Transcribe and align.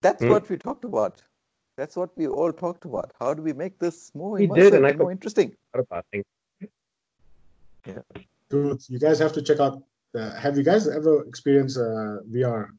That's 0.00 0.22
Hmm. 0.22 0.30
what 0.30 0.48
we 0.48 0.56
talked 0.56 0.84
about. 0.84 1.22
That's 1.76 1.96
what 1.96 2.16
we 2.16 2.26
all 2.26 2.52
talked 2.52 2.84
about. 2.84 3.12
How 3.20 3.34
do 3.34 3.42
we 3.42 3.52
make 3.52 3.78
this 3.78 4.14
more 4.14 4.32
We 4.38 4.46
immersive 4.48 4.54
did, 4.56 4.74
and 4.74 4.86
I 4.86 4.90
and 4.90 4.98
more 4.98 5.08
could- 5.08 5.12
interesting? 5.12 5.56
What 5.72 5.80
about 5.80 6.06
things? 6.10 6.24
Dude, 8.50 8.82
you 8.88 8.98
guys 8.98 9.18
have 9.18 9.32
to 9.34 9.42
check 9.42 9.60
out. 9.60 9.82
Uh, 10.14 10.34
have 10.40 10.56
you 10.56 10.62
guys 10.64 10.88
ever 10.88 11.22
experienced 11.26 11.76
uh, 11.78 12.20
VR 12.32 12.70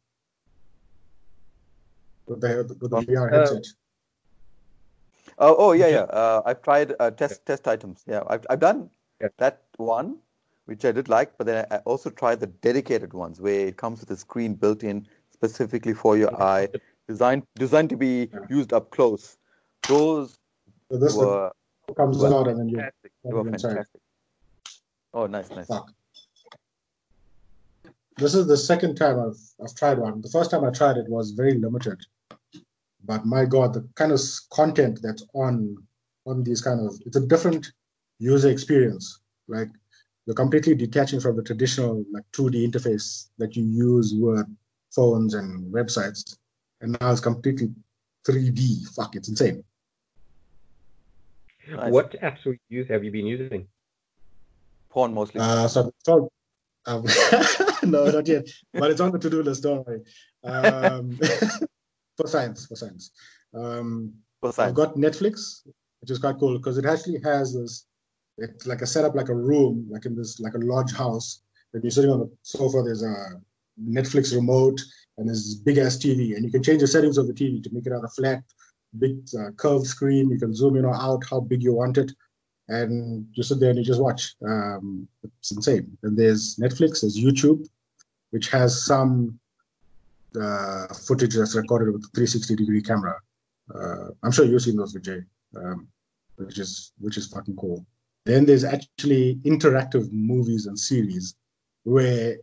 with 2.26 2.42
the, 2.42 2.78
with 2.82 2.92
the 2.92 3.02
VR 3.02 3.32
Uh, 3.32 3.38
headset? 3.40 3.66
Oh, 5.38 5.56
oh 5.58 5.72
yeah, 5.74 5.88
yeah. 5.88 6.02
Uh, 6.04 6.42
I've 6.46 6.62
tried 6.62 6.96
uh, 7.00 7.12
test 7.12 7.46
test 7.46 7.68
items. 7.68 8.04
Yeah, 8.08 8.24
I've 8.28 8.46
I've 8.50 8.60
done 8.60 8.90
Yeah. 9.22 9.30
that 9.38 9.62
one, 9.78 10.18
which 10.66 10.84
I 10.86 10.92
did 10.92 11.08
like, 11.08 11.38
but 11.38 11.46
then 11.48 11.66
I 11.72 11.76
I 11.76 11.80
also 11.86 12.10
tried 12.10 12.40
the 12.40 12.48
dedicated 12.48 13.14
ones 13.14 13.40
where 13.40 13.68
it 13.68 13.78
comes 13.78 14.00
with 14.02 14.12
a 14.12 14.18
screen 14.18 14.56
built 14.56 14.84
in 14.84 15.08
specifically 15.30 15.94
for 15.94 16.18
your 16.18 16.34
eye, 16.42 16.68
designed 17.10 17.44
designed 17.56 17.90
to 17.90 17.98
be 17.98 18.14
Yeah. 18.32 18.58
used 18.58 18.72
up 18.78 18.86
close. 18.96 19.24
Those 19.88 20.38
So 20.92 20.98
this 21.04 21.16
were 21.16 21.52
comes 21.98 22.18
well, 22.20 22.36
out 22.38 22.48
and 22.50 22.58
then 22.60 22.70
you 22.70 22.78
Fantastic. 22.78 23.12
they 23.24 23.34
were 23.34 23.44
fantastic. 23.44 24.02
Oh, 25.18 25.26
nice, 25.26 25.50
nice. 25.58 25.66
Fuck. 25.68 25.88
This 28.18 28.36
is 28.40 28.46
the 28.54 28.58
second 28.72 28.94
time 29.04 29.18
I've 29.26 29.42
I've 29.62 29.76
tried 29.82 29.98
one. 30.08 30.22
The 30.22 30.34
first 30.38 30.52
time 30.52 30.64
I 30.64 30.72
tried 30.80 30.98
it 30.98 31.10
was 31.18 31.32
very 31.42 31.56
limited, 31.66 32.00
but 33.10 33.26
my 33.36 33.44
god, 33.56 33.74
the 33.74 33.84
kind 34.02 34.12
of 34.18 34.22
content 34.60 35.00
that's 35.06 35.26
on 35.34 35.54
on 36.30 36.44
these 36.44 36.62
kind 36.68 36.80
of 36.86 36.92
it's 37.08 37.20
a 37.24 37.26
different 37.34 37.72
user 38.20 38.50
experience. 38.56 39.06
Like 39.48 39.70
you're 40.26 40.42
completely 40.44 40.76
detaching 40.76 41.20
from 41.20 41.36
the 41.38 41.44
traditional 41.50 42.06
like 42.16 42.26
2D 42.34 42.56
interface 42.70 43.30
that 43.40 43.56
you 43.56 43.64
use 43.64 44.14
with 44.26 44.46
phones 44.98 45.34
and 45.34 45.50
websites, 45.74 46.38
and 46.82 46.96
now 47.00 47.12
it's 47.12 47.22
completely 47.22 47.70
3D. 48.28 48.88
Fuck, 48.96 49.16
it's 49.16 49.30
insane. 49.30 49.64
Nice. 51.70 51.92
What 51.92 52.12
apps 52.22 52.44
have 52.46 52.56
you 52.70 52.84
have 52.86 53.04
you 53.04 53.12
been 53.12 53.28
using? 53.28 53.68
Porn 54.90 55.14
mostly. 55.14 55.40
Uh, 55.42 55.68
so 55.68 55.94
so 56.04 56.32
um, 56.86 57.06
no, 57.84 58.06
not 58.06 58.28
yet, 58.28 58.48
but 58.74 58.90
it's 58.90 59.02
on 59.02 59.12
the 59.12 59.20
to-do 59.20 59.44
list. 59.44 59.64
Don't 59.64 59.86
worry. 59.86 60.02
Um, 60.44 61.18
for 62.18 62.28
science, 62.28 62.66
for 62.66 62.76
science. 62.76 63.12
Um, 63.54 64.14
for 64.42 64.52
I've 64.58 64.74
got 64.74 64.96
Netflix, 64.96 65.68
which 66.02 66.10
is 66.10 66.18
quite 66.18 66.40
cool 66.40 66.58
because 66.58 66.78
it 66.78 66.86
actually 66.86 67.20
has 67.24 67.54
this. 67.54 67.86
It's 68.38 68.66
like 68.66 68.82
a 68.82 68.88
setup, 68.88 69.16
like 69.16 69.30
a 69.30 69.36
room, 69.36 69.86
like 69.92 70.06
in 70.06 70.16
this, 70.16 70.40
like 70.40 70.54
a 70.54 70.60
lodge 70.60 70.94
house. 70.96 71.42
When 71.72 71.84
you're 71.84 71.92
sitting 71.92 72.10
on 72.10 72.20
the 72.20 72.32
sofa, 72.42 72.82
there's 72.84 73.04
a 73.04 73.42
Netflix 73.80 74.34
remote 74.34 74.80
and 75.20 75.30
this 75.30 75.56
big 75.56 75.78
ass 75.78 75.98
TV, 75.98 76.36
and 76.36 76.46
you 76.46 76.52
can 76.52 76.64
change 76.64 76.82
the 76.82 76.88
settings 76.88 77.18
of 77.18 77.28
the 77.28 77.34
TV 77.34 77.62
to 77.62 77.70
make 77.72 77.86
it 77.86 77.92
out 77.92 78.00
either 78.00 78.08
flat, 78.08 78.44
big 78.98 79.20
uh, 79.40 79.52
curved 79.58 79.86
screen. 79.86 80.30
You 80.30 80.40
can 80.40 80.56
zoom 80.56 80.78
in 80.78 80.86
or 80.86 80.96
out 80.96 81.24
how 81.30 81.42
big 81.42 81.62
you 81.62 81.74
want 81.74 81.98
it, 81.98 82.12
and 82.70 83.28
you 83.34 83.44
sit 83.44 83.60
there 83.60 83.70
and 83.70 83.78
you 83.78 83.86
just 83.86 84.02
watch. 84.02 84.36
Um, 84.48 85.08
it's 85.24 85.52
insane. 85.52 85.98
And 86.04 86.18
there's 86.18 86.56
Netflix, 86.56 87.02
there's 87.02 87.20
YouTube, 87.20 87.68
which 88.32 88.50
has 88.50 88.86
some 88.86 89.40
uh, 90.40 90.88
footage 91.08 91.36
that's 91.36 91.56
recorded 91.56 91.94
with 91.94 92.04
a 92.04 92.10
360 92.16 92.56
degree 92.56 92.82
camera. 92.82 93.16
Uh, 93.74 94.10
I'm 94.24 94.32
sure 94.32 94.46
you've 94.46 94.62
seen 94.62 94.78
those, 94.78 94.96
Vijay, 94.96 95.26
um, 95.58 95.88
which 96.38 96.58
is 96.58 96.94
which 97.00 97.18
is 97.18 97.28
fucking 97.28 97.58
cool. 97.58 97.86
Then 98.26 98.46
there's 98.46 98.64
actually 98.64 99.40
interactive 99.44 100.12
movies 100.12 100.66
and 100.66 100.78
series 100.80 101.36
where 101.84 102.38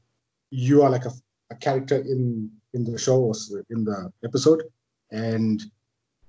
you 0.51 0.83
are 0.83 0.91
like 0.91 1.05
a, 1.05 1.13
a 1.51 1.55
character 1.57 1.97
in 1.97 2.51
in 2.77 2.85
the 2.85 2.99
show 3.07 3.19
or 3.31 3.35
in 3.75 3.81
the 3.85 3.99
episode, 4.29 4.63
and 5.11 5.57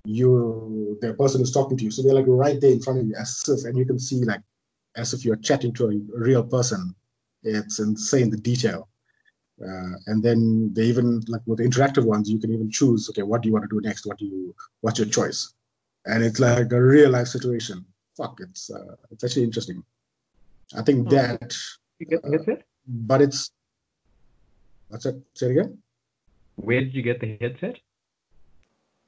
you 0.05 0.97
the 1.01 1.13
person 1.13 1.41
is 1.41 1.51
talking 1.51 1.77
to 1.77 1.83
you, 1.85 1.91
so 1.91 2.01
they're 2.01 2.19
like 2.21 2.25
right 2.45 2.59
there 2.61 2.71
in 2.77 2.81
front 2.81 2.99
of 2.99 3.05
you, 3.07 3.15
as 3.23 3.31
if 3.47 3.65
and 3.65 3.77
you 3.77 3.85
can 3.85 3.99
see 3.99 4.19
like 4.31 4.41
as 4.95 5.13
if 5.13 5.23
you're 5.25 5.35
chatting 5.49 5.73
to 5.73 5.83
a 5.89 5.95
real 6.27 6.43
person. 6.43 6.81
It's 7.43 7.79
insane 7.79 8.29
the 8.31 8.37
detail. 8.51 8.89
Uh, 9.67 9.93
and 10.07 10.21
then 10.21 10.71
they 10.75 10.83
even 10.93 11.21
like 11.27 11.41
with 11.45 11.59
the 11.59 11.67
interactive 11.69 12.05
ones, 12.05 12.29
you 12.29 12.39
can 12.39 12.51
even 12.53 12.69
choose, 12.69 13.09
okay, 13.09 13.23
what 13.23 13.41
do 13.41 13.47
you 13.47 13.53
want 13.53 13.65
to 13.67 13.73
do 13.75 13.81
next? 13.87 14.05
What 14.05 14.17
do 14.17 14.25
you, 14.25 14.55
what's 14.81 14.99
your 14.99 15.07
choice? 15.07 15.53
And 16.05 16.23
it's 16.23 16.39
like 16.39 16.71
a 16.71 16.81
real 16.81 17.09
life 17.11 17.27
situation. 17.27 17.85
Fuck, 18.17 18.39
it's 18.45 18.69
uh, 18.69 18.95
it's 19.11 19.23
actually 19.23 19.43
interesting. 19.49 19.83
I 20.79 20.81
think 20.87 20.99
Hmm. 21.07 21.15
that, 21.15 21.55
You 21.99 22.05
get 22.05 22.21
the 22.23 22.31
headset? 22.31 22.63
but 22.87 23.21
it's 23.21 23.51
what's 24.89 25.05
that? 25.05 25.21
Say 25.33 25.47
it 25.47 25.51
again. 25.51 25.77
Where 26.57 26.81
did 26.81 26.93
you 26.93 27.01
get 27.01 27.19
the 27.19 27.37
headset? 27.39 27.79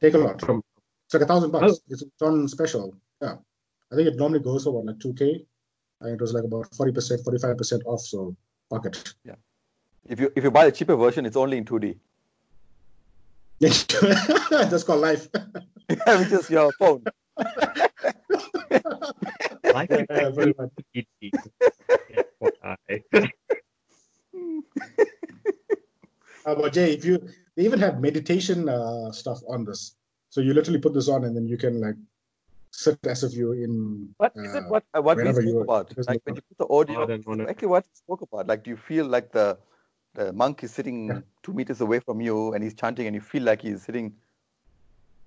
Take 0.01 0.13
a 0.13 0.17
lot. 0.17 0.39
From 0.41 0.63
It's 1.05 1.13
like 1.13 1.23
a 1.23 1.25
thousand 1.25 1.51
bucks. 1.51 1.73
Oh. 1.73 1.77
It's 1.89 2.03
on 2.21 2.47
special. 2.47 2.95
Yeah, 3.21 3.35
I 3.91 3.95
think 3.95 4.07
it 4.07 4.15
normally 4.15 4.39
goes 4.39 4.63
for 4.63 4.71
what 4.71 4.85
like 4.85 4.99
two 4.99 5.13
k, 5.13 5.45
and 6.01 6.13
it 6.13 6.21
was 6.21 6.33
like 6.33 6.45
about 6.45 6.73
forty 6.75 6.91
percent, 6.91 7.21
forty 7.23 7.38
five 7.39 7.57
percent 7.57 7.83
off. 7.85 8.01
So 8.01 8.35
fuck 8.69 8.85
it. 8.85 9.13
If 10.07 10.19
you 10.19 10.31
if 10.35 10.43
you 10.43 10.51
buy 10.51 10.65
the 10.65 10.71
cheaper 10.71 10.95
version, 10.95 11.25
it's 11.25 11.35
only 11.35 11.57
in 11.57 11.65
2D, 11.65 11.97
That's 14.69 14.83
called 14.83 15.01
life. 15.01 15.27
which 15.89 16.31
is 16.31 16.49
your 16.49 16.71
phone. 16.79 17.03
like 19.73 19.89
Yeah, 20.09 20.29
very 20.29 20.53
much. 20.57 20.71
Uh, 26.49 26.55
but 26.55 26.73
Jay, 26.73 26.93
if 26.93 27.05
you 27.05 27.19
they 27.55 27.63
even 27.63 27.79
have 27.79 27.99
meditation 28.01 28.67
uh, 28.69 29.11
stuff 29.11 29.39
on 29.47 29.65
this, 29.65 29.95
so 30.29 30.41
you 30.41 30.53
literally 30.53 30.79
put 30.79 30.93
this 30.93 31.07
on 31.07 31.25
and 31.25 31.35
then 31.35 31.47
you 31.47 31.57
can 31.57 31.79
like 31.79 31.95
sit 32.71 32.97
as 33.05 33.23
if 33.23 33.33
you're 33.33 33.55
in. 33.55 34.09
What 34.17 34.33
is 34.35 34.55
it? 34.55 34.63
uh, 34.63 34.69
What 34.69 34.83
uh, 34.95 35.01
what 35.01 35.17
we 35.17 35.31
spoke 35.33 35.61
about? 35.61 35.93
Like 36.07 36.21
when 36.23 36.35
you 36.35 36.41
put 36.41 36.57
the 36.57 36.73
audio, 36.73 37.03
I 37.03 37.05
don't 37.05 37.41
exactly 37.41 37.67
what 37.67 37.85
we 37.85 37.93
spoke 37.93 38.21
about. 38.21 38.47
Like, 38.47 38.63
do 38.63 38.71
you 38.71 38.77
feel 38.77 39.05
like 39.05 39.31
the 39.31 39.57
the 40.15 40.33
monk 40.33 40.63
is 40.63 40.71
sitting 40.71 41.07
Yeah. 41.07 41.21
two 41.43 41.53
meters 41.53 41.81
away 41.81 41.99
from 41.99 42.21
you 42.21 42.53
and 42.53 42.63
he's 42.63 42.73
chanting, 42.73 43.05
and 43.05 43.13
you 43.13 43.21
feel 43.21 43.43
like 43.43 43.61
he's 43.61 43.83
sitting 43.83 44.13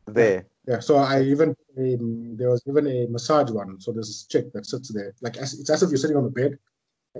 there? 0.07 0.47
Yeah, 0.67 0.81
so 0.81 0.97
I 0.97 1.23
even 1.23 1.55
um, 1.79 2.37
there 2.37 2.51
was 2.51 2.63
even 2.67 2.87
a 2.87 3.07
massage 3.07 3.51
one. 3.51 3.81
So 3.81 3.93
there's 3.93 4.09
this 4.09 4.27
chick 4.27 4.53
that 4.55 4.67
sits 4.67 4.93
there, 4.93 5.15
like 5.21 5.37
as, 5.37 5.55
it's 5.55 5.71
as 5.71 5.83
if 5.83 5.91
you're 5.91 5.99
sitting 5.99 6.17
on 6.17 6.25
the 6.25 6.31
bed, 6.31 6.59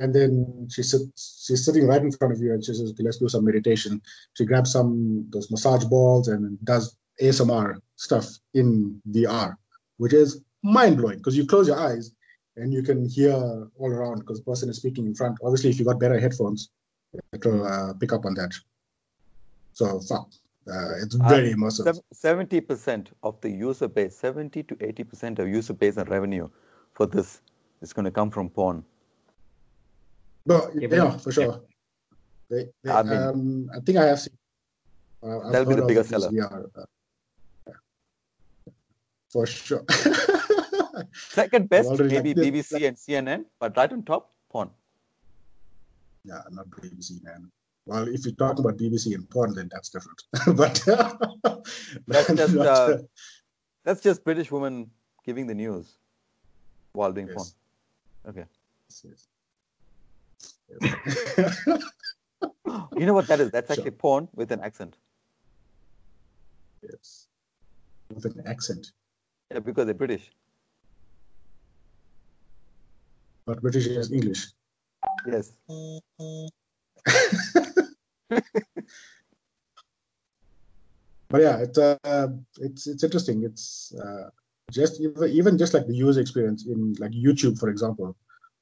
and 0.01 0.15
then 0.15 0.69
she 0.71 0.83
sits. 0.83 1.45
She's 1.47 1.65
sitting 1.65 1.87
right 1.87 2.01
in 2.01 2.13
front 2.13 2.33
of 2.33 2.41
you, 2.41 2.53
and 2.53 2.65
she 2.65 2.73
says, 2.75 2.91
"Okay, 2.93 3.03
let's 3.03 3.19
do 3.19 3.29
some 3.29 3.45
meditation." 3.45 4.01
She 4.35 4.45
grabs 4.45 4.73
some 4.73 5.27
those 5.31 5.51
massage 5.51 5.85
balls 5.85 6.29
and 6.29 6.59
does 6.65 6.97
ASMR 7.21 7.77
stuff 7.97 8.27
in 8.55 9.01
VR, 9.11 9.57
which 9.99 10.13
is 10.13 10.41
mind 10.63 10.97
blowing 10.97 11.19
because 11.19 11.37
you 11.37 11.47
close 11.47 11.69
your 11.69 11.79
eyes 11.79 12.13
and 12.57 12.73
you 12.73 12.83
can 12.83 13.09
hear 13.09 13.35
all 13.35 13.91
around 13.91 14.21
because 14.21 14.39
the 14.39 14.45
person 14.45 14.69
is 14.69 14.77
speaking 14.77 15.07
in 15.07 15.15
front. 15.15 15.39
Obviously, 15.43 15.71
if 15.71 15.79
you 15.79 15.85
got 15.85 16.01
better 16.01 16.19
headphones, 16.19 16.71
it 17.33 17.45
will 17.45 17.67
uh, 17.67 17.93
pick 17.95 18.13
up 18.13 18.25
on 18.25 18.35
that. 18.35 18.53
So 19.75 20.01
fuck, 20.01 20.29
uh, 20.69 21.03
it's 21.03 21.15
very 21.15 21.53
immersive. 21.53 22.01
Seventy 22.13 22.61
percent 22.61 23.11
of 23.23 23.41
the 23.41 23.51
user 23.51 23.89
base, 23.89 24.17
seventy 24.17 24.63
to 24.63 24.77
eighty 24.81 25.05
percent 25.05 25.39
of 25.39 25.49
user 25.49 25.75
base 25.75 25.97
and 25.97 26.09
revenue 26.09 26.49
for 26.93 27.07
this 27.07 27.43
is 27.81 27.93
going 27.93 28.05
to 28.05 28.11
come 28.11 28.31
from 28.31 28.49
porn. 28.49 28.85
But 30.47 30.75
Yeah, 30.75 30.89
yeah, 30.91 31.17
for 31.19 31.33
sure. 31.33 31.61
They, 32.51 32.69
they, 32.83 32.91
I 32.91 33.03
mean- 33.03 33.13
um, 33.19 33.71
I 33.75 33.81
think 33.81 33.99
I 33.99 34.07
have 34.07 34.21
seen. 34.21 34.37
Uh, 35.23 35.51
that'll 35.51 35.69
be 35.69 35.77
the 35.77 35.87
biggest 35.87 36.11
seller. 36.11 36.29
VR, 36.31 36.67
uh, 36.77 36.83
yeah. 37.69 37.75
for 39.31 39.47
sure. 39.47 39.85
Second 41.13 41.69
best, 41.69 41.91
maybe 41.91 42.35
like 42.35 42.53
this, 42.53 42.73
BBC 42.73 42.89
and 42.89 42.97
CNN, 42.97 43.45
but 43.61 43.77
right 43.77 43.93
on 43.93 44.03
top, 44.03 44.33
porn. 44.51 44.71
yeah, 46.25 46.43
not 46.51 46.69
BBC, 46.71 47.23
man. 47.23 47.51
Well, 47.87 48.09
if 48.09 48.25
you're 48.25 48.35
talking 48.35 48.65
about 48.65 48.79
BBC 48.79 49.15
and 49.15 49.29
porn, 49.31 49.55
then 49.55 49.69
that's 49.73 49.91
different. 49.91 50.23
but 50.57 50.83
That's 52.07 52.35
just 52.35 52.55
not, 52.55 52.67
uh, 52.67 52.99
that's 53.85 54.01
just 54.01 54.25
British 54.25 54.51
women 54.51 54.91
giving 55.25 55.47
the 55.47 55.55
news 55.55 55.97
while 56.93 57.13
doing 57.13 57.29
yes, 57.29 57.37
porn. 57.37 57.49
Okay. 58.29 58.47
yes, 58.89 59.07
yes. 59.09 59.29
You 62.97 63.07
know 63.07 63.15
what 63.15 63.27
that 63.29 63.41
is? 63.41 63.51
That's 63.51 63.69
Sure. 63.69 63.77
actually 63.77 63.91
porn 63.93 64.29
with 64.35 64.53
an 64.53 64.61
accent. 64.61 64.97
yes. 66.83 67.27
With 68.15 68.25
an 68.27 68.43
accent. 68.47 68.93
Yeah, 69.51 69.61
because 69.61 69.87
they're 69.87 69.95
British. 69.95 70.31
But 73.47 73.61
British 73.61 73.87
is 73.87 74.13
English. 74.13 74.47
Yes. 75.27 75.53
but 81.29 81.41
yeah, 81.41 81.59
it's 81.59 81.79
uh, 81.79 82.29
it's 82.59 82.87
it's 82.87 83.03
interesting. 83.03 83.43
It's 83.43 83.95
uh, 83.95 84.31
just 84.71 85.01
even 85.01 85.59
just 85.59 85.75
like 85.75 85.87
the 85.87 85.95
user 85.95 86.21
experience 86.21 86.67
in 86.67 86.95
like 86.99 87.13
YouTube, 87.13 87.59
for 87.59 87.69
example, 87.69 88.17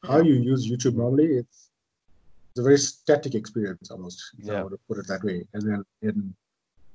how 0.04 0.20
you 0.20 0.34
use 0.34 0.70
YouTube 0.70 0.94
normally, 0.94 1.26
it's 1.36 1.69
it's 2.50 2.60
a 2.60 2.62
very 2.62 2.78
static 2.78 3.34
experience 3.34 3.90
almost. 3.90 4.22
If 4.38 4.48
I 4.48 4.52
Yeah. 4.54 4.62
were 4.64 4.70
to 4.70 4.78
put 4.88 4.98
it 4.98 5.06
that 5.06 5.22
way. 5.22 5.46
And 5.54 5.62
then 5.62 5.84
in 6.02 6.34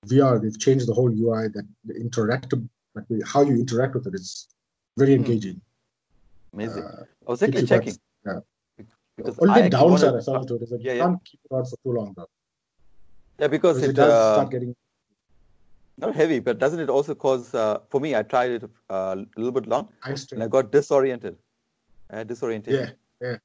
VR, 0.05 0.39
they've 0.41 0.59
changed 0.59 0.87
the 0.87 0.93
whole 0.93 1.09
UI 1.11 1.47
that 1.47 1.65
the 1.85 1.93
interactive, 1.93 2.67
like 2.95 3.05
how 3.25 3.41
you 3.41 3.55
interact 3.55 3.95
with 3.95 4.07
it 4.07 4.15
is 4.15 4.47
very 4.97 5.13
Hmm. 5.15 5.21
engaging. 5.21 5.61
Amazing. 6.53 6.83
Uh, 6.83 7.05
I 7.27 7.31
was 7.31 7.41
actually 7.43 7.65
checking. 7.67 7.97
yeah. 8.25 8.39
Because 9.17 9.39
only 9.39 9.61
I 9.61 9.69
downside 9.69 10.11
wanted- 10.11 10.17
I 10.17 10.21
saw 10.21 10.43
to 10.43 10.55
it 10.55 10.61
is 10.63 10.69
that 10.71 10.81
Yeah, 10.81 10.91
you 10.91 10.97
yeah. 10.97 11.05
can't 11.05 11.23
keep 11.23 11.39
it 11.45 11.53
on 11.55 11.65
for 11.65 11.77
too 11.83 11.91
long 11.99 12.13
though. 12.17 12.27
Yeah, 13.39 13.47
because 13.47 13.77
Because 13.77 13.83
it 13.83 13.89
it 13.91 13.95
does 13.95 14.13
uh, 14.13 14.33
start 14.33 14.51
getting 14.51 14.75
not 15.97 16.13
heavy, 16.13 16.39
but 16.41 16.59
doesn't 16.59 16.81
it 16.81 16.89
also 16.89 17.15
cause? 17.15 17.53
Uh, 17.53 17.79
for 17.89 18.01
me, 18.01 18.13
I 18.15 18.23
tried 18.23 18.51
it 18.51 18.63
uh, 18.89 19.15
a 19.15 19.39
little 19.39 19.53
bit 19.53 19.67
long, 19.67 19.87
eye 20.03 20.15
and 20.33 20.43
I 20.43 20.47
got 20.47 20.71
disoriented. 20.71 21.37
I 22.09 22.17
had 22.17 22.27
disorientation. 22.27 22.97
Yeah, 23.21 23.27
yeah, 23.29 23.37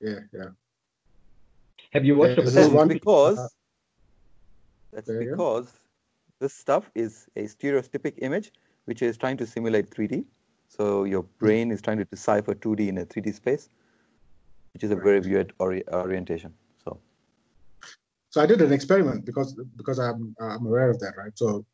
yeah, 0.00 0.20
yeah. 0.32 0.48
Have 1.92 2.04
you 2.04 2.16
watched 2.16 2.38
Yeah, 2.38 2.42
a 2.42 2.46
this 2.46 2.56
is 2.56 2.56
That's 2.56 2.74
one- 2.74 2.88
because 2.88 3.38
uh, 3.38 3.48
that's 4.92 5.08
there 5.08 5.24
go. 5.24 5.30
because 5.30 5.72
this 6.40 6.54
stuff 6.54 6.90
is 6.94 7.28
a 7.36 7.46
stereoscopic 7.46 8.14
image 8.22 8.52
which 8.84 9.02
is 9.02 9.16
trying 9.18 9.36
to 9.36 9.46
simulate 9.46 9.90
3D. 9.90 10.24
So 10.68 11.04
your 11.04 11.22
brain 11.22 11.70
is 11.72 11.82
trying 11.82 11.98
to 11.98 12.04
decipher 12.04 12.54
2D 12.54 12.88
in 12.88 12.98
a 12.98 13.04
3D 13.04 13.34
space, 13.34 13.68
which 14.72 14.84
is 14.84 14.90
a 14.90 14.96
very 14.96 15.20
weird 15.20 15.52
ori- 15.58 15.86
orientation. 15.92 16.54
So 16.84 16.98
So 18.30 18.40
I 18.40 18.46
did 18.46 18.62
an 18.62 18.72
experiment 18.72 19.24
because 19.24 19.54
because 19.76 19.98
I'm 19.98 20.34
I'm 20.40 20.64
aware 20.66 20.90
of 20.90 21.00
that, 21.00 21.16
right? 21.16 21.36
So 21.36 21.66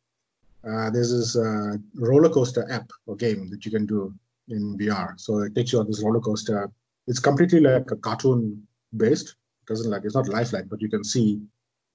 uh, 0.67 0.89
there's 0.89 1.11
this 1.11 1.35
uh, 1.37 1.77
roller 1.95 2.29
coaster 2.29 2.69
app 2.71 2.89
or 3.05 3.15
game 3.15 3.49
that 3.51 3.63
you 3.65 3.71
can 3.71 3.85
do 3.85 4.13
in 4.49 4.77
VR. 4.77 5.13
So 5.17 5.39
it 5.39 5.53
takes 5.53 5.71
you 5.71 5.79
on 5.79 5.87
this 5.87 6.01
roller 6.03 6.19
coaster. 6.19 6.71
It's 7.07 7.19
completely 7.19 7.59
like 7.59 7.91
a 7.91 7.95
cartoon 7.95 8.67
based. 8.95 9.35
Doesn't 9.67 9.89
like 9.91 10.03
it's 10.05 10.15
not 10.15 10.29
lifelike, 10.29 10.69
but 10.69 10.81
you 10.81 10.89
can 10.89 11.03
see 11.03 11.41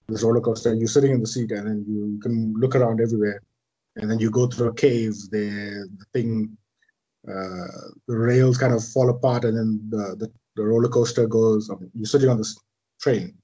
this 0.08 0.22
roller 0.22 0.40
coaster. 0.40 0.74
You're 0.74 0.88
sitting 0.88 1.12
in 1.12 1.20
the 1.20 1.26
seat, 1.26 1.50
and 1.52 1.66
then 1.66 1.84
you 1.88 2.20
can 2.22 2.54
look 2.54 2.74
around 2.76 3.00
everywhere. 3.00 3.40
And 3.96 4.10
then 4.10 4.19
you 4.19 4.30
go 4.30 4.46
through 4.46 4.69
a 4.69 4.74
cave. 4.74 5.14
The, 5.30 5.88
the 5.98 6.04
thing, 6.12 6.56
uh, 7.28 7.90
the 8.08 8.16
rails 8.16 8.58
kind 8.58 8.74
of 8.74 8.84
fall 8.84 9.10
apart, 9.10 9.44
and 9.44 9.56
then 9.56 9.80
the 9.88 10.16
the, 10.16 10.32
the 10.56 10.64
roller 10.64 10.88
coaster 10.88 11.26
goes. 11.26 11.70
I 11.70 11.74
mean, 11.74 11.90
you're 11.94 12.06
sitting 12.06 12.28
on 12.28 12.38
this 12.38 12.58
train, 13.00 13.34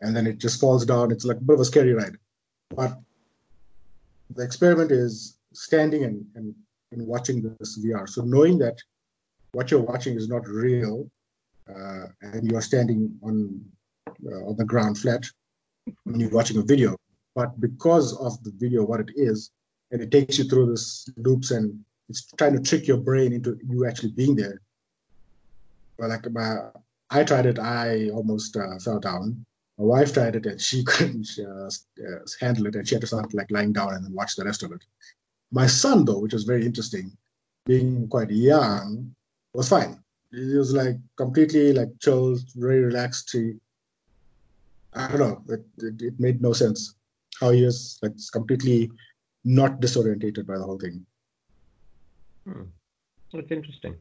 and 0.00 0.14
then 0.14 0.26
it 0.26 0.38
just 0.38 0.60
falls 0.60 0.84
down. 0.84 1.10
It's 1.10 1.24
like 1.24 1.38
a 1.38 1.40
bit 1.40 1.54
of 1.54 1.60
a 1.60 1.64
scary 1.64 1.92
ride. 1.92 2.16
But 2.70 2.98
the 4.34 4.42
experiment 4.42 4.92
is 4.92 5.38
standing 5.54 6.04
and, 6.04 6.24
and, 6.34 6.54
and 6.92 7.06
watching 7.06 7.42
this 7.58 7.78
VR. 7.78 8.08
So 8.08 8.22
knowing 8.22 8.58
that 8.58 8.78
what 9.52 9.70
you're 9.70 9.80
watching 9.80 10.16
is 10.16 10.28
not 10.28 10.46
real, 10.46 11.10
uh, 11.68 12.06
and 12.22 12.50
you're 12.50 12.62
standing 12.62 13.18
on 13.22 13.64
on 14.26 14.56
the 14.56 14.64
ground 14.64 14.98
flat 14.98 15.24
when 16.04 16.20
you're 16.20 16.30
watching 16.30 16.58
a 16.58 16.62
video, 16.62 16.96
but 17.34 17.60
because 17.60 18.16
of 18.18 18.42
the 18.44 18.52
video, 18.56 18.84
what 18.84 19.00
it 19.00 19.10
is, 19.16 19.50
and 19.90 20.02
it 20.02 20.10
takes 20.10 20.38
you 20.38 20.44
through 20.44 20.66
this 20.70 21.08
loops 21.16 21.50
and 21.50 21.78
it's 22.08 22.30
trying 22.36 22.54
to 22.54 22.62
trick 22.62 22.86
your 22.86 22.96
brain 22.96 23.32
into 23.32 23.58
you 23.68 23.86
actually 23.86 24.12
being 24.12 24.36
there. 24.36 24.60
Well, 25.98 26.08
like 26.08 26.30
my, 26.30 26.56
I 27.10 27.24
tried 27.24 27.46
it, 27.46 27.58
I 27.58 28.10
almost 28.10 28.56
uh, 28.56 28.78
fell 28.78 29.00
down. 29.00 29.44
My 29.78 29.84
wife 29.84 30.12
tried 30.12 30.36
it 30.36 30.46
and 30.46 30.60
she 30.60 30.84
couldn't 30.90 31.28
uh, 31.38 31.66
uh, 31.66 32.18
handle 32.40 32.66
it, 32.66 32.76
and 32.76 32.86
she 32.86 32.94
had 32.94 33.02
to 33.02 33.06
start 33.06 33.34
like 33.34 33.50
lying 33.50 33.72
down 33.72 33.94
and 33.94 34.04
then 34.04 34.12
watch 34.12 34.36
the 34.36 34.44
rest 34.44 34.62
of 34.62 34.72
it. 34.72 34.84
My 35.50 35.66
son, 35.66 36.04
though, 36.04 36.18
which 36.18 36.34
was 36.34 36.44
very 36.44 36.66
interesting, 36.66 37.16
being 37.66 38.08
quite 38.08 38.30
young, 38.30 39.14
was 39.54 39.68
fine. 39.68 40.02
He 40.30 40.54
was 40.54 40.74
like 40.74 40.96
completely 41.16 41.72
like 41.72 41.88
chilled, 42.00 42.40
very 42.54 42.80
relaxed. 42.80 43.30
He, 43.32 43.54
I 44.94 45.08
don't 45.08 45.18
know, 45.18 45.42
it, 45.48 45.64
it, 45.78 46.02
it 46.02 46.14
made 46.18 46.40
no 46.40 46.52
sense 46.52 46.94
how 47.40 47.50
he 47.50 47.64
is 47.64 47.98
like 48.02 48.14
completely 48.32 48.90
not 49.44 49.80
disorientated 49.80 50.46
by 50.46 50.56
the 50.58 50.64
whole 50.64 50.78
thing. 50.78 51.04
Hmm. 52.46 52.62
That's 53.32 53.50
interesting. 53.50 53.96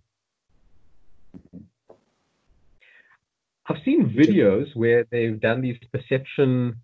I've 3.70 3.84
seen 3.84 4.10
videos 4.10 4.74
where 4.76 5.06
they've 5.12 5.40
done 5.40 5.62
these 5.62 5.78
perception 5.92 6.78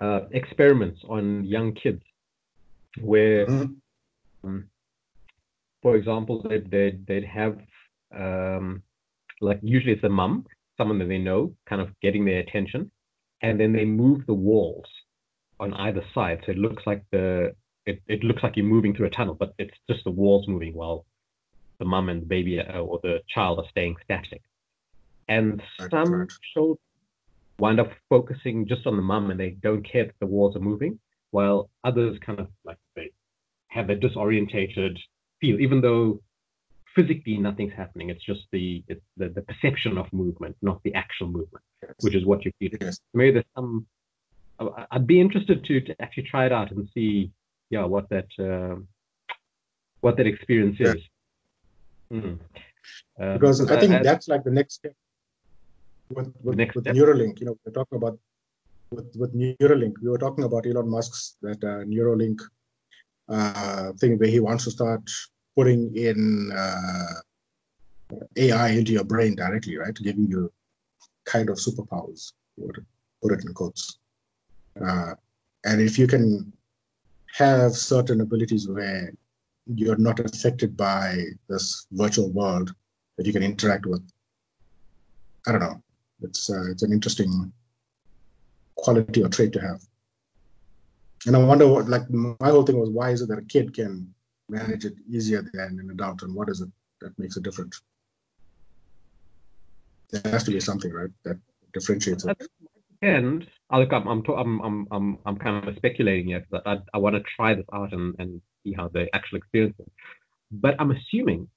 uh, 0.00 0.22
experiments 0.32 1.00
on 1.08 1.44
young 1.44 1.72
kids, 1.72 2.02
where, 3.00 3.46
Mhm. 3.46 4.64
for 5.82 5.94
example, 5.96 6.42
they'd, 6.42 6.68
they'd, 6.70 7.06
they'd 7.06 7.24
have, 7.24 7.58
um, 8.12 8.82
like, 9.40 9.60
usually 9.62 9.92
it's 9.92 10.04
a 10.04 10.08
mum, 10.08 10.44
someone 10.76 10.98
that 10.98 11.08
they 11.08 11.18
know, 11.18 11.54
kind 11.66 11.80
of 11.80 11.88
getting 12.00 12.24
their 12.24 12.40
attention, 12.40 12.90
and 13.42 13.60
then 13.60 13.72
they 13.72 13.84
move 13.84 14.26
the 14.26 14.34
walls 14.34 14.86
on 15.60 15.72
either 15.74 16.02
side. 16.14 16.42
So 16.44 16.52
it 16.52 16.58
looks 16.58 16.82
like 16.86 17.04
the, 17.10 17.54
it, 17.84 18.02
it 18.06 18.24
looks 18.24 18.42
like 18.42 18.56
you're 18.56 18.66
moving 18.66 18.94
through 18.94 19.06
a 19.06 19.10
tunnel, 19.10 19.34
but 19.34 19.54
it's 19.58 19.76
just 19.88 20.04
the 20.04 20.10
walls 20.10 20.48
moving 20.48 20.74
while 20.74 21.04
the 21.78 21.84
mum 21.84 22.08
and 22.08 22.22
the 22.22 22.26
baby 22.26 22.60
uh, 22.60 22.78
or 22.78 23.00
the 23.02 23.20
child 23.28 23.58
are 23.58 23.68
staying 23.70 23.96
static. 24.04 24.42
And 25.28 25.62
some 25.90 26.12
right. 26.12 26.32
shows 26.54 26.76
wind 27.58 27.80
up 27.80 27.90
focusing 28.08 28.66
just 28.66 28.86
on 28.86 28.96
the 28.96 29.02
mum 29.02 29.30
and 29.30 29.40
they 29.40 29.50
don't 29.50 29.82
care 29.82 30.04
that 30.04 30.14
the 30.20 30.26
walls 30.26 30.56
are 30.56 30.60
moving, 30.60 30.98
while 31.30 31.70
others 31.84 32.18
kind 32.24 32.38
of 32.38 32.48
like 32.64 32.78
they 32.94 33.10
have 33.68 33.90
a 33.90 33.96
disorientated 33.96 34.96
feel, 35.40 35.60
even 35.60 35.80
though 35.80 36.20
physically 36.96 37.36
nothing's 37.48 37.74
happening. 37.82 38.06
It's 38.12 38.24
just 38.32 38.44
the 38.54 38.66
it's 38.92 39.06
the, 39.20 39.26
the 39.36 39.42
perception 39.50 39.92
of 40.02 40.06
movement, 40.22 40.54
not 40.70 40.78
the 40.86 40.92
actual 41.02 41.28
movement, 41.38 41.64
which 42.04 42.16
is 42.20 42.24
what 42.30 42.38
you 42.44 42.50
feel. 42.58 42.70
Yes. 42.80 42.98
Maybe 43.18 43.32
there's 43.34 43.52
some. 43.54 43.70
I- 44.58 44.86
I'd 44.92 45.06
be 45.14 45.20
interested 45.26 45.58
to, 45.68 45.74
to 45.86 45.92
actually 46.04 46.26
try 46.32 46.42
it 46.48 46.52
out 46.58 46.68
and 46.72 46.82
see, 46.94 47.10
yeah, 47.74 47.84
what 47.94 48.06
that 48.14 48.30
um, 48.48 48.88
what 50.04 50.14
that 50.18 50.26
experience 50.34 50.76
Yeah. 50.80 50.94
is. 50.96 51.02
Mm. 52.12 52.38
Um, 53.20 53.32
because 53.34 53.56
I 53.74 53.78
think 53.80 53.92
I- 53.92 54.02
that's 54.10 54.26
like 54.32 54.42
the 54.48 54.54
next 54.60 54.74
step 54.80 54.94
with 56.16 56.28
with, 56.44 56.56
next 56.62 56.74
with 56.74 56.84
step. 56.84 56.96
Neuralink. 56.96 57.34
You 57.40 57.46
know, 57.46 57.56
we're 57.64 57.76
talking 57.80 57.96
about 58.00 58.16
with 58.94 59.08
with 59.20 59.32
Neuralink. 59.34 59.94
We 60.02 60.08
were 60.12 60.22
talking 60.26 60.44
about 60.44 60.66
Elon 60.66 60.88
Musk's 60.96 61.36
that 61.42 61.60
uh, 61.72 61.80
Neuralink 61.92 62.38
uh, 63.28 63.92
thing 64.00 64.12
where 64.18 64.32
he 64.36 64.40
wants 64.48 64.64
to 64.64 64.70
start 64.78 65.04
putting 65.56 65.96
in 65.96 66.52
uh, 66.52 67.14
AI 68.36 68.68
into 68.70 68.92
your 68.92 69.04
brain 69.04 69.34
directly, 69.34 69.76
right? 69.76 69.94
Giving 69.94 70.26
you 70.26 70.52
kind 71.24 71.48
of 71.48 71.56
superpowers, 71.56 72.32
put 73.22 73.32
it 73.32 73.44
in 73.44 73.54
quotes. 73.54 73.98
Uh, 74.84 75.14
and 75.64 75.80
if 75.80 75.98
you 75.98 76.06
can 76.06 76.52
have 77.34 77.72
certain 77.72 78.20
abilities 78.20 78.68
where 78.68 79.12
you're 79.66 79.96
not 79.96 80.20
affected 80.20 80.76
by 80.76 81.18
this 81.48 81.86
virtual 81.92 82.30
world 82.30 82.74
that 83.16 83.26
you 83.26 83.32
can 83.32 83.42
interact 83.42 83.86
with. 83.86 84.02
I 85.46 85.52
don't 85.52 85.60
know. 85.60 85.82
It's 86.22 86.50
uh, 86.50 86.70
it's 86.70 86.82
an 86.82 86.92
interesting 86.92 87.52
quality 88.76 89.22
or 89.22 89.28
trait 89.28 89.52
to 89.52 89.60
have. 89.60 89.80
And 91.26 91.36
I 91.36 91.42
wonder 91.42 91.66
what 91.66 91.88
like 91.88 92.08
my 92.10 92.50
whole 92.50 92.62
thing 92.62 92.78
was 92.78 92.90
why 92.90 93.10
is 93.10 93.22
it 93.22 93.28
that 93.28 93.38
a 93.38 93.42
kid 93.42 93.74
can 93.74 94.14
manage 94.48 94.84
it 94.84 94.94
easier 95.08 95.42
than 95.42 95.80
an 95.80 95.90
adult, 95.90 96.22
and 96.22 96.34
what 96.34 96.48
is 96.48 96.60
it 96.60 96.68
that 97.00 97.18
makes 97.18 97.36
it 97.36 97.42
different? 97.42 97.74
There 100.10 100.32
has 100.32 100.44
to 100.44 100.52
be 100.52 100.60
something, 100.60 100.92
right, 100.92 101.10
that 101.24 101.38
differentiates 101.72 102.24
it. 102.24 102.48
And 103.02 103.46
I 103.70 103.78
look, 103.78 103.92
I'm, 103.92 104.06
I'm, 104.06 104.22
I'm, 104.28 104.88
I'm, 104.90 105.18
I'm, 105.26 105.36
kind 105.36 105.68
of 105.68 105.76
speculating 105.76 106.28
here 106.28 106.40
because 106.48 106.62
I, 106.64 106.78
I 106.94 106.98
want 106.98 107.16
to 107.16 107.22
try 107.36 107.54
this 107.54 107.66
out 107.72 107.92
and, 107.92 108.14
and 108.18 108.40
see 108.64 108.72
how 108.72 108.88
the 108.88 109.14
actual 109.14 109.38
experience 109.38 109.76
is. 109.78 109.86
But 110.50 110.76
I'm 110.78 110.92
assuming, 110.92 111.48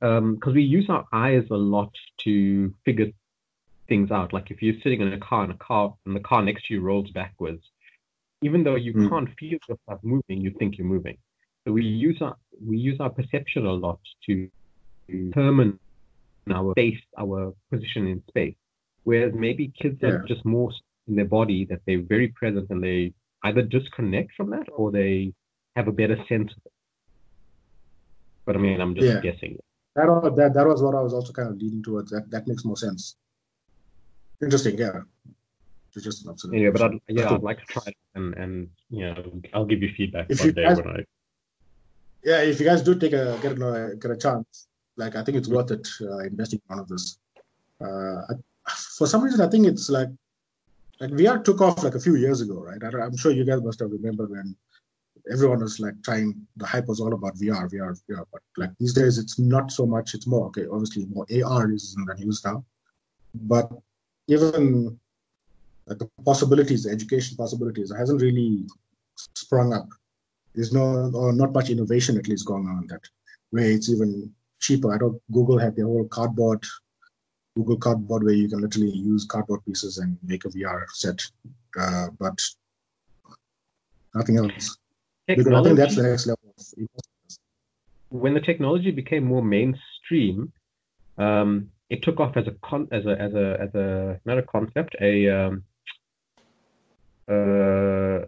because 0.00 0.54
we 0.54 0.62
use 0.62 0.86
our 0.88 1.04
eyes 1.12 1.44
a 1.50 1.56
lot 1.56 1.92
to 2.24 2.74
figure 2.84 3.10
things 3.88 4.10
out. 4.10 4.32
Like 4.32 4.50
if 4.50 4.62
you're 4.62 4.80
sitting 4.82 5.00
in 5.00 5.12
a 5.12 5.18
car 5.18 5.44
and 5.44 5.52
a 5.52 5.56
car 5.56 5.94
and 6.06 6.16
the 6.16 6.20
car 6.20 6.42
next 6.42 6.66
to 6.66 6.74
you 6.74 6.80
rolls 6.80 7.10
backwards, 7.10 7.62
even 8.42 8.64
though 8.64 8.76
you 8.76 8.92
Mm. 8.92 9.08
can't 9.08 9.38
feel 9.38 9.58
yourself 9.68 10.02
moving, 10.02 10.40
you 10.40 10.50
think 10.58 10.78
you're 10.78 10.86
moving. 10.86 11.18
So 11.66 11.72
we 11.72 11.82
use 11.84 12.18
our 12.22 12.36
we 12.64 12.78
use 12.78 12.98
our 13.00 13.10
perception 13.10 13.66
a 13.66 13.72
lot 13.72 13.98
to 14.26 14.48
determine 15.08 15.78
our 16.50 16.72
space, 16.74 17.00
our 17.18 17.54
position 17.72 18.06
in 18.06 18.22
space. 18.28 18.54
Whereas 19.04 19.32
maybe 19.34 19.72
kids 19.80 20.02
are 20.04 20.18
just 20.28 20.44
more 20.44 20.70
in 21.08 21.16
their 21.16 21.24
body 21.24 21.64
that 21.66 21.80
they're 21.86 22.02
very 22.02 22.28
present 22.28 22.68
and 22.70 22.82
they 22.82 23.12
either 23.44 23.62
disconnect 23.62 24.32
from 24.36 24.50
that 24.50 24.66
or 24.72 24.90
they 24.92 25.32
have 25.74 25.88
a 25.88 25.92
better 25.92 26.16
sense 26.28 26.50
of 26.52 26.62
it. 26.64 26.72
But 28.46 28.56
I 28.56 28.58
mean, 28.60 28.80
I'm 28.80 28.94
just 28.94 29.06
Yeah. 29.06 29.20
guessing. 29.20 29.58
That, 29.96 30.06
that 30.36 30.54
that 30.54 30.66
was 30.66 30.82
what 30.82 30.94
I 30.94 31.00
was 31.00 31.14
also 31.14 31.32
kind 31.32 31.48
of 31.48 31.56
leading 31.56 31.82
towards. 31.82 32.10
That 32.12 32.30
that 32.30 32.46
makes 32.46 32.64
more 32.64 32.76
sense. 32.76 33.16
Interesting, 34.42 34.78
yeah. 34.78 35.00
It's 35.94 36.04
just 36.04 36.24
an 36.24 36.30
observation. 36.30 36.58
Anyway, 36.66 36.72
but 36.78 36.82
I'd, 36.82 36.98
yeah, 37.08 37.30
I'd 37.34 37.42
like 37.42 37.58
to 37.58 37.66
try 37.66 37.82
it 37.86 37.96
and 38.14 38.34
and 38.34 38.68
you 38.90 39.06
know 39.06 39.40
I'll 39.54 39.64
give 39.64 39.82
you 39.82 39.90
feedback 39.96 40.26
If 40.30 40.40
one 40.40 40.48
you 40.48 40.52
day 40.52 40.64
guys- 40.64 40.76
when 40.76 40.88
I 40.88 41.04
yeah, 42.26 42.42
if 42.42 42.58
you 42.58 42.66
guys 42.66 42.82
do 42.82 42.96
take 42.96 43.12
a 43.12 43.38
get 43.40 43.52
a 43.52 43.96
get 44.00 44.10
a 44.10 44.16
chance, 44.16 44.66
like 44.96 45.14
I 45.14 45.22
think 45.22 45.38
it's 45.38 45.48
worth 45.48 45.70
it 45.70 45.86
uh, 46.02 46.18
investing 46.30 46.60
in 46.68 46.76
one 46.76 46.80
of 46.80 46.88
this. 46.88 47.18
Uh, 47.80 48.34
for 48.98 49.06
some 49.06 49.22
reason, 49.22 49.40
I 49.40 49.48
think 49.48 49.64
it's 49.66 49.88
like 49.88 50.08
like 50.98 51.10
VR 51.10 51.42
took 51.44 51.60
off 51.60 51.84
like 51.84 51.94
a 51.94 52.00
few 52.00 52.16
years 52.16 52.40
ago, 52.40 52.60
right? 52.60 52.82
I, 52.82 53.06
am 53.06 53.16
sure 53.16 53.30
you 53.30 53.44
guys 53.44 53.62
must 53.62 53.78
have 53.78 53.92
remembered 53.92 54.30
when 54.30 54.56
everyone 55.30 55.60
was 55.60 55.78
like 55.78 56.02
trying. 56.02 56.34
The 56.56 56.66
hype 56.66 56.88
was 56.88 57.00
all 57.00 57.14
about 57.14 57.36
VR, 57.36 57.70
VR, 57.70 57.96
VR. 58.10 58.24
But 58.32 58.42
like 58.56 58.70
these 58.80 58.92
days, 58.92 59.18
it's 59.18 59.38
not 59.38 59.70
so 59.70 59.86
much. 59.86 60.14
It's 60.14 60.26
more 60.26 60.46
okay. 60.46 60.66
Obviously, 60.66 61.06
more 61.06 61.26
AR 61.44 61.70
is 61.70 61.94
in 61.96 62.04
the 62.06 62.14
news 62.14 62.44
now, 62.44 62.64
but 63.34 63.70
even 64.26 64.98
like 65.86 65.98
the 65.98 66.10
possibilities, 66.24 66.82
the 66.82 66.90
education 66.90 67.36
possibilities, 67.36 67.92
hasn't 67.96 68.20
really 68.20 68.66
sprung 69.34 69.72
up. 69.72 69.88
There's 70.56 70.72
no 70.72 71.12
or 71.14 71.32
not 71.32 71.52
much 71.52 71.70
innovation 71.70 72.18
at 72.18 72.26
least 72.26 72.46
going 72.46 72.66
on 72.66 72.86
that 72.88 73.02
way. 73.52 73.72
It's 73.74 73.90
even 73.90 74.32
cheaper. 74.58 74.92
I 74.92 74.98
don't. 74.98 75.22
Google 75.30 75.58
had 75.58 75.76
their 75.76 75.84
whole 75.84 76.08
cardboard 76.08 76.64
Google 77.56 77.78
Cardboard 77.78 78.22
where 78.22 78.34
you 78.34 78.48
can 78.48 78.60
literally 78.60 78.90
use 78.90 79.24
cardboard 79.24 79.64
pieces 79.64 79.98
and 79.98 80.18
make 80.22 80.44
a 80.44 80.48
VR 80.48 80.84
set, 80.92 81.22
uh, 81.80 82.08
but 82.18 82.38
nothing 84.14 84.36
else. 84.36 84.76
Technology, 85.26 85.56
I 85.56 85.62
think 85.62 85.76
that's 85.78 85.96
the 85.96 86.02
next 86.02 86.26
level. 86.26 86.54
when 88.10 88.34
the 88.34 88.40
technology 88.40 88.90
became 88.90 89.24
more 89.24 89.42
mainstream, 89.42 90.52
um, 91.16 91.70
it 91.88 92.02
took 92.02 92.20
off 92.20 92.36
as 92.36 92.46
a 92.46 92.52
con 92.62 92.88
as 92.92 93.06
a 93.06 93.20
as 93.20 93.34
a 93.34 93.56
as 93.60 93.74
a 93.74 94.20
not 94.26 94.38
a 94.38 94.42
concept 94.42 94.94
a 95.00 95.28
um, 95.30 95.64
uh, 97.28 98.26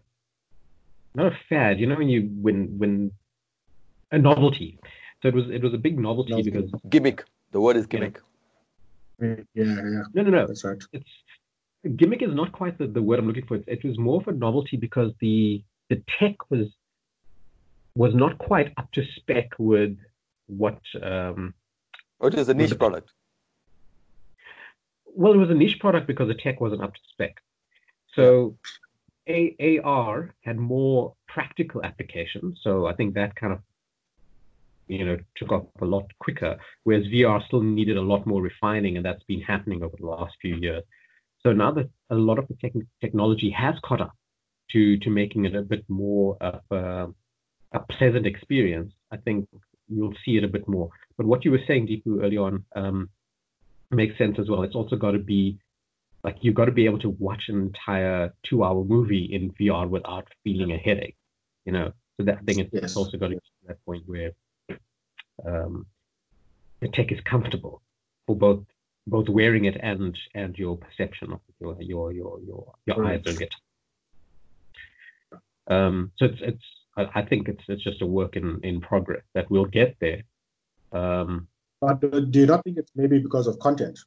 not 1.19 1.33
a 1.33 1.37
fad. 1.49 1.81
You 1.81 1.87
know 1.87 1.97
when 1.97 2.09
you 2.09 2.31
when 2.41 2.79
when 2.79 3.11
a 4.13 4.19
novelty. 4.19 4.79
So 5.21 5.29
it 5.29 5.35
was 5.35 5.51
it 5.51 5.63
was 5.63 5.75
a 5.75 5.79
big 5.79 5.99
novelty, 5.99 6.31
novelty. 6.31 6.51
because 6.51 6.71
gimmick. 6.89 7.25
The 7.51 7.61
word 7.61 7.77
is 7.77 7.87
gimmick. 7.87 8.21
Yeah, 9.21 9.35
yeah. 9.55 10.03
No, 10.15 10.23
no, 10.23 10.31
no. 10.31 10.47
That's 10.47 10.65
right. 10.65 10.83
It's 10.93 11.11
gimmick 11.97 12.23
is 12.23 12.35
not 12.35 12.53
quite 12.53 12.79
the, 12.79 12.87
the 12.87 13.03
word 13.03 13.19
I'm 13.19 13.27
looking 13.27 13.47
for. 13.47 13.57
It, 13.57 13.65
it 13.67 13.85
was 13.85 13.99
more 13.99 14.21
of 14.21 14.29
a 14.29 14.33
novelty 14.33 14.77
because 14.77 15.13
the 15.21 15.63
the 15.89 16.03
tech 16.19 16.37
was 16.51 16.69
was 17.97 18.15
not 18.15 18.39
quite 18.39 18.73
up 18.77 18.91
to 18.93 19.05
spec 19.17 19.51
with 19.59 19.97
what. 20.47 20.81
Um, 21.03 21.55
or 22.21 22.29
it 22.29 22.35
is 22.35 22.49
a 22.49 22.55
niche 22.55 22.71
the, 22.71 22.77
product. 22.77 23.11
Well, 25.07 25.33
it 25.33 25.39
was 25.39 25.51
a 25.51 25.55
niche 25.55 25.81
product 25.81 26.07
because 26.07 26.29
the 26.29 26.35
tech 26.35 26.61
wasn't 26.61 26.83
up 26.83 26.95
to 26.95 27.01
spec. 27.13 27.43
So 28.15 28.57
a, 29.29 29.81
AR 29.85 30.35
had 30.43 30.59
more 30.59 31.15
practical 31.27 31.85
applications. 31.85 32.59
So 32.63 32.87
I 32.87 32.95
think 32.95 33.15
that 33.15 33.37
kind 33.37 33.53
of 33.53 33.61
you 34.89 35.05
know 35.05 35.19
took 35.37 35.53
off 35.53 35.67
a 35.81 35.85
lot 35.85 36.07
quicker, 36.19 36.57
whereas 36.85 37.05
VR 37.07 37.45
still 37.47 37.63
needed 37.63 37.97
a 37.97 38.03
lot 38.03 38.27
more 38.27 38.43
refining, 38.43 38.97
and 38.97 39.05
that's 39.05 39.23
been 39.25 39.43
happening 39.43 39.83
over 39.83 39.97
the 39.99 40.07
last 40.07 40.35
few 40.41 40.57
years. 40.57 40.83
So 41.43 41.53
now 41.53 41.71
that 41.73 41.89
a 42.11 42.15
lot 42.15 42.39
of 42.39 42.49
the 42.49 42.55
tech- 42.55 42.87
technology 43.01 43.51
has 43.51 43.75
caught 43.85 44.01
up 44.01 44.15
to 44.73 44.99
to 44.99 45.11
making 45.11 45.45
it 45.45 45.55
a 45.55 45.63
bit 45.63 45.85
more 45.89 46.37
of 46.41 46.61
a, 46.71 47.07
a, 47.73 47.81
pleasant 47.91 48.27
experience, 48.27 48.93
I 49.11 49.17
think 49.19 49.49
you'll 49.89 50.15
see 50.25 50.37
it 50.37 50.45
a 50.45 50.49
bit 50.49 50.69
more. 50.69 50.91
But 51.17 51.27
what 51.27 51.45
you 51.45 51.51
were 51.51 51.61
saying, 51.67 51.89
Deepu, 51.89 52.23
early 52.23 52.37
on 52.37 52.65
um, 52.75 53.09
makes 53.91 54.19
sense 54.19 54.37
as 54.39 54.49
well. 54.49 54.63
It's 54.63 54.75
also 54.75 54.97
got 54.97 55.13
to 55.13 55.19
be 55.19 55.59
like 56.25 56.37
you've 56.41 56.55
got 56.55 56.67
to 56.67 56.73
be 56.73 56.85
able 56.85 56.99
to 57.01 57.11
watch 57.11 57.45
an 57.49 57.61
entire 57.61 58.33
two-hour 58.45 58.85
movie 58.85 59.25
in 59.25 59.53
VR 59.53 59.89
without 59.89 60.29
feeling 60.45 60.73
a 60.73 60.77
headache. 60.79 61.17
You 61.65 61.73
know, 61.73 61.93
so 62.17 62.25
that 62.25 62.45
thing 62.45 62.61
is 62.61 62.69
yes. 62.73 62.97
also 62.97 63.17
got 63.17 63.29
to 63.29 63.35
get 63.35 63.45
to 63.45 63.69
that 63.69 63.85
point 63.85 64.03
where 64.07 64.33
um, 65.47 65.87
the 66.81 66.89
tech 66.89 67.13
is 67.13 67.21
comfortable 67.25 67.83
for 68.27 68.37
both 68.37 68.65
both 69.07 69.29
wearing 69.29 69.65
it 69.65 69.77
and 69.81 70.19
and 70.35 70.57
your 70.59 70.77
perception 70.77 71.33
of 71.33 71.41
your 71.61 71.77
your 71.81 72.13
your 72.13 72.41
your, 72.41 72.75
your 72.87 72.97
right. 72.97 73.21
eyes 73.27 73.37
on 73.37 73.43
it. 73.43 73.55
Um, 75.71 76.13
so 76.17 76.27
it's 76.27 76.41
it's 76.41 76.65
I 76.97 77.23
think 77.23 77.49
it's 77.49 77.63
it's 77.69 77.83
just 77.83 78.03
a 78.03 78.07
work 78.07 78.37
in 78.37 78.61
in 78.63 78.81
progress 78.81 79.23
that 79.35 79.51
we'll 79.51 79.67
get 79.67 79.97
there. 80.01 80.23
Um, 80.93 81.49
but 81.81 82.01
do 82.01 82.41
you 82.41 82.47
not 82.47 82.65
think 82.65 82.79
it's 82.79 82.91
maybe 82.97 83.19
because 83.19 83.47
of 83.47 83.59
content? 83.61 83.99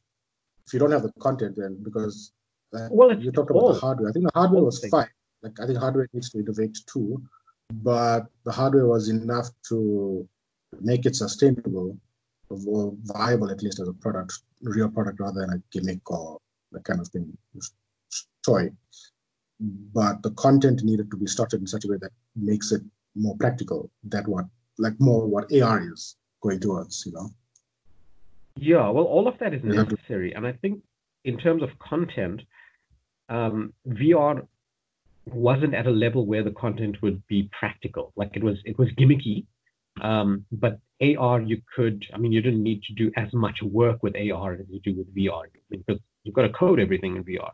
If 0.66 0.72
you 0.72 0.78
don't 0.78 0.92
have 0.92 1.02
the 1.02 1.12
content, 1.20 1.56
then 1.56 1.78
because 1.82 2.32
uh, 2.74 2.88
well, 2.90 3.18
you 3.18 3.30
talked 3.32 3.50
about 3.50 3.74
the 3.74 3.80
hardware. 3.80 4.10
I 4.10 4.12
think 4.12 4.26
the 4.26 4.38
hardware 4.38 4.62
was 4.62 4.84
fine. 4.88 5.08
Like 5.42 5.58
I 5.60 5.66
think 5.66 5.78
hardware 5.78 6.08
needs 6.12 6.30
to 6.30 6.38
innovate 6.38 6.78
too, 6.86 7.22
but 7.70 8.26
the 8.44 8.52
hardware 8.52 8.86
was 8.86 9.08
enough 9.08 9.48
to 9.68 10.26
make 10.80 11.04
it 11.04 11.16
sustainable 11.16 11.96
or 12.48 12.94
viable 13.04 13.50
at 13.50 13.62
least 13.62 13.80
as 13.80 13.88
a 13.88 13.92
product, 13.94 14.32
real 14.62 14.88
product 14.88 15.20
rather 15.20 15.40
than 15.40 15.54
a 15.54 15.62
gimmick 15.70 16.10
or 16.10 16.38
that 16.72 16.84
kind 16.84 17.00
of 17.00 17.08
thing, 17.08 17.36
toy. 18.44 18.70
But 19.60 20.22
the 20.22 20.32
content 20.32 20.82
needed 20.82 21.10
to 21.10 21.16
be 21.16 21.26
structured 21.26 21.60
in 21.60 21.66
such 21.66 21.84
a 21.84 21.88
way 21.88 21.96
that 22.00 22.12
makes 22.36 22.72
it 22.72 22.82
more 23.14 23.36
practical. 23.36 23.90
That 24.04 24.26
what 24.26 24.46
like 24.78 24.98
more 24.98 25.26
what 25.26 25.52
AR 25.52 25.92
is 25.92 26.16
going 26.42 26.60
towards, 26.60 27.04
you 27.06 27.12
know. 27.12 27.30
Yeah, 28.56 28.88
well, 28.90 29.04
all 29.04 29.28
of 29.28 29.38
that 29.38 29.54
is 29.54 29.62
necessary, 29.64 30.32
and 30.34 30.46
I 30.46 30.52
think 30.52 30.82
in 31.24 31.38
terms 31.38 31.62
of 31.62 31.70
content, 31.78 32.42
um, 33.28 33.72
VR 33.88 34.46
wasn't 35.26 35.74
at 35.74 35.86
a 35.86 35.90
level 35.90 36.26
where 36.26 36.42
the 36.42 36.50
content 36.50 36.96
would 37.02 37.26
be 37.28 37.48
practical. 37.58 38.12
Like 38.16 38.30
it 38.34 38.42
was, 38.42 38.58
it 38.64 38.78
was 38.78 38.88
gimmicky, 38.98 39.46
um, 40.00 40.44
but 40.50 40.80
AR, 41.00 41.40
you 41.40 41.60
could, 41.74 42.04
I 42.14 42.18
mean, 42.18 42.32
you 42.32 42.40
didn't 42.40 42.62
need 42.62 42.82
to 42.84 42.94
do 42.94 43.10
as 43.16 43.32
much 43.32 43.60
work 43.62 44.02
with 44.02 44.14
AR 44.16 44.54
as 44.54 44.66
you 44.68 44.80
do 44.80 44.94
with 44.96 45.14
VR 45.14 45.44
because 45.70 45.98
you've 46.22 46.34
got 46.34 46.42
to 46.42 46.50
code 46.50 46.80
everything 46.80 47.16
in 47.16 47.24
VR. 47.24 47.50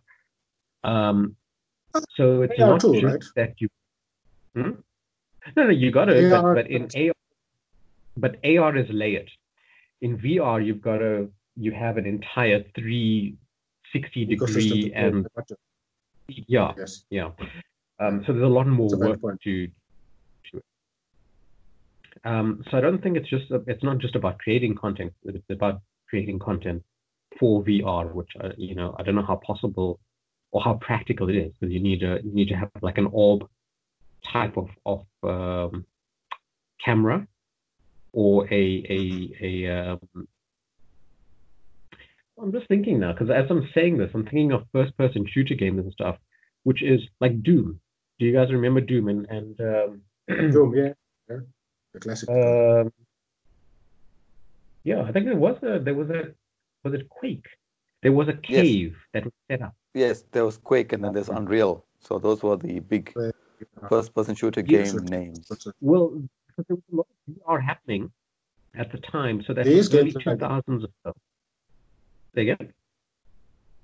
Um, 0.85 1.37
so 2.17 2.43
it's 2.43 2.61
AR 2.61 2.69
not 2.69 2.81
too, 2.81 2.95
just 2.95 3.05
right? 3.05 3.25
that 3.37 3.55
you. 3.59 3.69
Hmm? 4.55 4.71
No, 5.57 5.65
no, 5.65 5.71
you 5.71 5.91
got 5.91 6.09
it, 6.09 6.31
but, 6.31 6.55
but 6.55 6.71
in 6.71 6.89
AR, 6.95 7.15
but 8.17 8.37
AR 8.45 8.77
is 8.77 8.87
layered. 8.91 9.31
In 10.01 10.19
VR, 10.19 10.65
you've 10.65 10.81
got 10.81 11.03
a 11.03 11.29
you 11.57 11.73
have 11.73 11.97
an 11.97 12.07
entire 12.07 12.65
360 12.75 14.25
degree 14.25 14.93
and. 14.95 15.27
Yeah, 16.29 16.73
yes. 16.77 17.05
yeah. 17.09 17.31
Um, 17.99 18.23
so 18.27 18.33
there's 18.33 18.45
a 18.45 18.47
lot 18.47 18.67
more 18.67 18.89
work 18.97 19.43
to 19.43 19.69
um, 22.25 22.65
so 22.71 22.79
I 22.79 22.81
don't 22.81 23.03
think 23.03 23.17
it's 23.17 23.29
just 23.29 23.47
it's 23.67 23.83
not 23.83 23.99
just 23.99 24.15
about 24.15 24.39
creating 24.39 24.75
content. 24.75 25.13
It's 25.25 25.39
about 25.51 25.81
creating 26.09 26.39
content 26.39 26.83
for 27.39 27.63
VR, 27.63 28.13
which 28.13 28.31
uh, 28.43 28.51
you 28.57 28.75
know 28.75 28.95
I 28.99 29.03
don't 29.03 29.15
know 29.15 29.25
how 29.25 29.37
possible 29.37 30.01
or 30.51 30.63
how 30.63 30.75
practical 30.75 31.29
it 31.29 31.37
is 31.37 31.53
because 31.59 31.73
you 31.73 31.81
need 31.81 32.03
a 32.03 32.21
you 32.25 32.33
need 32.33 32.49
to 32.49 32.55
have 32.55 32.71
like 32.83 32.99
an 32.99 33.09
orb 33.13 33.49
type 34.33 34.57
of 34.57 34.69
of 34.85 35.05
um, 35.23 35.85
camera 36.85 37.27
or 38.13 38.47
a 38.53 38.85
a 38.89 39.37
a. 39.41 39.93
Um, 39.93 40.29
I'm 42.41 42.53
just 42.53 42.69
thinking 42.69 43.01
now 43.01 43.13
because 43.13 43.31
as 43.31 43.51
I'm 43.51 43.69
saying 43.75 43.99
this, 43.99 44.11
I'm 44.15 44.25
thinking 44.25 44.53
of 44.53 44.65
first-person 44.73 45.27
shooter 45.29 45.55
games 45.55 45.81
and 45.81 45.93
stuff, 45.93 46.17
which 46.63 46.83
is 46.83 47.01
like 47.21 47.43
Doom. 47.43 47.81
Do 48.19 48.27
you 48.27 48.33
guys 48.33 48.53
remember 48.53 48.81
Doom 48.81 49.09
and 49.09 49.27
and 49.27 49.61
um, 49.61 50.03
Doom? 50.53 50.75
Yeah. 50.77 50.93
yeah 51.29 51.39
the 51.93 52.01
classic. 52.01 52.29
Um, 52.29 52.93
yeah, 54.85 55.03
I 55.03 55.13
think 55.13 55.27
there 55.27 55.37
was 55.37 55.57
a 55.63 55.79
there 55.79 55.95
was 55.95 56.11
a 56.11 56.33
was 56.85 56.95
it 56.95 57.09
Quake? 57.09 57.47
There 58.03 58.13
was 58.13 58.29
a 58.29 58.35
cave 58.35 58.93
yes. 58.93 59.07
that 59.13 59.25
was 59.25 59.33
set 59.51 59.63
up. 59.63 59.75
Yes, 59.95 60.25
there 60.31 60.45
was 60.45 60.57
Quake, 60.59 60.93
and 60.93 61.03
then 61.03 61.13
there's 61.13 61.29
Unreal. 61.29 61.85
So 61.99 62.19
those 62.19 62.43
were 62.43 62.57
the 62.57 62.79
big 62.79 63.13
first-person 63.89 64.37
shooter 64.37 64.63
game 64.63 64.97
names. 65.07 65.51
Well, 65.81 66.23
there 66.57 66.77
was 66.77 66.83
a 66.93 66.97
lot 66.97 67.07
of 67.11 67.18
VR 67.29 67.63
happening 67.63 68.11
at 68.77 68.93
the 68.93 68.99
time, 68.99 69.43
so 69.47 69.55
that's 69.55 69.69
early 69.69 70.13
two 70.13 70.37
thousands 70.37 70.85
or 70.85 70.89
so. 71.05 71.13
Say 72.35 72.43
again. 72.43 72.73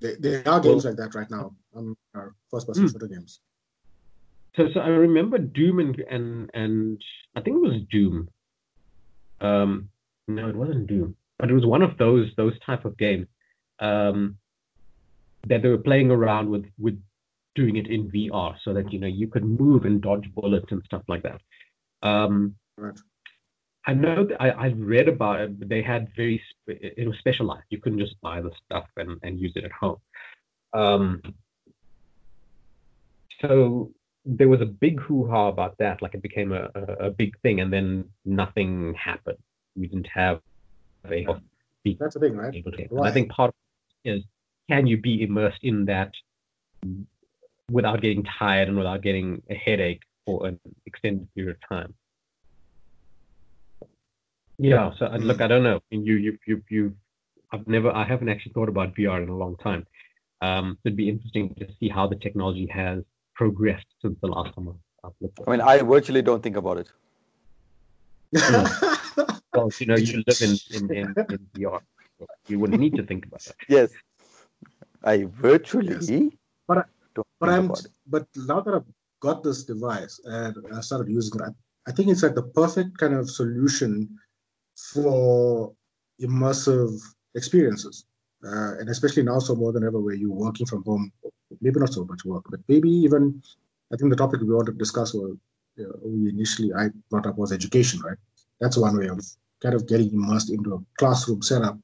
There, 0.00 0.42
are 0.46 0.60
games 0.60 0.84
well, 0.84 0.92
like 0.92 0.96
that 0.96 1.14
right 1.14 1.30
now 1.30 1.54
on 1.74 1.96
our 2.14 2.34
first-person 2.50 2.84
mm. 2.84 2.92
shooter 2.92 3.06
games. 3.06 3.40
So, 4.56 4.68
so 4.72 4.80
I 4.80 4.88
remember 4.88 5.38
Doom 5.38 5.78
and 5.80 5.98
and 5.98 6.50
and 6.54 7.02
I 7.34 7.40
think 7.40 7.56
it 7.56 7.68
was 7.68 7.80
Doom. 7.90 8.28
Um, 9.40 9.88
no, 10.28 10.48
it 10.48 10.56
wasn't 10.56 10.86
Doom, 10.86 11.16
but 11.38 11.50
it 11.50 11.54
was 11.54 11.66
one 11.66 11.82
of 11.82 11.96
those 11.98 12.30
those 12.36 12.58
type 12.60 12.84
of 12.84 12.96
games 12.96 13.26
um, 13.80 14.36
that 15.48 15.62
they 15.62 15.68
were 15.68 15.78
playing 15.78 16.10
around 16.10 16.50
with 16.50 16.66
with 16.78 17.00
doing 17.54 17.76
it 17.76 17.86
in 17.86 18.10
VR, 18.10 18.54
so 18.62 18.74
that 18.74 18.92
you 18.92 19.00
know 19.00 19.06
you 19.06 19.26
could 19.26 19.44
move 19.44 19.84
and 19.84 20.00
dodge 20.00 20.30
bullets 20.34 20.70
and 20.70 20.82
stuff 20.84 21.02
like 21.08 21.22
that. 21.22 21.40
Um, 22.06 22.56
right. 22.76 22.98
I 23.86 23.94
know 23.94 24.24
that 24.24 24.40
I, 24.40 24.50
I 24.50 24.66
read 24.68 25.08
about 25.08 25.40
it, 25.40 25.58
but 25.58 25.68
they 25.68 25.82
had 25.82 26.08
very 26.16 26.42
it 26.66 27.06
was 27.06 27.18
specialized. 27.18 27.66
You 27.70 27.80
couldn't 27.80 27.98
just 27.98 28.20
buy 28.20 28.40
the 28.40 28.50
stuff 28.64 28.86
and, 28.96 29.18
and 29.22 29.38
use 29.38 29.52
it 29.56 29.64
at 29.64 29.72
home. 29.72 29.98
Um, 30.72 31.20
so 33.40 33.90
there 34.24 34.48
was 34.48 34.62
a 34.62 34.66
big 34.66 35.00
hoo-ha 35.00 35.48
about 35.48 35.76
that. 35.78 36.00
Like 36.00 36.14
it 36.14 36.22
became 36.22 36.52
a, 36.52 36.70
a, 36.74 37.06
a 37.06 37.10
big 37.10 37.38
thing, 37.42 37.60
and 37.60 37.72
then 37.72 38.08
nothing 38.24 38.94
happened. 38.94 39.38
We 39.76 39.86
didn't 39.86 40.08
have 40.12 40.40
a 41.10 41.26
that's 41.98 42.14
the 42.14 42.20
thing, 42.20 42.36
right? 42.36 42.64
I 43.02 43.12
think 43.12 43.30
part 43.30 43.50
of 43.50 43.54
it 44.04 44.10
is 44.16 44.24
can 44.70 44.86
you 44.86 44.96
be 44.96 45.22
immersed 45.22 45.62
in 45.62 45.84
that 45.86 46.12
without 47.70 48.00
getting 48.00 48.24
tired 48.24 48.68
and 48.68 48.76
without 48.76 49.02
getting 49.02 49.42
a 49.50 49.54
headache 49.54 50.02
for 50.26 50.46
an 50.46 50.58
extended 50.86 51.28
period 51.34 51.56
of 51.56 51.68
time. 51.68 51.94
Yeah, 54.58 54.92
so 54.98 55.06
uh, 55.06 55.16
look, 55.16 55.40
I 55.40 55.46
don't 55.48 55.62
know. 55.62 55.80
You, 55.90 56.14
you, 56.14 56.38
you, 56.46 56.62
you. 56.68 56.94
I've 57.52 57.66
never, 57.66 57.90
I 57.90 58.04
haven't 58.04 58.28
actually 58.28 58.52
thought 58.52 58.68
about 58.68 58.94
VR 58.94 59.22
in 59.22 59.28
a 59.28 59.36
long 59.36 59.56
time. 59.56 59.86
Um, 60.42 60.78
it'd 60.84 60.96
be 60.96 61.08
interesting 61.08 61.54
to 61.58 61.66
see 61.78 61.88
how 61.88 62.06
the 62.06 62.16
technology 62.16 62.66
has 62.66 63.02
progressed 63.34 63.86
since 64.02 64.16
the 64.20 64.28
last 64.28 64.54
time 64.54 64.68
I've 65.04 65.12
looked. 65.20 65.40
I 65.46 65.50
mean, 65.50 65.60
I 65.60 65.78
virtually 65.82 66.22
don't 66.22 66.42
think 66.42 66.56
about 66.56 66.78
it. 66.78 66.88
Mm. 68.34 69.40
well, 69.54 69.70
you 69.78 69.86
know, 69.86 69.96
you 69.96 70.22
live 70.26 70.42
in 70.42 70.56
in, 70.70 70.96
in, 70.96 71.14
in 71.30 71.38
VR, 71.54 71.80
so 72.18 72.26
you 72.48 72.58
wouldn't 72.58 72.80
need 72.80 72.94
to 72.96 73.04
think 73.04 73.26
about 73.26 73.46
it. 73.46 73.54
Yes, 73.68 73.90
I 75.04 75.24
virtually. 75.24 75.96
Yes. 76.00 76.32
But 76.66 76.78
I, 76.78 76.82
don't 77.14 77.26
but 77.38 77.48
I'm 77.48 77.70
but 78.06 78.26
now 78.36 78.60
that 78.60 78.74
I've 78.74 78.90
got 79.20 79.42
this 79.42 79.64
device 79.64 80.20
and 80.24 80.56
I 80.74 80.80
started 80.80 81.08
using 81.08 81.40
it, 81.40 81.44
I, 81.44 81.90
I 81.90 81.92
think 81.92 82.08
it's 82.08 82.22
like 82.22 82.34
the 82.34 82.42
perfect 82.42 82.98
kind 82.98 83.14
of 83.14 83.30
solution 83.30 84.18
for 84.92 85.72
immersive 86.20 87.00
experiences. 87.34 88.04
Uh, 88.44 88.76
and 88.78 88.88
especially 88.88 89.22
now, 89.22 89.38
so 89.38 89.54
more 89.54 89.72
than 89.72 89.84
ever, 89.84 89.98
where 90.00 90.14
you're 90.14 90.30
working 90.30 90.66
from 90.66 90.82
home, 90.84 91.10
maybe 91.60 91.80
not 91.80 91.92
so 91.92 92.04
much 92.04 92.24
work, 92.24 92.44
but 92.50 92.60
maybe 92.68 92.90
even, 92.90 93.42
I 93.92 93.96
think 93.96 94.10
the 94.10 94.16
topic 94.16 94.40
we 94.40 94.52
wanted 94.52 94.72
to 94.72 94.78
discuss 94.78 95.14
was, 95.14 95.36
uh, 95.80 95.84
we 96.04 96.28
initially 96.28 96.72
I 96.74 96.88
brought 97.10 97.26
up 97.26 97.38
was 97.38 97.52
education, 97.52 98.00
right? 98.00 98.18
That's 98.60 98.76
one 98.76 98.98
way 98.98 99.08
of 99.08 99.24
kind 99.62 99.74
of 99.74 99.88
getting 99.88 100.12
immersed 100.12 100.50
into 100.50 100.74
a 100.74 100.78
classroom 100.98 101.42
setup 101.42 101.78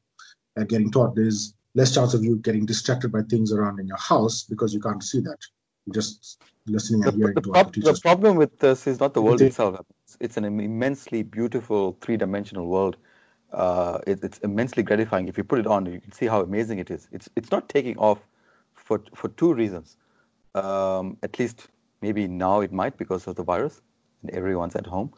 and 0.56 0.68
getting 0.68 0.90
taught. 0.92 1.16
There's 1.16 1.54
less 1.74 1.94
chance 1.94 2.14
of 2.14 2.22
you 2.22 2.36
getting 2.36 2.66
distracted 2.66 3.10
by 3.10 3.22
things 3.22 3.52
around 3.52 3.80
in 3.80 3.86
your 3.86 3.96
house 3.96 4.44
because 4.44 4.74
you 4.74 4.80
can't 4.80 5.02
see 5.02 5.20
that. 5.20 5.38
You're 5.86 5.94
just 5.94 6.42
listening 6.66 7.00
The, 7.00 7.08
and 7.08 7.16
hearing 7.18 7.34
the, 7.34 7.40
to 7.40 7.48
what 7.48 7.72
prob- 7.72 7.74
the 7.74 7.80
the 7.92 8.00
problem 8.02 8.36
with 8.36 8.58
this 8.58 8.86
is 8.86 9.00
not 9.00 9.14
the 9.14 9.22
world 9.22 9.38
They- 9.38 9.46
itself. 9.46 9.80
It's, 10.20 10.36
an 10.36 10.44
immensely 10.44 11.22
beautiful 11.22 11.96
three-dimensional 12.00 12.66
world. 12.66 12.96
Uh, 13.52 13.98
it, 14.06 14.22
it's 14.22 14.38
immensely 14.38 14.82
gratifying. 14.82 15.28
If 15.28 15.36
you 15.36 15.44
put 15.44 15.58
it 15.58 15.66
on, 15.66 15.86
you 15.86 16.00
can 16.00 16.12
see 16.12 16.26
how 16.26 16.40
amazing 16.40 16.78
it 16.78 16.90
is. 16.90 17.08
It's 17.10 17.28
it's 17.34 17.50
not 17.50 17.68
taking 17.68 17.96
off 17.98 18.20
for 18.74 19.02
for 19.14 19.28
two 19.28 19.52
reasons. 19.54 19.96
Um, 20.54 21.16
at 21.22 21.38
least 21.38 21.68
maybe 22.00 22.28
now 22.28 22.60
it 22.60 22.72
might 22.72 22.96
because 22.96 23.26
of 23.26 23.36
the 23.36 23.42
virus 23.42 23.80
and 24.22 24.30
everyone's 24.30 24.76
at 24.76 24.86
home. 24.86 25.12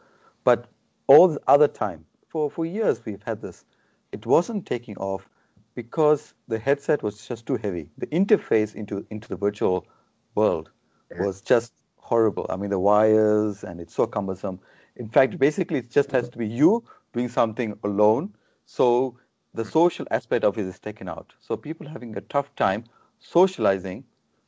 But 0.45 0.67
all 1.07 1.29
the 1.29 1.41
other 1.47 1.69
time, 1.69 2.05
for 2.29 2.51
for 2.51 2.65
years 2.65 3.05
we've 3.05 3.23
had 3.23 3.43
this. 3.43 3.65
It 4.13 4.27
wasn't 4.27 4.67
taking 4.67 4.97
off 4.99 5.29
because 5.75 6.35
the 6.49 6.59
headset 6.59 7.03
was 7.03 7.27
just 7.27 7.47
too 7.47 7.57
heavy. 7.57 7.89
The 7.99 8.07
interface 8.09 8.75
into 8.75 9.07
into 9.11 9.29
the 9.29 9.37
virtual 9.37 9.87
world 10.35 10.71
was 11.19 11.41
just 11.43 11.73
horrible. 11.97 12.47
I 12.49 12.57
mean, 12.57 12.71
the 12.71 12.79
wires 12.79 13.65
and 13.65 13.81
it's 13.81 13.95
so 13.95 14.07
cumbersome. 14.07 14.61
In 14.97 15.09
fact, 15.09 15.39
basically, 15.39 15.79
it 15.79 15.91
just 15.91 16.11
has 16.13 16.29
to 16.29 16.39
be 16.39 16.47
you 16.47 16.85
doing 17.13 17.29
something 17.29 17.79
alone. 17.85 18.35
So 18.67 19.19
the 19.55 19.65
social 19.65 20.07
aspect 20.11 20.45
of 20.45 20.59
it 20.59 20.67
is 20.67 20.79
taken 20.79 21.09
out. 21.09 21.33
So 21.41 21.57
people 21.57 21.87
having 21.89 22.17
a 22.17 22.21
tough 22.23 22.55
time 22.57 22.85
socializing 23.19 24.05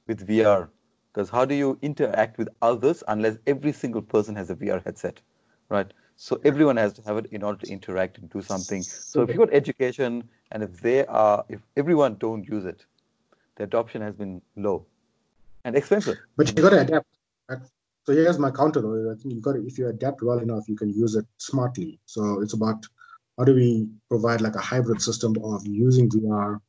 with 0.07 0.27
VR. 0.27 0.71
Because 1.13 1.31
how 1.31 1.45
do 1.45 1.55
you 1.55 1.79
interact 1.83 2.39
with 2.39 2.49
others 2.61 3.05
unless 3.09 3.39
every 3.47 3.73
single 3.73 4.03
person 4.03 4.35
has 4.35 4.51
a 4.51 4.55
VR 4.57 4.81
headset, 4.85 5.21
right? 5.69 5.93
So 6.17 6.41
everyone 6.45 6.77
has 6.77 6.93
to 6.95 7.03
have 7.03 7.17
it 7.19 7.27
in 7.31 7.43
order 7.43 7.65
to 7.65 7.73
interact 7.73 8.19
and 8.19 8.29
do 8.31 8.43
something. 8.43 8.83
So 8.83 9.23
if 9.23 9.31
you 9.31 9.39
got 9.39 9.53
education 9.53 10.29
and 10.51 10.63
if 10.63 10.81
they 10.81 11.07
are, 11.07 11.45
if 11.49 11.61
everyone 11.77 12.17
don't 12.17 12.47
use 12.49 12.65
it, 12.65 12.85
the 13.57 13.65
adoption 13.65 14.03
has 14.03 14.15
been 14.15 14.43
low 14.57 14.87
and 15.65 15.77
expensive. 15.77 16.19
But 16.37 16.49
you 16.49 16.63
got 16.63 16.71
to 16.71 16.81
adapt. 16.81 17.07
So 18.07 18.13
here's 18.13 18.39
my 18.39 18.51
counter 18.51 18.81
though. 18.83 19.11
I 19.13 19.15
think 19.21 19.35
you 19.35 19.41
got 19.41 19.53
to, 19.53 19.67
if 19.67 19.79
you 19.79 19.89
adapt 19.89 20.23
well 20.23 20.39
enough, 20.39 20.69
you 20.69 20.77
can 20.77 20.91
use 20.91 21.15
it 21.17 21.27
smartly. 21.39 21.99
So 22.05 22.41
it's 22.43 22.53
about 22.53 22.85
how 23.39 23.45
do 23.45 23.55
we 23.55 23.89
provide 24.11 24.41
like 24.43 24.57
a 24.57 24.61
hybrid 24.61 25.01
system 25.01 25.35
of 25.43 25.67
using 25.67 26.09
VR 26.11 26.61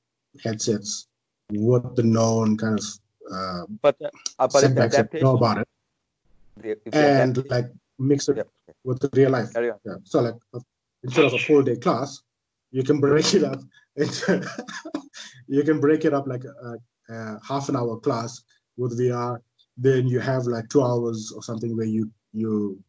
headsets 0.43 1.07
with 1.51 1.95
the 1.95 2.03
known 2.03 2.57
kind 2.57 2.79
of 2.79 2.85
uh, 3.31 3.65
But 3.81 3.97
uh, 4.01 4.09
but 4.39 4.51
setbacks 4.51 4.95
that 4.95 5.13
know 5.21 5.35
about 5.37 5.57
it, 5.59 5.67
the- 6.57 6.77
and 6.93 7.37
adaptation- 7.37 7.49
like 7.49 7.65
mix 7.99 8.29
it 8.29 8.37
Yep. 8.37 8.49
with 8.83 8.99
the 8.99 9.09
real 9.13 9.31
life. 9.31 9.51
Yeah. 9.55 9.95
So 10.03 10.21
like 10.21 10.35
instead 11.03 11.25
of 11.25 11.33
a 11.33 11.39
full 11.39 11.63
day 11.63 11.75
class, 11.75 12.21
you 12.71 12.83
can 12.83 12.99
break 12.99 13.33
it 13.33 13.43
up 13.43 13.59
into 13.97 14.47
you 15.47 15.63
can 15.63 15.79
break 15.79 16.05
it 16.05 16.13
up 16.13 16.27
like 16.27 16.43
a, 16.45 17.13
a 17.13 17.39
half 17.47 17.67
an 17.69 17.75
hour 17.75 17.97
class 17.99 18.41
with 18.77 18.97
VR. 18.99 19.39
Then 19.77 20.07
you 20.07 20.19
have 20.19 20.45
like 20.45 20.69
two 20.69 20.83
hours 20.83 21.33
or 21.35 21.43
something 21.43 21.75
where 21.75 21.85
you 21.85 22.09
you 22.33 22.81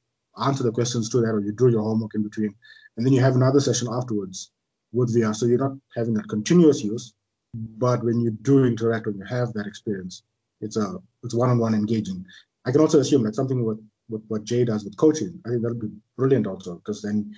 answer 0.43 0.63
the 0.63 0.73
questions 0.73 1.09
to 1.09 1.21
that 1.21 1.35
or 1.35 1.41
you 1.41 1.53
do 1.53 1.69
your 1.69 1.83
homework 1.83 2.15
in 2.15 2.23
between, 2.23 2.55
and 2.97 3.05
then 3.05 3.13
you 3.13 3.21
have 3.21 3.37
another 3.37 3.61
session 3.61 3.89
afterwards 3.91 4.51
with 4.93 5.15
VR. 5.15 5.35
So 5.35 5.47
you're 5.47 5.59
not 5.59 5.77
having 5.95 6.15
that 6.15 6.29
continuous 6.29 6.83
use, 6.83 7.15
but 7.55 8.05
when 8.05 8.21
you 8.21 8.31
do 8.31 8.65
interact, 8.65 9.07
when 9.07 9.19
you 9.19 9.25
have 9.25 9.53
that 9.55 9.67
experience, 9.67 10.23
it's 10.61 10.77
a 10.77 10.97
it's 11.23 11.35
one-on-one 11.35 11.75
engaging. 11.75 12.25
I 12.65 12.73
can 12.73 12.81
also 12.81 13.01
assume 13.01 13.23
that 13.25 13.35
something 13.35 13.65
with, 13.65 13.79
with 14.09 14.25
what 14.29 14.45
Jay 14.45 14.65
does 14.65 14.85
with 14.85 14.97
coaching, 14.97 15.41
I 15.45 15.51
think 15.51 15.63
that'll 15.63 15.79
be 15.79 15.91
brilliant 16.17 16.47
also 16.47 16.77
because 16.77 17.03
then 17.03 17.35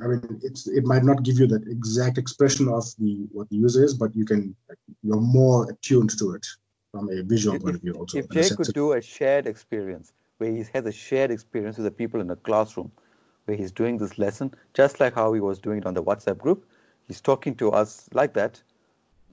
I 0.00 0.06
mean 0.08 0.40
it's 0.42 0.66
it 0.66 0.84
might 0.84 1.04
not 1.04 1.22
give 1.22 1.38
you 1.38 1.46
that 1.48 1.66
exact 1.68 2.18
expression 2.18 2.68
of 2.68 2.84
the 2.98 3.26
what 3.32 3.48
the 3.50 3.56
user 3.56 3.84
is, 3.84 3.94
but 3.94 4.14
you 4.14 4.24
can 4.24 4.54
you're 5.02 5.20
more 5.20 5.70
attuned 5.70 6.16
to 6.18 6.34
it 6.34 6.46
from 6.92 7.08
a 7.10 7.22
visual 7.22 7.56
If- 7.56 7.62
point 7.62 7.76
of 7.76 7.82
view 7.82 7.94
also. 7.94 8.18
if 8.18 8.28
Jay 8.30 8.50
could 8.50 8.72
do 8.74 8.92
a 8.92 9.00
shared 9.00 9.46
experience 9.46 10.12
where 10.38 10.52
he 10.52 10.64
has 10.74 10.86
a 10.86 10.92
shared 10.92 11.30
experience 11.30 11.78
with 11.78 11.84
the 11.84 11.90
people 11.90 12.20
in 12.20 12.26
the 12.26 12.36
classroom, 12.36 12.92
where 13.46 13.56
he's 13.56 13.72
doing 13.72 13.98
this 13.98 14.18
lesson, 14.18 14.54
just 14.74 15.00
like 15.00 15.14
how 15.14 15.32
he 15.32 15.40
was 15.40 15.58
doing 15.58 15.78
it 15.78 15.86
on 15.86 15.94
the 15.94 16.02
WhatsApp 16.02 16.38
group, 16.38 16.64
he's 17.08 17.20
talking 17.20 17.54
to 17.56 17.70
us 17.72 18.08
like 18.12 18.34
that, 18.34 18.62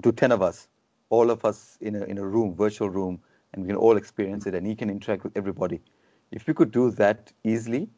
to 0.04 0.12
10 0.12 0.32
of 0.32 0.42
us, 0.42 0.68
all 1.10 1.30
of 1.30 1.46
us 1.46 1.78
in 1.82 1.96
a, 1.96 2.04
in 2.06 2.18
a 2.18 2.26
room, 2.26 2.56
virtual 2.56 2.90
room, 2.90 3.20
and 3.54 3.64
we 3.64 3.68
can 3.68 3.76
all 3.76 3.98
experience 3.98 4.46
it, 4.48 4.56
and 4.56 4.66
he 4.66 4.76
can 4.76 4.90
interact 4.90 5.24
with 5.24 5.36
everybody. 5.36 5.82
If 6.32 6.48
we 6.48 6.54
could 6.54 6.72
do 6.72 6.92
that 6.92 7.32
easily, 7.44 7.90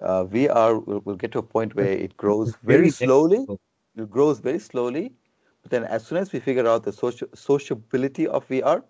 uh, 0.00 0.24
VR 0.24 0.84
will, 0.86 1.00
will 1.04 1.16
get 1.16 1.32
to 1.32 1.38
a 1.38 1.42
point 1.42 1.74
where 1.74 1.92
it 1.92 2.16
grows 2.16 2.56
very 2.64 2.78
Very 2.78 2.90
slowly. 2.90 3.46
It 3.96 4.10
grows 4.10 4.38
very 4.40 4.58
slowly, 4.58 5.12
but 5.62 5.70
then 5.70 5.84
as 5.84 6.06
soon 6.06 6.18
as 6.18 6.32
we 6.32 6.40
figure 6.40 6.66
out 6.66 6.84
the 6.84 6.92
social 6.92 7.28
sociability 7.34 8.26
of 8.26 8.48
VR, 8.48 8.82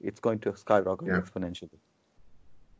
it's 0.00 0.20
going 0.20 0.38
to 0.40 0.56
skyrocket 0.56 1.08
Yeah. 1.08 1.20
exponentially. 1.20 1.78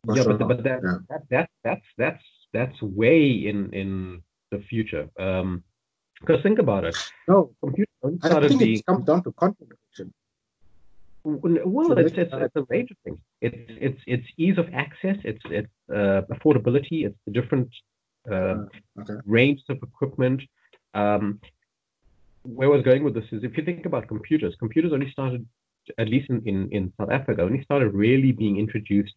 For 0.05 0.15
yeah, 0.15 0.23
sure. 0.23 0.37
but, 0.37 0.47
but 0.47 0.63
that, 0.63 0.79
Yeah. 0.83 0.97
that 1.09 1.21
that 1.29 1.49
that's 1.63 1.85
that's 1.97 2.23
that's 2.53 2.81
way 2.81 3.31
in 3.49 3.71
in 3.73 4.23
the 4.51 4.59
future. 4.59 5.09
Um, 5.19 5.63
because 6.19 6.41
think 6.43 6.59
about 6.59 6.83
it, 6.83 6.97
No, 7.27 7.51
computers 7.61 7.93
only 8.03 8.19
I 8.23 8.47
think 8.47 8.59
being 8.59 8.79
it 8.79 8.85
comes 8.85 9.05
down 9.05 9.23
to 9.23 9.31
content 9.33 9.69
creation. 9.71 10.13
well, 11.23 11.87
So 11.89 11.97
it's 11.97 12.15
they- 12.15 12.21
it's, 12.23 12.33
it's 12.33 12.55
a 12.55 12.63
range 12.69 12.91
of 12.91 12.97
things. 13.05 13.19
It's 13.41 13.57
it's 13.87 14.01
it's 14.07 14.27
ease 14.37 14.57
of 14.57 14.67
access. 14.73 15.17
It's 15.23 15.43
it's 15.45 15.75
uh, 15.89 16.21
affordability. 16.35 17.05
It's 17.07 17.19
the 17.25 17.31
different 17.31 17.69
uh, 18.29 18.65
Okay. 19.01 19.15
range 19.25 19.61
of 19.69 19.77
equipment. 19.83 20.41
Um, 20.93 21.39
where 22.43 22.69
I 22.69 22.71
was 22.71 22.83
going 22.83 23.03
with 23.03 23.13
this 23.13 23.25
is 23.31 23.43
if 23.43 23.57
you 23.57 23.63
think 23.63 23.85
about 23.85 24.07
computers, 24.07 24.55
computers 24.59 24.91
only 24.93 25.09
started, 25.11 25.45
at 25.97 26.07
least 26.07 26.29
in, 26.29 26.41
in, 26.45 26.69
in 26.71 26.93
South 26.99 27.11
Africa, 27.11 27.41
only 27.41 27.63
started 27.63 27.93
really 27.93 28.31
being 28.31 28.57
introduced 28.57 29.15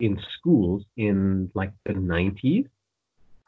in 0.00 0.20
schools 0.36 0.84
in 0.96 1.50
like 1.54 1.72
the 1.84 1.94
90s. 1.94 2.66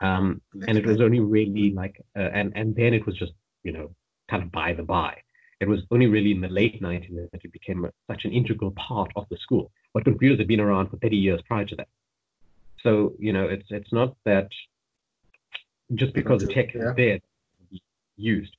Um, 0.01 0.41
and 0.67 0.79
it 0.79 0.87
was 0.87 1.01
only 1.01 1.21
really 1.21 1.73
like, 1.73 2.03
uh, 2.17 2.31
and, 2.33 2.53
and 2.57 2.75
then 2.75 2.95
it 2.95 3.05
was 3.07 3.17
just, 3.17 3.33
you 3.63 3.73
know, 3.73 3.91
kind 4.31 4.43
of 4.43 4.51
by 4.51 4.73
the 4.73 4.83
by. 4.83 5.17
It 5.61 5.69
was 5.69 5.81
only 5.91 6.07
really 6.07 6.33
in 6.33 6.41
the 6.41 6.49
late 6.49 6.83
90s 6.83 7.31
that 7.33 7.45
it 7.45 7.53
became 7.53 7.85
a, 7.85 7.91
such 8.11 8.25
an 8.25 8.33
integral 8.33 8.71
part 8.73 9.13
of 9.15 9.27
the 9.31 9.37
school. 9.37 9.71
But 9.93 10.05
computers 10.05 10.39
had 10.39 10.49
been 10.49 10.61
around 10.61 10.89
for 10.89 10.97
30 10.97 11.17
years 11.17 11.43
prior 11.47 11.67
to 11.67 11.77
that. 11.77 11.89
So, 12.83 13.13
you 13.19 13.33
know, 13.33 13.45
it's 13.45 13.67
it's 13.69 13.93
not 13.93 14.17
that 14.25 14.49
just 15.95 16.15
because 16.15 16.41
the 16.41 16.47
tech 16.47 16.73
Yeah. 16.75 16.91
is 16.91 16.97
there, 16.97 17.21
used. 18.17 18.57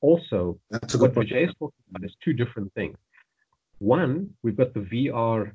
Also, 0.00 0.58
That's 0.70 0.94
what. 0.96 1.14
Vijay 1.14 1.48
is 1.48 1.54
talking 1.58 1.82
about 1.90 2.04
is 2.04 2.14
two 2.22 2.34
different 2.34 2.72
things. 2.74 2.96
One, 3.84 4.30
we've 4.42 4.56
got 4.56 4.72
the 4.72 4.80
VR 4.80 5.52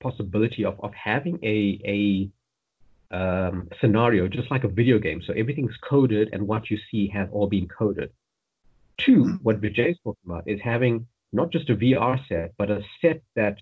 possibility 0.00 0.64
of, 0.64 0.80
of 0.80 0.94
having 0.94 1.38
a 1.42 1.58
a 1.96 2.30
um, 3.20 3.68
scenario 3.80 4.28
just 4.28 4.50
like 4.50 4.64
a 4.64 4.68
video 4.68 4.98
game. 4.98 5.20
So 5.26 5.32
everything's 5.34 5.76
coded 5.78 6.30
and 6.32 6.46
what 6.46 6.70
you 6.70 6.78
see 6.90 7.08
has 7.08 7.28
all 7.32 7.46
been 7.46 7.68
coded. 7.68 8.10
Two, 8.98 9.24
Mhm. 9.24 9.42
what 9.42 9.60
Vijay 9.60 9.90
is 9.90 9.98
talking 10.04 10.26
about 10.30 10.44
is 10.48 10.60
having 10.60 11.06
not 11.32 11.50
just 11.50 11.68
a 11.70 11.76
VR 11.76 12.16
set, 12.28 12.54
but 12.56 12.70
a 12.70 12.82
set 13.00 13.22
that, 13.34 13.56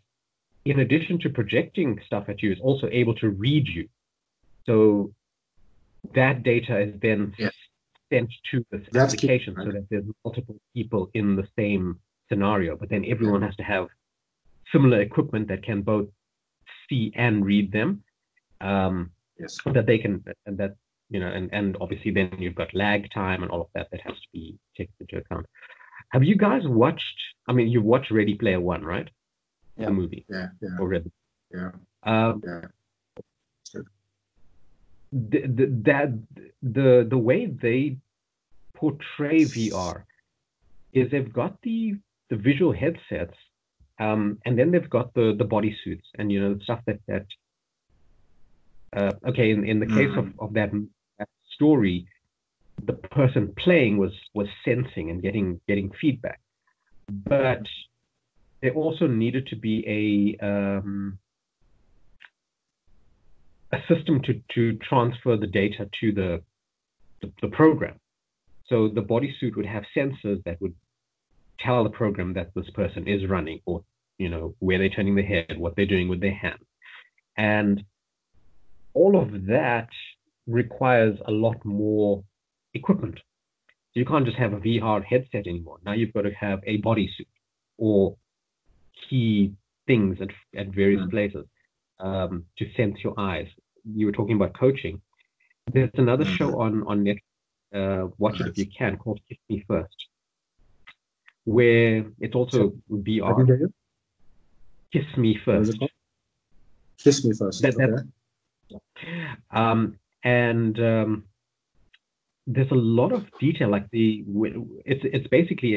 in 0.64 0.80
addition 0.80 1.18
to 1.20 1.28
projecting 1.30 2.00
stuff 2.06 2.28
at 2.28 2.42
you, 2.42 2.52
is 2.52 2.60
also 2.60 2.88
able 2.90 3.14
to 3.16 3.28
read 3.30 3.66
you. 3.68 3.88
So 4.64 5.12
that 6.14 6.42
data 6.42 6.78
is 6.86 6.92
then 7.00 7.34
Yeah. 7.38 7.50
sent 8.10 8.30
to 8.50 8.64
the 8.70 8.78
application 9.00 9.54
so 9.56 9.70
that 9.72 9.88
there's 9.90 10.06
multiple 10.24 10.58
people 10.74 11.10
in 11.14 11.34
the 11.34 11.48
same 11.56 12.00
scenario, 12.28 12.76
but 12.76 12.88
then 12.88 13.04
everyone 13.06 13.42
has 13.42 13.56
to 13.56 13.62
have 13.62 13.88
similar 14.72 15.00
equipment 15.00 15.48
that 15.48 15.62
can 15.62 15.82
both 15.82 16.08
see 16.88 17.12
and 17.16 17.44
read 17.44 17.72
them. 17.72 18.02
Um, 18.60 19.10
Yes. 19.38 19.58
So 19.62 19.70
that 19.72 19.84
they 19.84 19.98
can 19.98 20.24
and 20.46 20.56
that 20.56 20.76
you 21.10 21.20
know 21.20 21.26
and 21.28 21.50
and 21.52 21.76
obviously 21.78 22.10
then 22.10 22.34
you've 22.38 22.54
got 22.54 22.74
lag 22.74 23.06
time 23.12 23.42
and 23.42 23.50
all 23.52 23.60
of 23.60 23.66
that 23.74 23.86
that 23.90 24.00
has 24.00 24.14
to 24.14 24.28
be 24.32 24.56
taken 24.74 24.94
into 24.98 25.18
account 25.18 25.44
have 26.08 26.24
you 26.24 26.36
guys 26.36 26.62
watched 26.64 27.18
i 27.48 27.52
mean 27.52 27.68
you've 27.68 27.84
watched 27.84 28.10
ready 28.10 28.34
player 28.34 28.58
one 28.60 28.82
right 28.82 29.10
Yeah. 29.76 29.84
the 29.86 29.90
movie 29.92 30.24
Yeah. 30.30 30.48
Yeah. 30.62 31.00
Yeah. 31.54 31.70
um 32.02 32.42
Yeah. 32.46 33.80
the, 35.12 35.40
the, 35.58 35.66
that 35.84 36.18
the 36.62 37.06
the 37.08 37.18
way 37.18 37.44
they 37.46 37.98
portray 38.74 39.44
vr 39.44 40.02
is 40.92 41.10
they've 41.10 41.32
got 41.32 41.60
the 41.62 41.96
the 42.30 42.36
visual 42.36 42.72
headsets 42.72 43.34
um 43.98 44.38
and 44.44 44.58
then 44.58 44.70
they've 44.70 44.90
got 44.90 45.12
the 45.14 45.34
the 45.38 45.44
bodysuits 45.44 46.06
and 46.18 46.30
you 46.30 46.40
know 46.40 46.54
the 46.54 46.64
stuff 46.64 46.80
that 46.86 46.98
that 47.06 47.26
uh, 48.96 49.12
okay 49.28 49.50
in, 49.50 49.64
in 49.64 49.78
the 49.78 49.86
case 49.86 50.16
of, 50.16 50.28
of 50.38 50.54
that, 50.54 50.70
that 51.18 51.28
story 51.54 52.06
the 52.84 52.92
person 52.92 53.54
playing 53.56 53.98
was 53.98 54.12
was 54.34 54.48
sensing 54.64 55.10
and 55.10 55.22
getting 55.22 55.60
getting 55.66 55.90
feedback. 56.00 56.40
But 57.08 57.62
there 58.60 58.74
also 58.74 59.06
needed 59.06 59.46
to 59.48 59.56
be 59.56 60.36
a 60.40 60.46
um, 60.46 61.18
a 63.72 63.78
system 63.88 64.20
to 64.22 64.42
to 64.54 64.76
transfer 64.78 65.36
the 65.36 65.46
data 65.46 65.88
to 66.00 66.12
the 66.12 66.42
the, 67.22 67.32
the 67.42 67.48
program. 67.48 67.98
So 68.68 68.88
the 68.88 69.02
bodysuit 69.02 69.56
would 69.56 69.66
have 69.66 69.84
sensors 69.96 70.42
that 70.44 70.60
would 70.60 70.74
tell 71.58 71.84
the 71.84 71.90
program 71.90 72.32
that 72.34 72.50
this 72.54 72.68
person 72.70 73.06
is 73.06 73.26
running 73.28 73.60
or 73.66 73.82
you 74.18 74.28
know 74.28 74.54
where 74.60 74.78
they're 74.78 74.88
turning 74.88 75.14
their 75.14 75.24
head 75.24 75.56
what 75.58 75.74
they're 75.76 75.86
doing 75.86 76.08
with 76.08 76.20
their 76.20 76.34
hand 76.34 76.58
and 77.36 77.84
all 78.94 79.20
of 79.20 79.46
that 79.46 79.88
requires 80.46 81.18
a 81.26 81.30
lot 81.30 81.62
more 81.64 82.24
equipment. 82.72 83.16
So 83.92 84.00
you 84.00 84.06
can't 84.06 84.24
just 84.24 84.38
have 84.38 84.54
a 84.54 84.58
VR 84.60 85.04
headset 85.04 85.46
anymore. 85.46 85.78
Now 85.84 85.92
you've 85.92 86.14
got 86.14 86.22
to 86.22 86.30
have 86.32 86.60
a 86.66 86.80
bodysuit 86.80 87.26
or 87.76 88.16
key 89.08 89.52
things 89.86 90.18
at, 90.20 90.28
at 90.58 90.68
various 90.68 91.02
Mm. 91.02 91.10
places 91.10 91.46
um, 92.00 92.44
to 92.58 92.72
sense 92.74 92.96
your 93.04 93.14
eyes. 93.18 93.48
You 93.84 94.06
were 94.06 94.12
talking 94.12 94.36
about 94.36 94.54
coaching. 94.54 95.00
There's 95.72 95.90
another 95.94 96.24
Mhm. 96.24 96.36
show 96.36 96.60
on 96.60 96.86
on 96.86 97.04
Netflix. 97.04 97.22
Uh, 97.74 98.08
watch 98.18 98.40
it 98.40 98.46
if 98.46 98.56
you 98.56 98.66
can, 98.66 98.96
called 98.96 99.20
Kiss 99.28 99.38
Me 99.50 99.62
First, 99.68 99.96
where 101.46 102.04
it 102.20 102.34
also 102.34 102.72
I 102.90 103.02
didn't 103.02 103.04
VR. 103.06 103.72
Kiss 104.92 105.16
Me 105.16 105.38
First. 105.44 105.78
Kiss 107.02 107.24
me 107.24 107.32
first. 107.38 107.62
That- 107.62 107.76
that- 107.76 108.06
okay. 108.72 109.28
um, 109.52 109.98
and 110.24 110.78
um, 110.80 111.24
there's 112.46 112.70
a 112.72 112.74
lot 112.74 113.12
of 113.12 113.24
detail. 113.38 113.68
Like 113.70 113.88
the 113.90 114.24
it's 114.84 115.04
it's 115.04 115.28
basically 115.28 115.72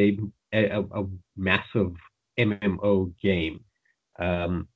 a 0.54 0.80
a, 0.80 0.82
a 1.02 1.06
massive 1.38 1.94
MMO 2.40 3.14
game. 3.22 3.64
Um, 4.18 4.68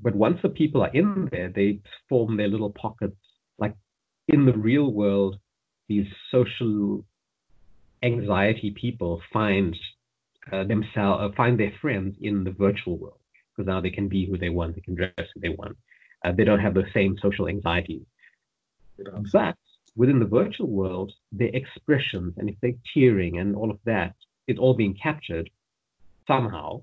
but 0.00 0.14
once 0.14 0.38
the 0.42 0.48
people 0.48 0.82
are 0.82 0.94
in 0.94 1.28
there, 1.30 1.50
they 1.50 1.80
form 2.08 2.36
their 2.38 2.48
little 2.48 2.70
pockets. 2.70 3.16
Like 3.58 3.74
in 4.28 4.46
the 4.46 4.54
real 4.54 4.90
world, 4.92 5.36
these 5.88 6.06
social 6.30 7.04
anxiety 8.02 8.70
people 8.70 9.20
find 9.32 9.76
uh, 10.52 10.64
themselves 10.64 11.22
uh, 11.22 11.28
find 11.36 11.58
their 11.58 11.72
friends 11.80 12.16
in 12.20 12.44
the 12.44 12.50
virtual 12.50 12.96
world 12.96 13.20
because 13.54 13.66
now 13.66 13.80
they 13.80 13.90
can 13.90 14.08
be 14.08 14.26
who 14.26 14.38
they 14.38 14.48
want, 14.48 14.74
they 14.74 14.80
can 14.80 14.94
dress 14.94 15.12
who 15.16 15.40
they 15.40 15.50
want. 15.50 15.76
Uh, 16.24 16.32
they 16.32 16.44
don't 16.44 16.60
have 16.60 16.74
the 16.74 16.84
same 16.94 17.16
social 17.20 17.48
anxiety. 17.48 18.02
But 19.32 19.56
within 19.96 20.18
the 20.18 20.26
virtual 20.26 20.68
world, 20.68 21.12
their 21.32 21.50
expressions 21.54 22.34
and 22.38 22.48
if 22.48 22.56
they're 22.60 22.72
tearing 22.94 23.38
and 23.38 23.54
all 23.56 23.70
of 23.70 23.78
that, 23.84 24.14
it's 24.46 24.58
all 24.58 24.74
being 24.74 24.94
captured 24.94 25.50
somehow. 26.26 26.82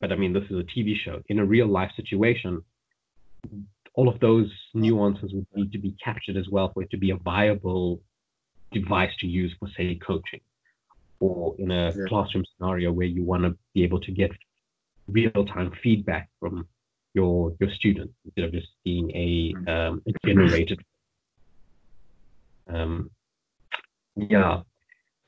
But 0.00 0.12
I 0.12 0.16
mean, 0.16 0.32
this 0.32 0.44
is 0.44 0.58
a 0.58 0.64
TV 0.64 0.96
show. 0.96 1.22
In 1.28 1.38
a 1.38 1.44
real 1.44 1.68
life 1.68 1.92
situation, 1.96 2.62
all 3.94 4.08
of 4.08 4.20
those 4.20 4.50
nuances 4.74 5.32
would 5.32 5.46
need 5.54 5.72
to 5.72 5.78
be 5.78 5.94
captured 6.02 6.36
as 6.36 6.48
well 6.48 6.72
for 6.72 6.82
it 6.82 6.90
to 6.90 6.96
be 6.96 7.10
a 7.10 7.16
viable 7.16 8.00
device 8.72 9.14
to 9.20 9.26
use 9.26 9.52
for, 9.58 9.68
say, 9.76 9.94
coaching 9.96 10.40
or 11.20 11.54
in 11.58 11.70
a 11.70 11.94
Yeah. 11.96 12.04
classroom 12.08 12.44
scenario 12.52 12.90
where 12.92 13.06
you 13.06 13.22
want 13.22 13.42
to 13.44 13.56
be 13.74 13.84
able 13.84 14.00
to 14.00 14.12
get 14.12 14.30
real 15.08 15.44
time 15.54 15.70
feedback 15.82 16.28
from 16.40 16.66
your 17.14 17.54
your 17.60 17.70
students 17.78 18.14
instead 18.24 18.44
of 18.46 18.52
just 18.52 18.68
seeing 18.82 19.10
a, 19.26 19.54
um, 19.72 20.02
a 20.08 20.12
generated. 20.26 20.80
Um, 22.68 23.10
yeah, 24.16 24.62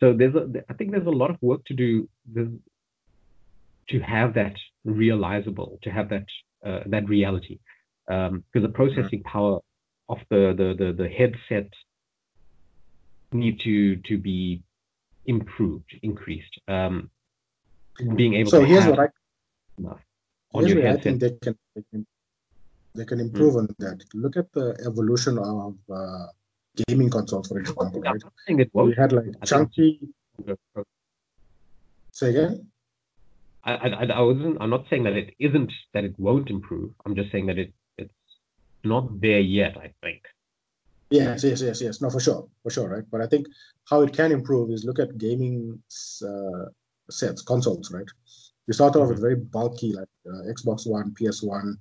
so 0.01 0.13
there's 0.13 0.35
a, 0.35 0.45
I 0.71 0.75
think 0.75 0.93
there's 0.93 1.07
a 1.07 1.11
lot 1.23 1.31
of 1.31 1.37
work 1.43 1.63
to 1.67 1.75
do 1.75 2.09
there's, 2.35 2.49
to 3.89 4.01
have 4.01 4.35
that 4.35 4.57
realizable, 4.85 5.79
to 5.83 5.91
have 5.91 6.09
that 6.09 6.27
uh, 6.65 6.83
that 6.87 7.09
reality, 7.09 7.59
because 8.07 8.63
the 8.69 8.69
processing 8.81 9.23
power 9.23 9.61
of 10.09 10.19
the, 10.31 10.55
the 10.57 10.69
the 10.81 10.93
the 10.93 11.09
headset 11.09 11.71
need 13.35 13.61
to 13.61 13.97
to 13.97 14.17
be 14.19 14.63
improved, 15.27 15.91
increased. 16.03 16.55
Um, 16.69 17.11
being 18.17 18.35
able 18.35 18.51
So 18.51 18.61
to 18.61 18.67
here's 18.67 18.85
have 18.85 18.97
what 18.97 19.01
I 19.01 19.09
enough 19.79 20.01
on 20.53 20.63
here's 20.65 20.73
your 20.75 20.83
where 20.83 20.89
I 20.89 20.95
headset. 20.97 21.05
think 21.05 21.21
they 21.21 21.31
can 21.43 21.59
they 21.75 21.83
can, 21.91 22.07
they 22.95 23.05
can 23.05 23.21
improve 23.21 23.57
on 23.57 23.69
that. 23.79 24.03
Look 24.15 24.37
at 24.37 24.53
the 24.53 24.77
evolution 24.87 25.39
of 25.39 25.77
uh, 25.93 26.27
gaming 26.89 27.11
consoles, 27.11 27.49
for 27.49 27.59
example. 27.59 28.01
Right? 28.01 28.23
We 28.75 28.95
had 28.95 29.13
like 29.13 29.25
think- 29.25 29.45
chunky. 29.45 30.01
Say 32.13 32.31
again. 32.31 32.67
I, 33.65 33.73
I, 33.75 34.05
I 34.05 34.21
wasn't. 34.21 34.59
I'm 34.61 34.71
not 34.71 34.85
saying 34.91 35.05
that 35.05 35.15
it 35.15 35.35
isn't 35.39 35.73
that 35.95 36.05
it 36.05 36.15
won't 36.19 36.51
improve. 36.51 36.91
I'm 37.07 37.15
just 37.17 37.33
saying 37.33 37.47
that 37.47 37.59
it 37.59 37.73
it's 37.97 38.13
not 38.85 39.21
there 39.21 39.41
yet. 39.41 39.77
I 39.79 39.93
think. 40.03 40.23
Yes, 41.15 41.45
yes, 41.45 41.61
yes, 41.63 41.81
yes. 41.81 42.01
No, 42.01 42.11
for 42.11 42.21
sure, 42.21 42.49
for 42.63 42.71
sure, 42.71 42.89
right? 42.89 43.05
But 43.11 43.21
I 43.21 43.27
think 43.27 43.47
how 43.91 44.03
it 44.03 44.13
can 44.13 44.33
improve 44.33 44.71
is 44.71 44.85
look 44.85 44.99
at 44.99 45.19
gaming 45.19 45.81
uh, 46.31 46.65
sets, 47.11 47.43
consoles, 47.43 47.93
right? 47.93 48.11
You 48.67 48.75
start 48.75 48.97
off 48.97 49.09
with 49.09 49.21
very 49.21 49.37
bulky, 49.37 49.93
like 49.93 50.09
uh, 50.27 50.43
Xbox 50.53 50.87
One, 50.87 51.15
PS1, 51.19 51.75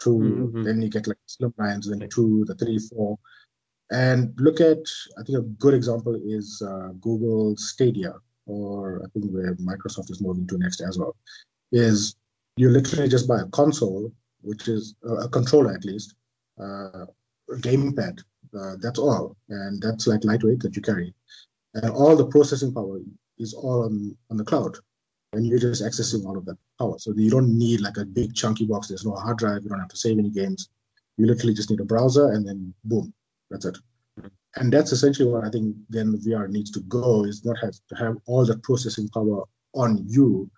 2, 0.00 0.10
Mhm. 0.18 0.64
then 0.64 0.82
you 0.82 0.90
get 0.90 1.06
like 1.06 1.18
slim 1.26 1.54
lines, 1.58 1.88
then 1.88 2.08
two, 2.08 2.44
the 2.46 2.54
three, 2.56 2.78
four. 2.78 3.18
And 3.90 4.34
look 4.40 4.60
at, 4.60 4.82
I 5.18 5.22
think 5.22 5.38
a 5.38 5.42
good 5.64 5.74
example 5.74 6.14
is 6.36 6.60
uh, 6.70 6.88
Google 7.00 7.56
Stadia, 7.56 8.14
or 8.46 9.02
I 9.04 9.08
think 9.12 9.26
where 9.32 9.54
Microsoft 9.56 10.10
is 10.10 10.20
moving 10.20 10.46
to 10.48 10.58
next 10.58 10.80
as 10.80 10.98
well, 10.98 11.14
is 11.72 12.16
you 12.56 12.68
literally 12.68 13.08
just 13.08 13.28
buy 13.28 13.40
a 13.40 13.46
console, 13.60 14.12
which 14.42 14.68
is 14.68 14.94
uh, 15.08 15.18
a 15.26 15.28
controller 15.28 15.72
at 15.72 15.84
least, 15.84 16.14
uh, 16.60 17.06
a 17.54 17.58
gaming 17.60 17.94
pad, 17.94 18.20
uh, 18.54 18.76
that's 18.80 18.98
all, 18.98 19.36
and 19.48 19.82
that's 19.82 20.06
like 20.06 20.24
lightweight 20.24 20.60
that 20.60 20.76
you 20.76 20.82
carry, 20.82 21.14
and 21.74 21.90
all 21.90 22.16
the 22.16 22.26
processing 22.26 22.72
power 22.72 23.00
is 23.38 23.54
all 23.54 23.84
on 23.84 24.16
on 24.30 24.36
the 24.36 24.44
cloud, 24.44 24.76
and 25.32 25.46
you're 25.46 25.58
just 25.58 25.82
accessing 25.82 26.24
all 26.24 26.36
of 26.36 26.44
that 26.46 26.58
power. 26.78 26.98
So 26.98 27.12
you 27.16 27.30
don't 27.30 27.58
need 27.58 27.80
like 27.80 27.96
a 27.96 28.04
big 28.04 28.34
chunky 28.34 28.66
box. 28.66 28.88
There's 28.88 29.06
no 29.06 29.14
hard 29.14 29.38
drive. 29.38 29.62
You 29.62 29.68
don't 29.68 29.80
have 29.80 29.88
to 29.88 29.96
save 29.96 30.18
any 30.18 30.30
games. 30.30 30.68
You 31.16 31.26
literally 31.26 31.54
just 31.54 31.70
need 31.70 31.80
a 31.80 31.84
browser, 31.84 32.32
and 32.32 32.46
then 32.46 32.74
boom, 32.84 33.12
that's 33.50 33.64
it. 33.64 33.78
And 34.56 34.72
that's 34.72 34.92
essentially 34.92 35.28
what 35.28 35.44
I 35.44 35.50
think 35.50 35.74
then 35.88 36.16
VR 36.18 36.48
needs 36.48 36.70
to 36.72 36.80
go 36.80 37.24
is 37.24 37.44
not 37.44 37.58
have 37.58 37.74
to 37.88 37.94
have 37.96 38.16
all 38.26 38.46
the 38.46 38.56
processing 38.58 39.08
power 39.08 39.42
on 39.74 40.04
you, 40.06 40.48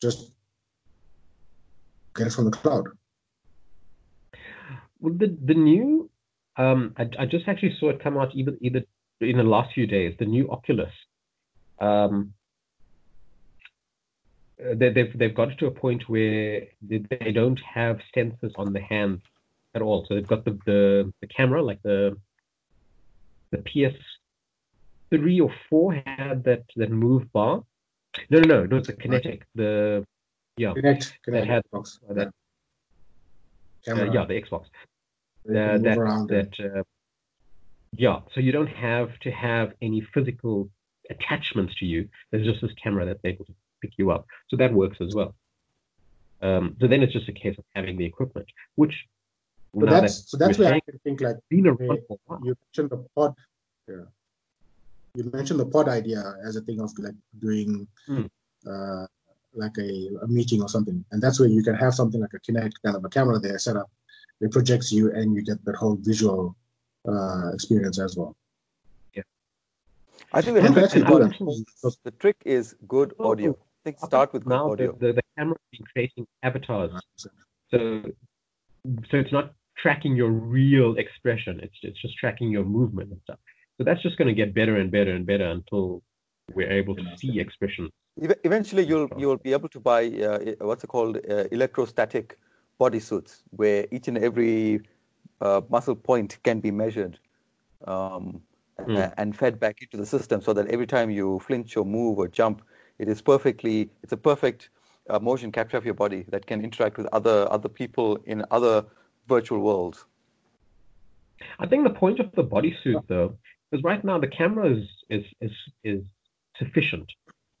just 0.00 0.32
get 2.14 2.26
it 2.26 2.32
from 2.32 2.44
the 2.44 2.50
cloud. 2.50 2.88
Well, 5.00 5.14
the 5.14 5.36
the 5.44 5.54
new, 5.54 6.10
um, 6.58 6.94
I, 6.98 7.08
I 7.20 7.26
just 7.26 7.48
actually 7.48 7.76
saw 7.78 7.90
it 7.90 8.02
come 8.02 8.18
out 8.18 8.34
either 8.34 8.52
either 8.60 8.82
in 9.20 9.38
the 9.38 9.44
last 9.44 9.72
few 9.72 9.86
days. 9.86 10.14
The 10.18 10.26
new 10.26 10.50
Oculus, 10.50 10.92
um, 11.80 12.34
uh, 14.60 14.74
they, 14.74 14.90
they've 14.90 15.16
they've 15.16 15.34
got 15.34 15.52
it 15.52 15.58
to 15.60 15.66
a 15.66 15.70
point 15.70 16.08
where 16.08 16.64
they, 16.82 16.98
they 17.10 17.32
don't 17.32 17.60
have 17.60 18.00
sensors 18.14 18.52
on 18.56 18.72
the 18.72 18.80
hand 18.80 19.22
at 19.74 19.82
all. 19.82 20.04
So 20.06 20.14
they've 20.14 20.26
got 20.26 20.44
the 20.44 20.58
the, 20.66 21.12
the 21.20 21.28
camera, 21.28 21.62
like 21.62 21.80
the 21.82 22.16
the 23.50 23.58
PS 23.58 23.96
three 25.10 25.40
or 25.40 25.52
four 25.70 25.94
had 26.04 26.44
that 26.44 26.64
that 26.76 26.90
move 26.90 27.32
bar. 27.32 27.62
No, 28.30 28.40
no, 28.40 28.48
no, 28.48 28.66
no, 28.66 28.76
it's 28.78 28.88
a 28.88 28.94
kinetic. 28.94 29.46
The 29.54 30.04
yeah, 30.56 30.72
Kinect, 30.74 31.12
Kinect 31.26 31.46
had- 31.46 31.62
box. 31.70 32.00
that- 32.10 32.32
uh, 33.86 34.10
yeah, 34.12 34.26
the 34.26 34.34
Xbox. 34.34 34.66
Uh, 35.48 35.78
that 35.78 36.26
that 36.28 36.52
uh, 36.60 36.82
yeah 37.96 38.20
so 38.34 38.40
you 38.40 38.52
don't 38.52 38.68
have 38.88 39.18
to 39.20 39.30
have 39.30 39.72
any 39.80 40.00
physical 40.14 40.68
attachments 41.10 41.74
to 41.76 41.84
you 41.86 42.08
there's 42.30 42.46
just 42.46 42.60
this 42.60 42.72
camera 42.82 43.04
that's 43.06 43.24
able 43.24 43.44
to 43.46 43.54
pick 43.80 43.92
you 43.96 44.10
up 44.10 44.26
so 44.48 44.56
that 44.56 44.72
works 44.72 44.98
as 45.00 45.14
well 45.14 45.32
Um, 46.48 46.76
so 46.80 46.84
then 46.86 47.00
it's 47.02 47.12
just 47.18 47.28
a 47.34 47.36
case 47.44 47.56
of 47.60 47.64
having 47.74 47.96
the 48.00 48.06
equipment, 48.12 48.48
which 48.80 48.94
So 49.80 49.86
that's 49.86 50.14
that 50.22 50.28
so 50.30 50.34
that's 50.40 50.56
where 50.58 50.68
I 50.68 50.72
saying 50.72 50.86
can 50.88 50.98
think 51.04 51.18
like 51.26 51.38
been 51.54 51.66
around 51.72 51.98
for 52.06 52.14
a 52.14 52.20
while. 52.26 52.40
you 52.46 52.52
mentioned 52.64 52.90
the 52.94 53.00
pod. 53.16 53.30
Yeah. 53.92 54.06
You 55.18 55.24
mentioned 55.38 55.60
the 55.64 55.66
pod 55.74 55.86
idea 56.00 56.20
as 56.48 56.54
a 56.60 56.62
thing 56.66 56.78
of 56.84 56.90
like 57.06 57.18
doing 57.46 57.70
Hmm. 58.08 58.26
uh, 58.72 59.04
like 59.62 59.76
a, 59.88 59.90
a 60.24 60.26
meeting 60.38 60.60
or 60.64 60.68
something, 60.76 60.98
and 61.10 61.18
that's 61.22 61.38
where 61.40 61.48
you 61.56 61.62
can 61.68 61.74
have 61.84 61.92
something 62.00 62.20
like 62.24 62.34
a 62.38 62.40
Kinect 62.46 62.74
kind 62.84 62.96
of 62.98 63.02
a 63.08 63.10
camera 63.16 63.38
there 63.46 63.58
set 63.66 63.76
up. 63.82 63.88
It 64.40 64.52
projects 64.52 64.92
you, 64.92 65.12
and 65.12 65.34
you 65.34 65.42
get 65.42 65.64
that 65.64 65.76
whole 65.76 65.96
visual 66.00 66.56
uh, 67.08 67.50
experience 67.52 67.98
as 67.98 68.16
well. 68.16 68.36
Yeah. 69.14 69.22
I 70.32 70.42
think 70.42 70.56
the 70.56 70.62
trick, 70.62 70.84
actually 70.84 71.52
is 71.52 71.64
good. 71.82 71.94
the 72.04 72.10
trick 72.12 72.36
is 72.44 72.74
good 72.86 73.14
audio. 73.18 73.50
I 73.50 73.82
think 73.84 73.98
start 73.98 74.32
with 74.32 74.44
good 74.44 74.50
now 74.50 74.72
audio. 74.72 74.92
the, 74.92 75.06
the, 75.06 75.12
the 75.14 75.22
camera 75.36 75.56
is 75.72 75.80
creating 75.92 76.26
avatars. 76.42 76.92
So, 77.16 78.02
so 79.10 79.16
it's 79.22 79.32
not 79.32 79.52
tracking 79.76 80.16
your 80.16 80.30
real 80.30 80.96
expression. 80.96 81.60
It's 81.62 81.78
it's 81.82 82.00
just 82.00 82.16
tracking 82.18 82.50
your 82.50 82.64
movement 82.64 83.10
and 83.10 83.20
stuff. 83.22 83.38
So 83.76 83.84
that's 83.84 84.02
just 84.02 84.16
going 84.18 84.28
to 84.28 84.34
get 84.34 84.54
better 84.54 84.76
and 84.76 84.90
better 84.90 85.12
and 85.12 85.24
better 85.24 85.44
until 85.44 86.02
we're 86.54 86.70
able 86.70 86.94
to 86.96 87.04
see 87.16 87.38
expression. 87.38 87.90
Eventually, 88.44 88.84
you'll 88.84 89.08
you'll 89.16 89.36
be 89.36 89.52
able 89.52 89.68
to 89.68 89.80
buy 89.80 90.06
uh, 90.06 90.38
what's 90.60 90.82
it 90.84 90.88
called 90.88 91.18
uh, 91.18 91.44
electrostatic 91.52 92.36
bodysuits, 92.78 93.42
where 93.50 93.86
each 93.90 94.08
and 94.08 94.18
every 94.18 94.80
uh, 95.40 95.60
muscle 95.68 95.96
point 95.96 96.38
can 96.42 96.60
be 96.60 96.70
measured 96.70 97.18
um, 97.86 98.42
Hmm. 98.86 98.96
a- 98.96 99.12
and 99.20 99.36
fed 99.36 99.58
back 99.58 99.82
into 99.82 99.96
the 99.96 100.06
system, 100.06 100.40
so 100.40 100.52
that 100.52 100.68
every 100.68 100.86
time 100.86 101.10
you 101.10 101.40
flinch 101.40 101.76
or 101.76 101.84
move 101.84 102.18
or 102.18 102.28
jump, 102.28 102.62
it 102.98 103.08
is 103.08 103.20
perfectly 103.20 103.90
it's 104.02 104.12
a 104.12 104.16
perfect 104.16 104.70
uh, 105.10 105.18
motion 105.18 105.50
capture 105.50 105.76
of 105.76 105.84
your 105.84 105.94
body 105.94 106.24
that 106.28 106.46
can 106.46 106.62
interact 106.62 106.96
with 106.96 107.06
other 107.12 107.50
other 107.50 107.68
people 107.68 108.18
in 108.26 108.44
other 108.50 108.84
virtual 109.28 109.60
worlds. 109.60 110.06
I 111.58 111.66
think 111.66 111.84
the 111.84 111.94
point 111.94 112.20
of 112.20 112.30
the 112.32 112.44
bodysuit, 112.44 113.02
though, 113.08 113.36
is 113.72 113.82
right 113.82 114.02
now 114.04 114.18
the 114.18 114.28
camera 114.28 114.70
is 114.76 114.84
is 115.10 115.24
is, 115.40 115.52
is 115.82 116.02
sufficient. 116.56 117.10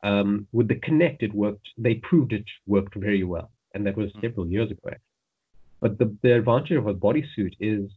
Um, 0.04 0.46
with 0.52 0.68
the 0.68 0.76
Kinect, 0.76 1.22
it 1.22 1.34
worked. 1.34 1.68
They 1.76 1.94
proved 1.96 2.32
it 2.32 2.44
worked 2.66 2.94
very 2.94 3.24
well, 3.24 3.50
and 3.74 3.84
that 3.86 3.96
was 3.96 4.12
several 4.20 4.46
years 4.46 4.70
ago. 4.70 4.90
But 5.80 5.98
the 5.98 6.16
the 6.22 6.36
advantage 6.36 6.72
of 6.72 6.86
a 6.86 6.94
bodysuit 6.94 7.54
is 7.60 7.90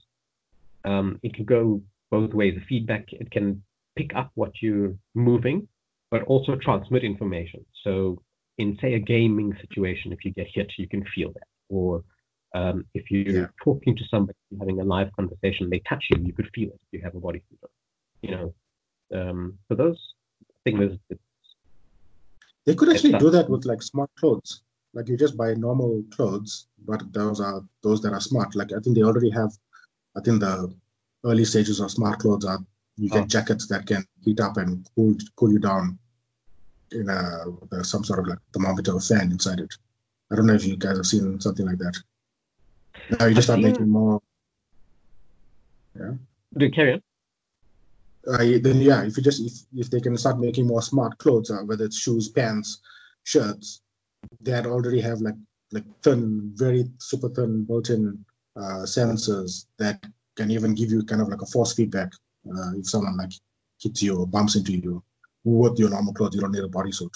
um, 0.86 1.20
it 1.24 1.34
can 1.34 1.46
go 1.46 1.82
both 2.10 2.34
ways. 2.34 2.56
The 2.56 2.66
feedback 2.66 3.06
it 3.12 3.32
can 3.32 3.64
pick 3.96 4.16
up 4.16 4.32
what 4.36 4.52
you're 4.62 4.96
moving, 5.16 5.68
but 6.12 6.24
also 6.24 6.56
transmit 6.56 7.04
information. 7.04 7.66
So 7.84 8.22
in 8.58 8.78
say 8.82 8.94
a 8.94 9.00
gaming 9.00 9.56
situation, 9.62 10.12
if 10.12 10.24
you 10.26 10.32
get 10.32 10.48
hit, 10.54 10.72
you 10.78 10.88
can 10.88 11.04
feel 11.16 11.32
that, 11.34 11.48
or 11.70 12.04
um, 12.54 12.86
if 12.94 13.10
you're 13.10 13.42
Yeah. 13.42 13.48
talking 13.64 13.96
to 13.96 14.04
somebody, 14.10 14.38
having 14.60 14.80
a 14.80 14.84
live 14.84 15.12
conversation, 15.14 15.70
they 15.70 15.80
touch 15.80 16.06
you, 16.10 16.22
you 16.24 16.34
could 16.34 16.50
feel 16.54 16.70
it 16.70 16.80
if 16.86 16.90
you 16.92 17.02
have 17.02 17.16
a 17.16 17.20
bodysuit 17.20 17.64
on. 17.64 17.70
You 18.22 18.32
know, 18.32 18.54
um, 19.14 19.58
so 19.68 19.76
those 19.76 20.00
things, 20.64 21.00
They 22.66 22.76
could 22.76 22.90
actually 22.90 23.18
do 23.18 23.32
that 23.32 23.50
with 23.50 23.66
like 23.66 23.82
smart 23.82 24.12
clothes. 24.20 24.62
Like 24.94 25.08
you 25.08 25.16
just 25.18 25.38
buy 25.38 25.54
normal 25.54 26.04
clothes, 26.12 26.68
but 26.86 27.02
those 27.14 27.40
are 27.40 27.62
those 27.82 28.02
that 28.02 28.14
are 28.14 28.20
smart. 28.20 28.56
Like 28.56 28.72
I 28.74 28.80
think 28.80 28.96
they 28.96 29.04
already 29.04 29.30
have. 29.30 29.52
I 30.18 30.22
think 30.22 30.42
the 30.42 30.74
early 31.24 31.46
stages 31.46 31.80
of 31.80 31.92
smart 31.92 32.20
clothes 32.20 32.46
are 32.46 32.60
you 32.98 33.10
get 33.10 33.24
Oh. 33.24 33.28
jackets 33.28 33.68
that 33.68 33.86
can 33.86 34.04
heat 34.24 34.40
up 34.42 34.58
and 34.58 34.86
cool 34.96 35.16
cool 35.38 35.52
you 35.54 35.60
down 35.60 35.98
in 36.92 37.08
a 37.10 37.46
a- 37.72 37.84
some 37.86 38.04
sort 38.04 38.20
of 38.20 38.28
like 38.28 38.40
thermometer 38.54 38.92
or 38.92 39.00
fan 39.00 39.32
inside 39.32 39.60
it. 39.62 39.74
I 40.30 40.36
don't 40.36 40.46
know 40.48 40.56
if 40.56 40.66
you 40.66 40.76
guys 40.76 40.98
have 40.98 41.06
seen 41.06 41.40
something 41.40 41.66
like 41.66 41.78
that. 41.78 41.96
Now 43.12 43.26
you 43.28 43.36
just 43.36 43.50
I've 43.50 43.56
start 43.56 43.58
seen- 43.62 43.72
making 43.72 43.90
more. 43.90 44.22
Yeah. 45.98 46.14
Do 46.58 46.66
you 46.66 46.72
carry 46.72 46.94
on. 46.94 47.02
uh, 48.28 48.38
then 48.62 48.82
yeah, 48.82 49.04
if 49.04 49.16
you 49.18 49.24
just 49.24 49.42
if, 49.42 49.54
if 49.74 49.90
they 49.90 50.02
can 50.02 50.18
start 50.18 50.38
making 50.40 50.68
more 50.68 50.82
smart 50.82 51.18
clothes, 51.18 51.50
uh, 51.50 51.64
whether 51.66 51.86
it's 51.86 51.98
shoes, 51.98 52.28
pants, 52.30 52.82
shirts, 53.24 53.82
that 54.42 54.66
already 54.66 55.02
have 55.02 55.22
like 55.22 55.36
like 55.72 55.86
thin, 56.04 56.52
very 56.56 56.90
super 57.00 57.30
thin 57.30 57.64
built-in 57.64 58.24
uh, 58.58 58.84
sensors 58.84 59.68
that 59.78 60.04
can 60.36 60.52
even 60.52 60.76
give 60.76 60.92
you 60.92 61.04
kind 61.04 61.22
of 61.22 61.30
like 61.30 61.42
a 61.42 61.46
force 61.46 61.74
feedback 61.74 62.12
uh, 62.48 62.72
if 62.76 62.90
someone 62.90 63.18
like 63.18 63.32
hits 63.80 64.02
you 64.04 64.20
or 64.20 64.28
bumps 64.28 64.56
into 64.56 64.74
you 64.74 65.04
with 65.44 65.80
your 65.80 65.90
normal 65.90 66.14
clothes. 66.14 66.36
You 66.36 66.42
don't 66.42 66.52
need 66.52 66.64
a 66.64 66.68
bodysuit. 66.68 67.14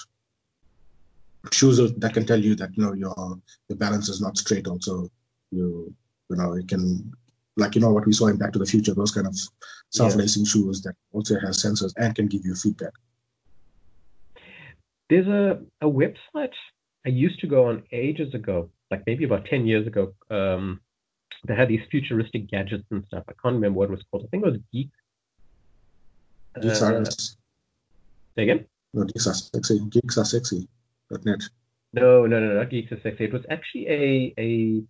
Shoes 1.52 1.78
that 1.78 2.14
can 2.14 2.26
tell 2.26 2.40
you 2.40 2.56
that 2.56 2.76
you 2.76 2.84
know 2.84 2.94
your 2.94 3.40
your 3.70 3.78
balance 3.78 4.10
is 4.10 4.22
not 4.22 4.38
straight. 4.38 4.68
Also, 4.68 5.10
you 5.52 5.94
you 6.30 6.36
know 6.36 6.54
it 6.54 6.68
can 6.68 7.14
like 7.58 7.76
you 7.76 7.82
know 7.82 7.94
what 7.94 8.06
we 8.06 8.14
saw 8.14 8.28
in 8.28 8.38
Back 8.38 8.54
to 8.54 8.60
the 8.60 8.66
Future. 8.66 8.94
Those 8.94 9.12
kind 9.12 9.28
of 9.28 9.38
self-lacing 9.92 10.46
shoes 10.46 10.82
that 10.82 10.96
also 11.12 11.40
has 11.40 11.64
sensors 11.64 11.94
and 11.98 12.16
can 12.16 12.28
give 12.28 12.46
you 12.46 12.56
feedback. 12.56 12.94
There's 15.10 15.28
a, 15.28 15.60
a 15.82 15.88
website 15.88 16.56
I 17.06 17.10
used 17.10 17.40
to 17.42 17.48
go 17.48 17.68
on 17.70 17.84
ages 17.92 18.34
ago, 18.34 18.70
like 18.92 19.04
maybe 19.06 19.24
about 19.26 19.46
10 19.46 19.66
years 19.66 19.86
ago, 19.88 20.14
um, 20.30 20.80
that 21.46 21.58
had 21.58 21.68
these 21.70 21.82
futuristic 21.92 22.50
gadgets 22.50 22.86
and 22.90 23.06
stuff. 23.08 23.24
I 23.28 23.34
can't 23.42 23.56
remember 23.56 23.78
what 23.80 23.90
it 23.90 23.92
was 23.92 24.04
called. 24.10 24.24
I 24.26 24.28
think 24.30 24.46
it 24.46 24.52
was 24.52 24.60
Geek. 24.74 24.90
Geeks 26.62 26.82
Uh, 26.82 26.86
are 26.86 27.06
say 27.06 28.44
again? 28.44 28.66
no, 28.94 29.04
geeks 29.04 29.28
are 29.28 29.34
sexy. 29.34 29.80
Geeks 29.90 30.18
are 30.18 30.26
sexy. 30.26 30.68
.net. 31.24 31.42
No, 31.94 32.26
no, 32.26 32.40
no, 32.40 32.56
not 32.56 32.70
Geeks 32.70 32.92
are 32.92 33.00
Sexy. 33.02 33.26
It 33.26 33.34
was 33.34 33.46
actually 33.50 33.88
a, 33.88 34.34
a 34.38 34.84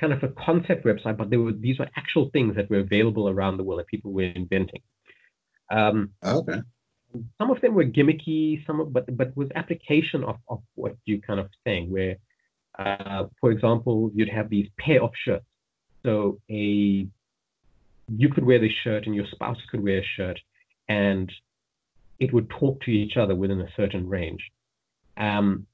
kind 0.00 0.12
of 0.12 0.22
a 0.22 0.28
concept 0.28 0.84
website, 0.84 1.16
but 1.16 1.30
there 1.30 1.40
were 1.40 1.52
these 1.52 1.78
were 1.78 1.88
actual 1.96 2.28
things 2.30 2.56
that 2.56 2.68
were 2.68 2.80
available 2.80 3.28
around 3.28 3.56
the 3.56 3.62
world 3.62 3.80
that 3.80 3.86
people 3.86 4.12
were 4.12 4.24
inventing. 4.24 4.82
Um, 5.70 6.10
Okay. 6.24 6.60
Some 7.38 7.50
of 7.50 7.60
them 7.60 7.74
were 7.74 7.84
gimmicky, 7.84 8.64
some 8.66 8.80
of, 8.80 8.92
but 8.92 9.16
but 9.16 9.36
with 9.36 9.50
application 9.54 10.24
of, 10.24 10.36
of 10.48 10.60
what 10.74 10.96
you 11.04 11.20
kind 11.20 11.40
of 11.40 11.48
saying, 11.64 11.90
where, 11.90 12.16
uh, 12.78 13.24
for 13.40 13.50
example, 13.50 14.10
you'd 14.14 14.28
have 14.28 14.48
these 14.48 14.68
pair 14.78 15.02
of 15.02 15.10
shirts. 15.24 15.44
So 16.02 16.40
a 16.50 17.06
you 18.16 18.28
could 18.28 18.44
wear 18.44 18.58
this 18.58 18.72
shirt 18.82 19.06
and 19.06 19.14
your 19.14 19.26
spouse 19.30 19.58
could 19.70 19.82
wear 19.82 19.98
a 19.98 20.06
shirt, 20.16 20.38
and 20.88 21.30
it 22.18 22.32
would 22.32 22.50
talk 22.50 22.80
to 22.82 22.90
each 22.90 23.16
other 23.16 23.34
within 23.34 23.60
a 23.60 23.68
certain 23.76 24.08
range, 24.08 24.42
um, 25.16 25.66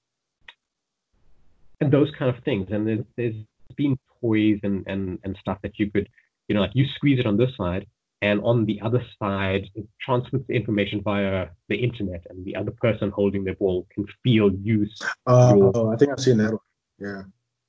and 1.80 1.92
those 1.92 2.10
kind 2.18 2.34
of 2.34 2.42
things. 2.44 2.68
And 2.70 2.86
there's 2.86 3.04
there's 3.16 3.36
been 3.76 3.98
toys 4.20 4.58
and 4.62 4.84
and 4.86 5.18
and 5.22 5.36
stuff 5.40 5.58
that 5.62 5.78
you 5.78 5.90
could, 5.90 6.08
you 6.48 6.54
know, 6.54 6.62
like 6.62 6.74
you 6.74 6.86
squeeze 6.94 7.18
it 7.18 7.26
on 7.26 7.36
this 7.36 7.50
side, 7.56 7.86
and 8.22 8.40
on 8.42 8.64
the 8.64 8.80
other 8.80 9.04
side 9.18 9.68
it 9.74 9.86
transmits 10.00 10.46
the 10.48 10.54
information 10.54 11.00
via 11.02 11.48
the 11.68 11.76
internet 11.76 12.26
and 12.30 12.44
the 12.44 12.56
other 12.56 12.70
person 12.70 13.10
holding 13.10 13.44
the 13.44 13.52
ball 13.54 13.86
can 13.94 14.06
feel 14.22 14.50
you 14.62 14.86
Oh, 15.26 15.56
Your- 15.74 15.92
I 15.94 15.96
think 15.96 16.12
I've 16.12 16.20
seen 16.20 16.38
that 16.38 16.52
one. 16.52 16.60
Yeah. 16.98 17.22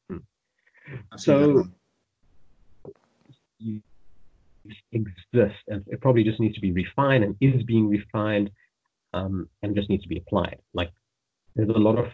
Hmm. 0.09 0.17
I've 1.11 1.19
seen 1.19 1.39
that 1.39 1.45
So- 1.45 1.53
one. 1.55 1.73
exist 4.91 5.55
and 5.69 5.83
it 5.87 6.01
probably 6.01 6.23
just 6.23 6.39
needs 6.39 6.55
to 6.55 6.61
be 6.61 6.71
refined 6.71 7.23
and 7.23 7.35
is 7.41 7.63
being 7.63 7.87
refined 7.87 8.49
um, 9.13 9.49
and 9.63 9.75
just 9.75 9.89
needs 9.89 10.03
to 10.03 10.09
be 10.09 10.17
applied 10.17 10.57
like 10.73 10.91
there's 11.55 11.69
a 11.69 11.73
lot 11.73 11.97
of 11.97 12.07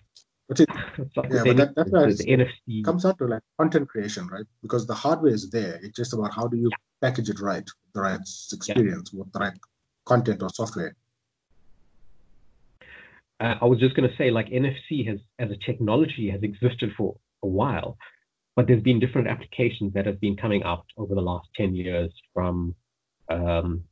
But 0.48 0.60
it 0.60 0.70
Yeah, 1.32 1.44
but 1.46 1.58
that- 1.58 1.76
that's 1.76 1.92
why 1.92 2.02
the, 2.02 2.10
it's- 2.10 2.20
the 2.20 2.32
NFC 2.38 2.84
comes 2.86 3.06
out 3.06 3.18
to 3.20 3.26
like 3.28 3.42
content 3.60 3.90
creation, 3.90 4.28
right? 4.28 4.46
Because 4.62 4.86
the 4.86 4.94
hardware 4.94 5.34
is 5.34 5.50
there. 5.50 5.80
It's 5.82 5.96
just 5.96 6.14
about 6.14 6.34
how 6.34 6.48
do 6.48 6.58
you 6.58 6.70
package 7.02 7.30
it 7.30 7.40
right, 7.40 7.68
the 7.94 8.02
right 8.02 8.20
experience 8.52 9.12
with 9.14 9.32
the 9.32 9.40
right 9.40 9.58
content 10.06 10.42
or 10.44 10.50
software. 10.50 10.96
uh, 13.40 13.56
I 13.62 13.66
was 13.66 13.80
just 13.80 13.96
going 13.96 14.10
to 14.10 14.16
say, 14.16 14.32
like 14.32 14.48
NFC 14.50 15.06
has, 15.08 15.20
as 15.40 15.50
a 15.52 15.58
technology, 15.66 16.30
has 16.30 16.42
existed 16.44 16.94
for 16.98 17.16
a 17.44 17.48
while, 17.48 17.98
but 18.56 18.68
there's 18.68 18.82
been 18.84 19.00
different 19.00 19.28
applications 19.28 19.94
that 19.94 20.06
have 20.06 20.20
been 20.22 20.38
coming 20.38 20.64
out 20.64 20.86
over 20.98 21.16
the 21.16 21.22
last 21.22 21.48
10 21.56 21.76
years 21.76 22.12
from 22.34 22.76
um, 23.30 23.84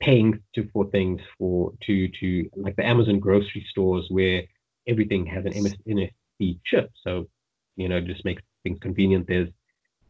paying 0.00 0.40
to, 0.54 0.68
for 0.72 0.86
things 0.90 1.20
for 1.38 1.72
to 1.86 2.08
to 2.20 2.48
like 2.56 2.74
the 2.76 2.86
Amazon 2.86 3.18
grocery 3.20 3.64
stores 3.70 4.06
where 4.08 4.42
everything 4.86 5.26
has 5.26 5.44
an 5.44 5.52
MS, 5.62 5.74
NFC 5.88 6.58
chip. 6.64 6.90
So, 7.04 7.28
you 7.76 7.88
know, 7.88 7.98
it 7.98 8.06
just 8.06 8.24
makes 8.24 8.42
things 8.62 8.78
convenient. 8.80 9.26
There's 9.26 9.48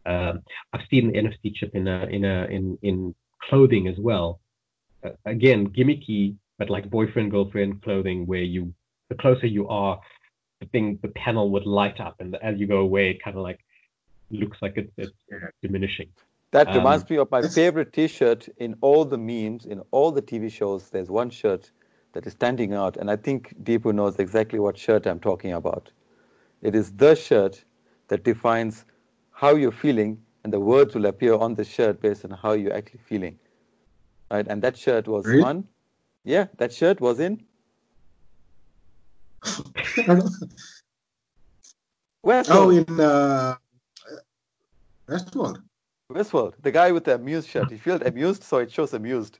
um, 0.07 0.43
I've 0.73 0.87
seen 0.91 1.13
the 1.13 1.19
NFC 1.19 1.55
chip 1.55 1.75
in 1.75 1.87
a 1.87 2.07
in 2.07 2.25
a 2.25 2.45
in 2.47 2.79
in 2.83 3.15
clothing 3.49 3.89
as 3.89 3.97
well. 3.99 4.41
Uh, 5.05 5.11
again, 5.25 5.69
gimmicky, 5.69 6.37
but 6.59 6.71
like 6.71 6.89
boyfriend 6.91 7.31
girlfriend 7.31 7.83
clothing, 7.83 8.27
where 8.27 8.43
you 8.43 8.73
the 9.09 9.15
closer 9.17 9.47
you 9.47 9.69
are, 9.69 10.01
the 10.61 10.67
thing 10.67 10.99
the 11.03 11.09
panel 11.09 11.51
would 11.51 11.67
light 11.67 12.01
up, 12.01 12.17
and 12.21 12.37
as 12.43 12.59
you 12.59 12.67
go 12.67 12.79
away, 12.79 13.11
it 13.11 13.23
kind 13.23 13.37
of 13.37 13.43
like 13.43 13.61
looks 14.31 14.59
like 14.63 14.75
it's, 14.77 14.93
it's 14.97 15.13
diminishing. 15.63 16.09
That 16.53 16.69
Um, 16.69 16.79
reminds 16.79 17.09
me 17.09 17.17
of 17.17 17.31
my 17.31 17.43
favorite 17.43 17.93
T-shirt 17.93 18.49
in 18.59 18.77
all 18.81 19.05
the 19.05 19.19
memes, 19.19 19.67
in 19.67 19.81
all 19.91 20.11
the 20.13 20.23
TV 20.23 20.51
shows. 20.51 20.91
There's 20.91 21.11
one 21.11 21.31
shirt 21.31 21.71
that 22.13 22.27
is 22.27 22.33
standing 22.33 22.75
out, 22.75 22.97
and 22.97 23.11
I 23.11 23.17
think 23.17 23.55
Deepu 23.63 23.95
knows 23.95 24.19
exactly 24.19 24.59
what 24.59 24.77
shirt 24.77 25.07
I'm 25.07 25.21
talking 25.21 25.53
about. 25.53 25.91
It 26.63 26.75
is 26.75 26.93
the 26.93 27.15
shirt 27.15 27.65
that 28.09 28.25
defines 28.25 28.85
how 29.33 29.55
you're 29.55 29.73
feeling, 29.73 30.21
and 30.45 30.53
the 30.53 30.61
words 30.61 30.95
will 30.95 31.07
appear 31.07 31.35
on 31.35 31.55
the 31.55 31.65
shirt 31.65 32.01
based 32.01 32.25
on 32.25 32.33
how 32.33 32.53
you're 32.53 32.73
actually 32.75 33.01
feeling. 33.07 33.39
Right? 34.31 34.47
And 34.49 34.61
that 34.63 34.77
shirt 34.77 35.09
was 35.09 35.27
Really? 35.27 35.43
one. 35.43 35.65
Yeah, 36.25 36.47
that 36.59 36.73
shirt 36.73 37.01
was 37.01 37.21
in 37.21 37.43
Westworld. 42.25 42.51
oh, 42.51 42.71
in 42.71 43.01
uh, 43.01 43.57
Westworld. 45.09 45.63
Westworld. 46.13 46.55
The 46.63 46.71
guy 46.71 46.93
with 46.93 47.05
the 47.05 47.15
amused 47.15 47.49
shirt. 47.49 47.71
He 47.71 47.79
felt 47.79 48.03
amused, 48.07 48.43
so 48.43 48.59
it 48.59 48.71
shows 48.71 48.93
amused. 48.93 49.39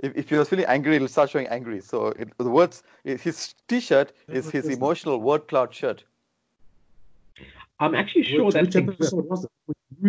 If, 0.00 0.16
if 0.16 0.28
he 0.30 0.36
was 0.36 0.48
feeling 0.48 0.64
angry, 0.66 0.96
it'll 0.96 1.08
start 1.08 1.30
showing 1.30 1.46
angry. 1.48 1.80
So 1.80 2.08
it, 2.08 2.28
the 2.38 2.50
words, 2.50 2.82
his 3.04 3.54
T-shirt 3.68 4.12
is 4.28 4.50
his 4.50 4.68
emotional 4.68 5.20
word 5.20 5.46
cloud 5.48 5.72
shirt. 5.74 6.04
I'm 7.80 7.94
actually 7.94 8.24
sure 8.24 8.44
which, 8.44 8.54
that 8.54 8.66
which 8.66 8.76
episode 8.76 9.28
was 9.28 9.44
it? 9.44 9.50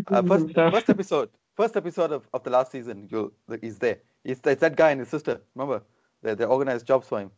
Uh, 0.07 0.21
first, 0.23 0.53
first 0.53 0.89
episode, 0.89 1.29
first 1.55 1.75
episode 1.77 2.11
of, 2.11 2.27
of 2.33 2.43
the 2.43 2.49
last 2.49 2.71
season, 2.71 3.07
you'll 3.11 3.31
he's 3.61 3.77
there. 3.79 3.97
It's, 4.23 4.39
it's 4.45 4.61
that 4.61 4.75
guy 4.75 4.91
and 4.91 4.99
his 4.99 5.09
sister. 5.09 5.41
Remember, 5.55 5.81
they 6.21 6.33
they 6.35 6.45
organized 6.45 6.85
jobs 6.87 7.07
for 7.07 7.19
him. 7.19 7.31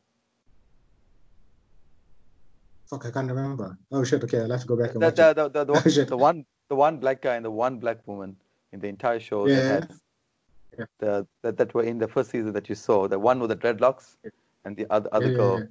Fuck, 2.90 3.06
I 3.06 3.12
can't 3.12 3.28
remember. 3.30 3.78
Oh 3.92 4.04
shit. 4.04 4.24
Okay, 4.24 4.40
I'll 4.42 4.52
have 4.52 4.62
to 4.62 4.68
go 4.68 4.76
back 4.78 4.92
and 4.94 5.02
The, 5.02 5.08
watch 5.08 5.20
it. 5.20 5.36
the, 5.36 5.50
the, 5.50 5.64
the, 5.66 5.74
Oh, 5.74 5.80
the, 5.80 5.90
shit. 5.90 6.08
the 6.08 6.18
one 6.18 6.46
the 6.70 6.76
one 6.76 6.98
black 6.98 7.22
guy 7.22 7.36
and 7.36 7.44
the 7.46 7.52
one 7.52 7.80
black 7.80 8.06
woman 8.08 8.36
in 8.72 8.80
the 8.80 8.88
entire 8.88 9.20
show 9.20 9.48
Yeah. 9.48 9.56
that 9.56 9.82
had 9.84 9.92
Yeah. 10.78 10.86
the 11.00 11.28
that, 11.42 11.58
that 11.58 11.74
were 11.74 11.84
in 11.84 11.98
the 12.00 12.08
first 12.08 12.32
season 12.32 12.54
that 12.54 12.68
you 12.70 12.76
saw. 12.76 13.08
The 13.08 13.18
one 13.20 13.40
with 13.40 13.50
the 13.50 13.56
dreadlocks 13.56 14.16
and 14.66 14.76
the 14.76 14.86
other 14.90 15.10
other 15.12 15.26
Yeah, 15.28 15.32
yeah, 15.32 15.38
girl 15.38 15.60
yeah. 15.60 15.66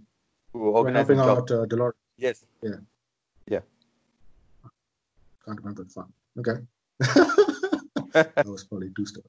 who 0.53 0.59
were 0.61 0.71
We're 0.71 0.79
organizing 0.79 1.17
helping 1.19 1.38
out 1.38 1.51
uh, 1.51 1.67
Dolores. 1.67 1.95
Yes. 2.17 2.45
Yeah. 2.62 2.71
Yeah. 3.49 3.61
Can't 5.45 5.59
remember 5.59 5.85
the 5.85 5.90
fuck. 5.90 6.09
Okay. 6.38 6.62
that 8.12 8.47
was 8.47 8.64
probably 8.64 8.90
two 8.97 9.05
stuff. 9.07 9.25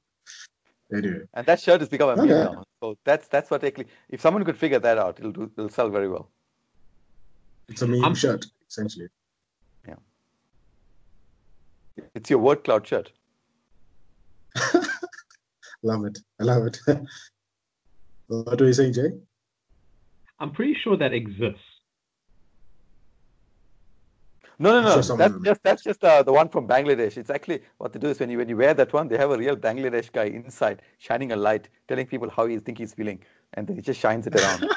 Anyway, 0.94 1.22
And 1.34 1.44
that 1.46 1.60
shirt 1.60 1.80
has 1.80 1.88
become 1.88 2.10
a 2.10 2.16
meme 2.16 2.28
now. 2.28 2.64
So 2.80 2.96
that's 3.04 3.26
that's 3.28 3.50
what 3.50 3.64
actually 3.64 3.88
if 4.08 4.20
someone 4.20 4.44
could 4.44 4.56
figure 4.56 4.78
that 4.78 4.98
out, 4.98 5.18
it'll 5.18 5.32
do 5.32 5.50
it'll 5.56 5.68
sell 5.68 5.88
very 5.90 6.08
well. 6.08 6.28
it's 7.68 7.82
a 7.82 7.86
meme 7.86 8.04
I'm- 8.04 8.14
shirt 8.14 8.46
essentially. 8.68 9.08
Yeah. 9.88 9.96
It's 12.14 12.30
your 12.30 12.38
word 12.38 12.62
cloud 12.64 12.86
shirt. 12.86 13.10
Love 15.86 16.04
it. 16.04 16.18
I 16.40 16.42
love 16.42 16.66
it. 16.66 16.80
what 18.26 18.60
are 18.60 18.66
you 18.66 18.72
saying, 18.72 18.94
Jay? 18.94 19.10
I'm 20.40 20.50
pretty 20.50 20.74
sure 20.82 20.96
that 20.96 21.12
exists. 21.12 21.60
No, 24.58 24.72
no, 24.72 24.78
I'm 24.78 24.84
no. 24.84 25.00
sure 25.02 25.16
that's 25.16 25.34
will 25.34 25.40
just 25.42 25.62
that's 25.62 25.84
just 25.84 26.02
uh, 26.02 26.24
the 26.24 26.32
one 26.32 26.48
from 26.48 26.66
Bangladesh. 26.66 27.16
It's 27.16 27.30
actually 27.30 27.60
what 27.78 27.92
they 27.92 28.00
do 28.00 28.08
is 28.08 28.18
when 28.18 28.30
you 28.30 28.38
when 28.38 28.48
you 28.48 28.56
wear 28.56 28.74
that 28.74 28.92
one, 28.92 29.06
they 29.06 29.16
have 29.16 29.30
a 29.30 29.38
real 29.38 29.54
Bangladesh 29.54 30.10
guy 30.10 30.24
inside 30.24 30.82
shining 30.98 31.30
a 31.30 31.36
light, 31.36 31.68
telling 31.86 32.06
people 32.06 32.30
how 32.30 32.46
he 32.46 32.58
think 32.58 32.78
he's 32.78 32.94
feeling, 32.94 33.22
and 33.54 33.68
then 33.68 33.76
he 33.76 33.82
just 33.82 34.00
shines 34.00 34.26
it 34.26 34.34
around. 34.34 34.68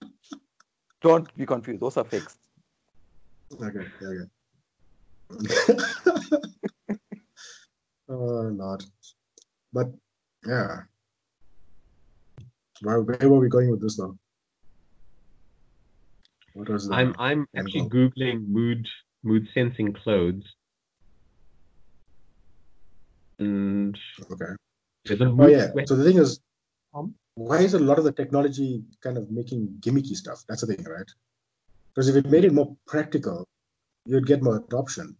Don't 1.00 1.34
be 1.34 1.46
confused; 1.46 1.80
those 1.80 1.96
are 1.96 2.04
fakes. 2.04 2.36
Okay, 3.54 3.86
okay. 4.02 4.28
oh 8.10 8.52
Lord. 8.62 8.84
But 9.72 9.88
yeah. 10.46 10.82
Where, 12.82 13.02
where 13.02 13.28
were 13.28 13.38
we 13.40 13.48
going 13.48 13.70
with 13.70 13.80
this 13.82 13.98
now? 13.98 14.16
What 16.54 16.68
was 16.68 16.88
the 16.88 16.94
I'm 16.94 17.14
I'm 17.18 17.46
and 17.54 17.66
actually 17.66 17.88
go. 17.88 18.08
googling 18.08 18.48
mood 18.48 18.86
mood 19.22 19.46
sensing 19.54 19.92
clothes, 19.92 20.44
and 23.38 23.96
okay. 24.30 24.52
Oh 25.38 25.46
yeah. 25.46 25.70
sweat- 25.72 25.88
So 25.88 25.96
the 25.96 26.04
thing 26.04 26.18
is, 26.18 26.40
Um, 26.94 27.14
why 27.36 27.58
is 27.60 27.74
a 27.74 27.78
lot 27.78 27.98
of 27.98 28.04
the 28.04 28.12
technology 28.12 28.82
kind 29.00 29.16
of 29.16 29.30
making 29.30 29.68
gimmicky 29.80 30.14
stuff? 30.16 30.44
That's 30.48 30.62
the 30.62 30.74
thing, 30.74 30.84
right? 30.84 31.10
Because 31.94 32.08
if 32.08 32.16
it 32.16 32.30
made 32.30 32.44
it 32.44 32.52
more 32.52 32.76
practical, 32.86 33.46
you'd 34.06 34.26
get 34.26 34.42
more 34.42 34.56
adoption. 34.56 35.16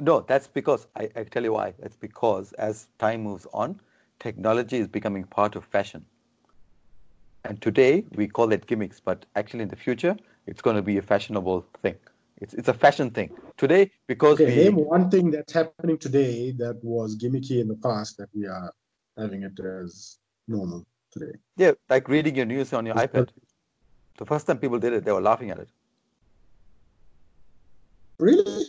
No, 0.00 0.20
that's 0.20 0.48
because 0.48 0.88
I, 0.96 1.08
I 1.14 1.22
tell 1.24 1.44
you 1.44 1.52
why. 1.52 1.74
That's 1.78 1.96
because 1.96 2.52
as 2.54 2.88
time 2.98 3.22
moves 3.22 3.46
on, 3.52 3.80
technology 4.20 4.78
is 4.78 4.88
becoming 4.88 5.24
part 5.24 5.56
of 5.56 5.64
fashion. 5.64 6.04
And 7.44 7.60
today 7.60 8.04
we 8.14 8.26
call 8.26 8.52
it 8.52 8.66
gimmicks, 8.66 9.00
but 9.00 9.26
actually 9.36 9.62
in 9.64 9.68
the 9.68 9.76
future 9.76 10.16
it's 10.46 10.62
going 10.62 10.76
to 10.76 10.82
be 10.82 10.98
a 10.98 11.02
fashionable 11.02 11.66
thing. 11.82 11.96
It's 12.40 12.54
it's 12.54 12.68
a 12.68 12.74
fashion 12.74 13.10
thing. 13.10 13.30
Today 13.56 13.90
because 14.06 14.40
Okay, 14.40 14.56
we 14.56 14.64
name 14.64 14.76
one 14.76 15.10
thing 15.10 15.30
that's 15.30 15.52
happening 15.52 15.98
today 15.98 16.52
that 16.52 16.82
was 16.82 17.16
gimmicky 17.16 17.60
in 17.60 17.68
the 17.68 17.76
past 17.76 18.16
that 18.18 18.28
we 18.34 18.46
are 18.46 18.72
having 19.16 19.42
it 19.42 19.58
as 19.60 20.18
normal 20.48 20.84
today. 21.12 21.32
yeah, 21.56 21.72
like 21.88 22.08
reading 22.08 22.34
your 22.36 22.46
news 22.46 22.72
on 22.72 22.86
your 22.86 22.96
Is 22.96 23.02
iPad. 23.02 23.26
that- 23.26 23.32
The 24.18 24.26
first 24.26 24.46
time 24.46 24.58
people 24.58 24.78
did 24.78 24.92
it, 24.92 25.04
they 25.04 25.12
were 25.12 25.20
laughing 25.20 25.50
at 25.50 25.58
it. 25.58 25.68
Really? 28.18 28.64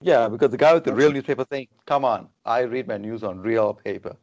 Yeah, 0.00 0.28
because 0.28 0.50
the 0.50 0.56
guy 0.56 0.74
with 0.74 0.84
the 0.84 0.94
real 0.94 1.12
newspaper 1.12 1.44
saying, 1.50 1.68
"Come 1.86 2.04
on, 2.04 2.28
I 2.44 2.60
read 2.60 2.86
my 2.86 2.98
news 2.98 3.22
on 3.24 3.40
real 3.40 3.74
paper." 3.74 4.16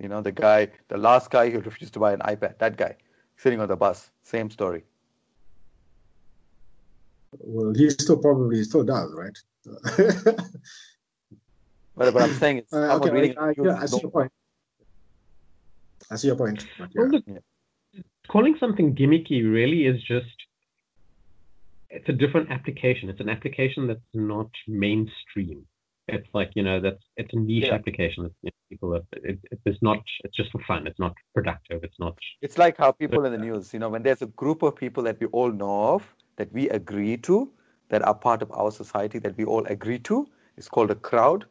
You 0.00 0.08
know, 0.08 0.22
the 0.22 0.32
guy, 0.32 0.68
the 0.88 0.96
last 0.96 1.30
guy 1.30 1.50
who 1.50 1.60
refused 1.60 1.92
to 1.94 2.00
buy 2.00 2.12
an 2.12 2.20
iPad, 2.20 2.58
that 2.58 2.76
guy 2.76 2.96
sitting 3.36 3.60
on 3.60 3.68
the 3.68 3.76
bus, 3.76 4.10
same 4.22 4.50
story. 4.50 4.84
Well, 7.38 7.74
he 7.74 7.90
still 7.90 8.18
probably 8.18 8.62
still 8.64 8.84
does, 8.84 9.12
right? 9.14 9.38
But 11.96 12.14
what 12.14 12.22
I'm 12.22 12.34
saying 12.34 12.58
is, 12.58 12.64
Uh, 12.72 12.88
someone 12.88 13.08
okay, 13.08 13.10
reading 13.10 13.38
I, 13.38 13.42
I, 13.42 13.46
news 13.48 13.56
yeah, 13.66 13.76
I 13.80 13.84
is 13.84 13.90
see 13.90 14.00
your 14.00 14.10
point. 14.10 14.32
I 16.10 16.16
see 16.16 16.26
your 16.28 16.36
point. 16.36 16.66
But 16.78 16.88
Well, 16.94 17.10
yeah. 17.26 18.00
calling 18.28 18.56
something 18.58 18.94
gimmicky 18.94 19.42
really 19.44 19.86
is 19.86 20.02
just 20.02 20.36
it's 21.90 22.08
a 22.08 22.12
different 22.12 22.50
application. 22.50 23.10
It's 23.10 23.20
an 23.20 23.28
application 23.28 23.86
that's 23.86 24.00
not 24.14 24.50
mainstream. 24.66 25.66
It's 26.12 26.28
like 26.34 26.50
you 26.54 26.62
know 26.62 26.78
that's 26.78 27.02
it's 27.16 27.32
a 27.32 27.36
niche 27.38 27.64
Yeah. 27.64 27.74
application. 27.74 28.24
That 28.24 28.32
you 28.42 28.50
know, 28.50 28.62
people 28.68 28.94
are, 28.96 29.02
it, 29.30 29.38
it, 29.50 29.58
it's 29.64 29.82
not 29.82 29.98
it's 30.24 30.36
just 30.36 30.52
for 30.52 30.60
fun. 30.66 30.86
It's 30.86 30.98
not 30.98 31.14
productive. 31.34 31.82
It's 31.82 31.98
not 31.98 32.16
It's 32.42 32.58
like 32.58 32.76
how 32.76 32.92
people 32.92 33.24
in 33.24 33.32
the 33.32 33.38
news, 33.38 33.72
you 33.72 33.80
know, 33.80 33.88
when 33.88 34.02
there's 34.02 34.22
a 34.22 34.26
group 34.26 34.62
of 34.62 34.76
people 34.76 35.02
that 35.04 35.18
we 35.20 35.26
all 35.28 35.50
know 35.50 35.94
of, 35.94 36.14
that 36.36 36.52
we 36.52 36.68
agree 36.70 37.16
to, 37.28 37.50
that 37.88 38.02
are 38.02 38.14
part 38.14 38.42
of 38.42 38.50
our 38.52 38.70
society, 38.70 39.18
that 39.20 39.36
we 39.36 39.44
all 39.44 39.64
agree 39.66 39.98
to, 40.00 40.26
it's 40.56 40.68
called 40.68 40.90
a 40.90 40.94
crowd. 40.94 41.46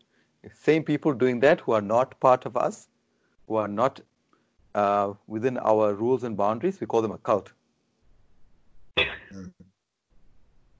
Same 0.53 0.83
people 0.83 1.13
doing 1.13 1.39
that 1.39 1.61
who 1.61 1.71
are 1.71 1.81
not 1.81 2.19
part 2.19 2.45
of 2.45 2.57
us, 2.57 2.89
who 3.47 3.55
are 3.55 3.67
not 3.67 4.01
uh, 4.75 5.13
within 5.27 5.57
our 5.59 5.93
rules 5.93 6.23
and 6.23 6.35
boundaries, 6.35 6.81
we 6.81 6.87
call 6.87 7.01
them 7.01 7.11
a 7.11 7.17
cult. 7.17 7.51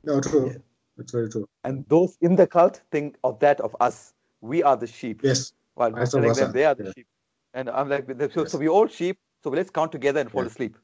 No, 0.04 0.20
true. 0.20 0.48
Yeah. 0.50 0.58
It's 1.02 1.12
very 1.12 1.30
true. 1.30 1.48
And 1.64 1.84
those 1.90 2.18
in 2.22 2.36
the 2.36 2.46
cult 2.46 2.82
think 2.92 3.18
of 3.24 3.40
that 3.40 3.60
of 3.60 3.76
us. 3.80 4.14
We 4.42 4.62
are 4.64 4.78
the 4.78 4.88
sheep. 4.88 5.22
Yes. 5.24 5.54
While 5.74 5.92
telling 5.92 6.34
them 6.34 6.52
they 6.52 6.66
are 6.66 6.76
the 6.76 6.86
Yeah. 6.86 6.92
sheep. 6.96 7.08
And 7.54 7.70
I'm 7.70 7.90
like, 7.90 8.06
so, 8.08 8.42
Yes. 8.42 8.52
so 8.52 8.58
we 8.60 8.68
all 8.70 8.88
sheep, 8.88 9.18
so 9.44 9.50
let's 9.50 9.70
count 9.70 9.92
together 9.92 10.20
and 10.22 10.32
fall 10.32 10.44
Yeah. 10.44 10.48
asleep. 10.48 10.78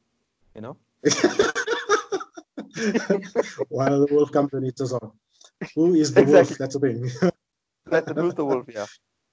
You 0.55 0.61
know? 0.61 0.77
While 3.69 3.99
the 4.05 4.07
wolf 4.11 4.31
comes 4.31 4.53
and 4.53 4.65
eats 4.65 4.81
us 4.81 4.91
all. 4.91 5.15
Who 5.75 5.93
is 5.93 6.13
the 6.13 6.23
wolf? 6.23 6.49
That's 6.57 6.75
the 6.75 6.79
thing. 6.79 7.11
That, 7.89 8.09
who's 8.09 8.33
the 8.33 8.43
wolf? 8.43 8.65
Yeah. 8.67 8.85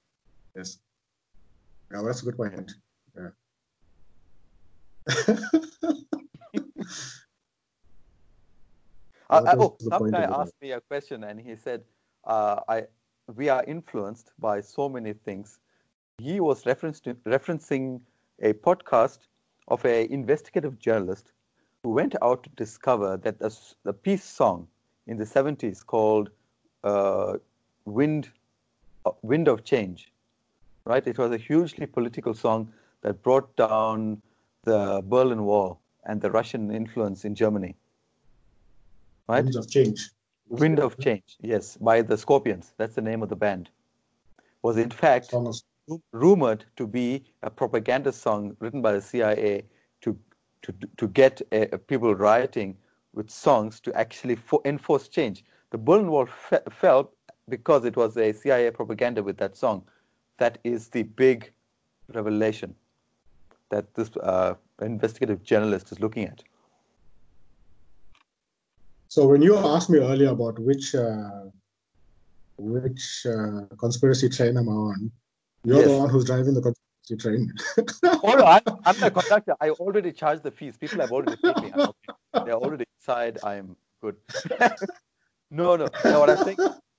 yes. 0.57 0.79
Yeah, 1.91 1.97
well, 1.97 2.05
that's 2.07 2.23
a 2.23 2.25
good 2.27 2.37
point. 2.37 2.73
Yeah. 3.17 3.31
Uh, 9.31 9.41
What 9.41 9.59
uh, 9.59 9.63
oh, 9.63 9.77
some 9.81 10.11
guy 10.11 10.25
asked 10.25 10.61
me 10.61 10.73
a 10.73 10.81
question 10.81 11.25
and 11.25 11.41
he 11.41 11.57
said, 11.57 11.83
uh, 12.25 12.61
"I 12.69 12.87
we 13.35 13.49
are 13.49 13.65
influenced 13.65 14.33
by 14.39 14.61
so 14.61 14.89
many 14.89 15.15
things." 15.15 15.59
He 16.19 16.41
was 16.41 16.63
to, 16.63 16.71
referencing 17.27 18.01
a 18.41 18.53
podcast 18.53 19.21
of 19.69 19.85
an 19.85 20.13
investigative 20.13 20.79
journalist 20.79 21.33
who 21.83 21.91
went 21.91 22.15
out 22.23 22.43
to 22.45 22.51
discover 22.51 23.17
that 23.17 23.39
the, 23.39 23.57
the 23.83 23.93
peace 23.93 24.25
song 24.25 24.69
in 25.07 25.17
the 25.17 25.25
70s 25.25 25.85
called 25.85 26.31
uh, 26.83 27.39
"Wind 27.87 28.31
uh, 29.07 29.13
Wind 29.23 29.49
of 29.49 29.65
Change," 29.65 30.13
right? 30.85 31.07
It 31.07 31.19
was 31.19 31.33
a 31.33 31.39
hugely 31.39 31.87
political 31.87 32.35
song 32.35 32.73
that 33.01 33.23
brought 33.23 33.57
down 33.57 34.21
the 34.65 35.03
Berlin 35.03 35.45
Wall 35.45 35.81
and 36.05 36.21
the 36.21 36.31
Russian 36.31 36.71
influence 36.71 37.25
in 37.25 37.35
Germany 37.35 37.75
right? 39.29 39.43
Winds 39.45 39.57
of 39.57 39.69
change. 39.71 40.11
Wind 40.49 40.79
of 40.79 40.99
Change, 40.99 41.37
yes, 41.41 41.77
by 41.79 42.03
the 42.03 42.19
Scorpions. 42.19 42.75
That's 42.77 42.95
the 42.95 43.01
name 43.01 43.23
of 43.23 43.29
the 43.31 43.37
band. 43.37 43.71
Was 44.63 44.77
in 44.77 44.91
fact 44.91 45.31
Song 45.31 45.47
of- 45.49 45.57
ru- 45.89 46.03
rumored 46.13 46.65
to 46.77 46.87
be 46.87 47.25
a 47.43 47.51
propaganda 47.51 48.13
song 48.13 48.55
written 48.61 48.83
by 48.83 48.93
the 48.93 49.01
CIA 49.01 49.65
to 50.03 50.17
to 50.63 50.75
to 50.99 51.09
get 51.09 51.41
uh, 51.53 51.77
people 51.87 52.15
rioting 52.15 52.77
with 53.15 53.31
songs 53.31 53.81
to 53.81 53.93
actually 53.95 54.37
fo- 54.37 54.61
enforce 54.65 55.09
change. 55.09 55.45
The 55.71 55.79
Berlin 55.79 56.09
Wall 56.09 56.27
fe- 56.27 56.61
fell 56.71 57.11
because 57.49 57.85
it 57.85 57.97
was 57.97 58.17
a 58.17 58.33
CIA 58.33 58.71
propaganda 58.71 59.23
with 59.23 59.39
that 59.39 59.57
song, 59.57 59.83
that 60.39 60.59
is 60.65 60.89
the 60.89 61.03
big 61.05 61.51
revelation 62.13 62.75
that 63.71 63.93
this 63.95 64.11
uh, 64.19 64.55
investigative 64.83 65.43
journalist 65.43 65.91
is 65.93 66.01
looking 66.01 66.25
at. 66.25 66.43
So 69.09 69.27
when 69.27 69.43
you 69.43 69.57
asked 69.57 69.91
me 69.91 69.99
earlier 69.99 70.31
about 70.31 70.59
which 70.59 70.95
uh, 70.95 71.45
which 72.57 73.27
uh, 73.27 73.75
conspiracy 73.77 74.29
train 74.29 74.57
I'm 74.57 74.69
I 74.69 74.73
on, 74.73 75.13
you're 75.65 75.79
yes. 75.79 75.89
the 75.89 75.99
one 75.99 76.11
who's 76.11 76.25
driving 76.25 76.55
the 76.55 76.63
conspiracy 76.63 77.17
train. 77.19 77.53
oh, 78.05 78.35
no, 78.37 78.45
I'm, 78.45 78.63
I'm, 78.85 79.01
the 79.01 79.11
conductor. 79.21 79.55
I 79.61 79.71
already 79.71 80.13
charged 80.13 80.43
the 80.43 80.51
fees. 80.51 80.77
People 80.77 81.01
have 81.01 81.13
already 81.13 81.37
paid 81.43 81.57
me. 81.63 81.73
Okay. 81.77 82.45
They're 82.45 82.55
already 82.55 82.85
inside. 82.99 83.39
I'm 83.45 83.77
good. 84.01 84.17
no, 85.51 85.77
no. 85.77 85.89
No, 86.05 86.21
what 86.21 86.31
I'm 86.31 86.45
saying 86.45 86.59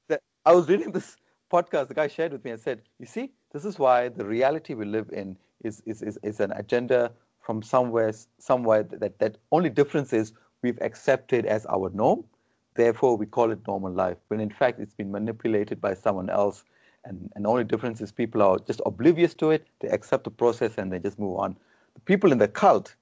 that 0.10 0.22
I 0.46 0.54
was 0.54 0.68
reading 0.70 0.92
this 0.92 1.18
podcast 1.52 1.88
the 1.88 1.94
guy 1.94 2.08
shared 2.08 2.32
with 2.32 2.44
me 2.44 2.52
and 2.52 2.60
said, 2.60 2.82
you 3.00 3.06
see, 3.06 3.32
this 3.52 3.66
is 3.66 3.78
why 3.80 4.10
the 4.10 4.26
reality 4.26 4.74
we 4.74 4.86
live 4.86 5.10
in 5.12 5.38
is, 5.64 5.82
is, 5.86 6.02
is, 6.02 6.18
is 6.24 6.40
an 6.40 6.52
agenda 6.54 7.12
from 7.40 7.62
somewhere, 7.62 8.12
somewhere 8.40 8.84
that, 8.84 9.20
that 9.20 9.38
only 9.52 9.70
difference 9.70 10.12
is 10.14 10.34
we've 10.66 10.82
accepted 10.82 11.46
as 11.46 11.66
our 11.68 11.92
norm. 11.94 12.24
Therefore, 12.74 13.16
we 13.16 13.28
call 13.28 13.52
it 13.52 13.60
normal 13.68 13.94
life. 13.94 14.18
When 14.30 14.40
in 14.40 14.50
fact, 14.50 14.80
it's 14.80 14.96
been 14.96 15.12
manipulated 15.12 15.80
by 15.80 15.94
someone 15.94 16.30
else. 16.30 16.64
And, 17.06 17.32
the 17.36 17.48
only 17.48 17.64
difference 17.64 18.02
is 18.02 18.12
people 18.12 18.42
are 18.42 18.58
just 18.58 18.82
oblivious 18.86 19.36
to 19.36 19.52
it. 19.52 19.68
They 19.80 19.90
accept 19.90 20.24
the 20.24 20.32
process 20.32 20.72
and 20.80 20.92
they 20.92 21.00
just 21.00 21.20
move 21.20 21.38
on. 21.38 21.56
The 21.94 22.02
people 22.02 22.32
in 22.32 22.40
the 22.40 22.48
cult 22.48 22.96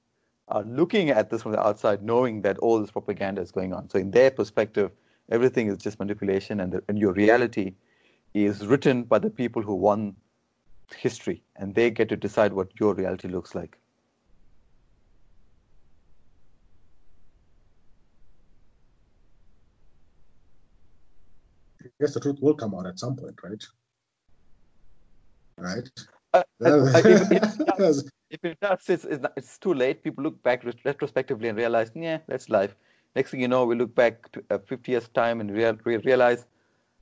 are 0.50 0.64
looking 0.64 1.10
at 1.10 1.30
this 1.30 1.42
from 1.44 1.54
the 1.54 1.66
outside, 1.68 2.04
knowing 2.04 2.42
that 2.42 2.58
all 2.60 2.80
this 2.82 2.92
propaganda 2.92 3.42
is 3.42 3.52
going 3.52 3.72
on. 3.74 3.90
So, 3.90 3.98
in 3.98 4.12
their 4.12 4.30
perspective, 4.30 4.92
everything 5.32 5.68
is 5.72 5.78
just 5.78 6.00
manipulation, 6.00 6.60
and, 6.60 6.74
the, 6.74 6.84
and 6.90 7.00
your 7.00 7.14
reality 7.14 7.74
is 8.34 8.68
written 8.68 9.04
by 9.04 9.20
the 9.20 9.30
people 9.30 9.62
who 9.62 9.74
won 9.74 10.16
history, 10.98 11.42
and 11.56 11.74
they 11.74 11.90
get 11.90 12.10
to 12.10 12.18
decide 12.18 12.52
what 12.52 12.68
your 12.78 12.94
reality 12.94 13.30
looks 13.30 13.56
like. 13.56 13.78
Guess 22.04 22.16
the 22.16 22.20
truth 22.20 22.42
will 22.42 22.54
come 22.54 22.76
out 22.76 22.86
at 22.86 23.00
some 23.00 23.16
point, 23.16 23.40
right? 23.42 23.64
Right? 25.58 25.90
Uh, 26.34 26.44
uh, 26.66 26.92
if, 26.96 27.32
it 27.32 27.42
does, 27.78 28.12
if 28.30 28.44
it 28.44 28.60
does 28.60 28.90
it's, 28.90 29.06
it's, 29.38 29.58
too 29.58 29.74
late. 29.74 30.04
People 30.04 30.22
look 30.22 30.44
back 30.44 30.66
retrospectively 30.84 31.48
and 31.48 31.58
realize, 31.58 31.92
yeah, 31.96 32.18
that's 32.28 32.50
life. 32.50 32.76
Next 33.16 33.32
thing 33.32 33.40
you 33.40 33.48
know, 33.48 33.64
we 33.64 33.76
look 33.76 33.96
back 33.96 34.30
to 34.34 34.44
uh, 34.50 34.58
50 34.58 34.92
years' 34.92 35.08
time 35.14 35.40
and 35.40 35.50
real, 35.50 35.78
realize 35.86 36.46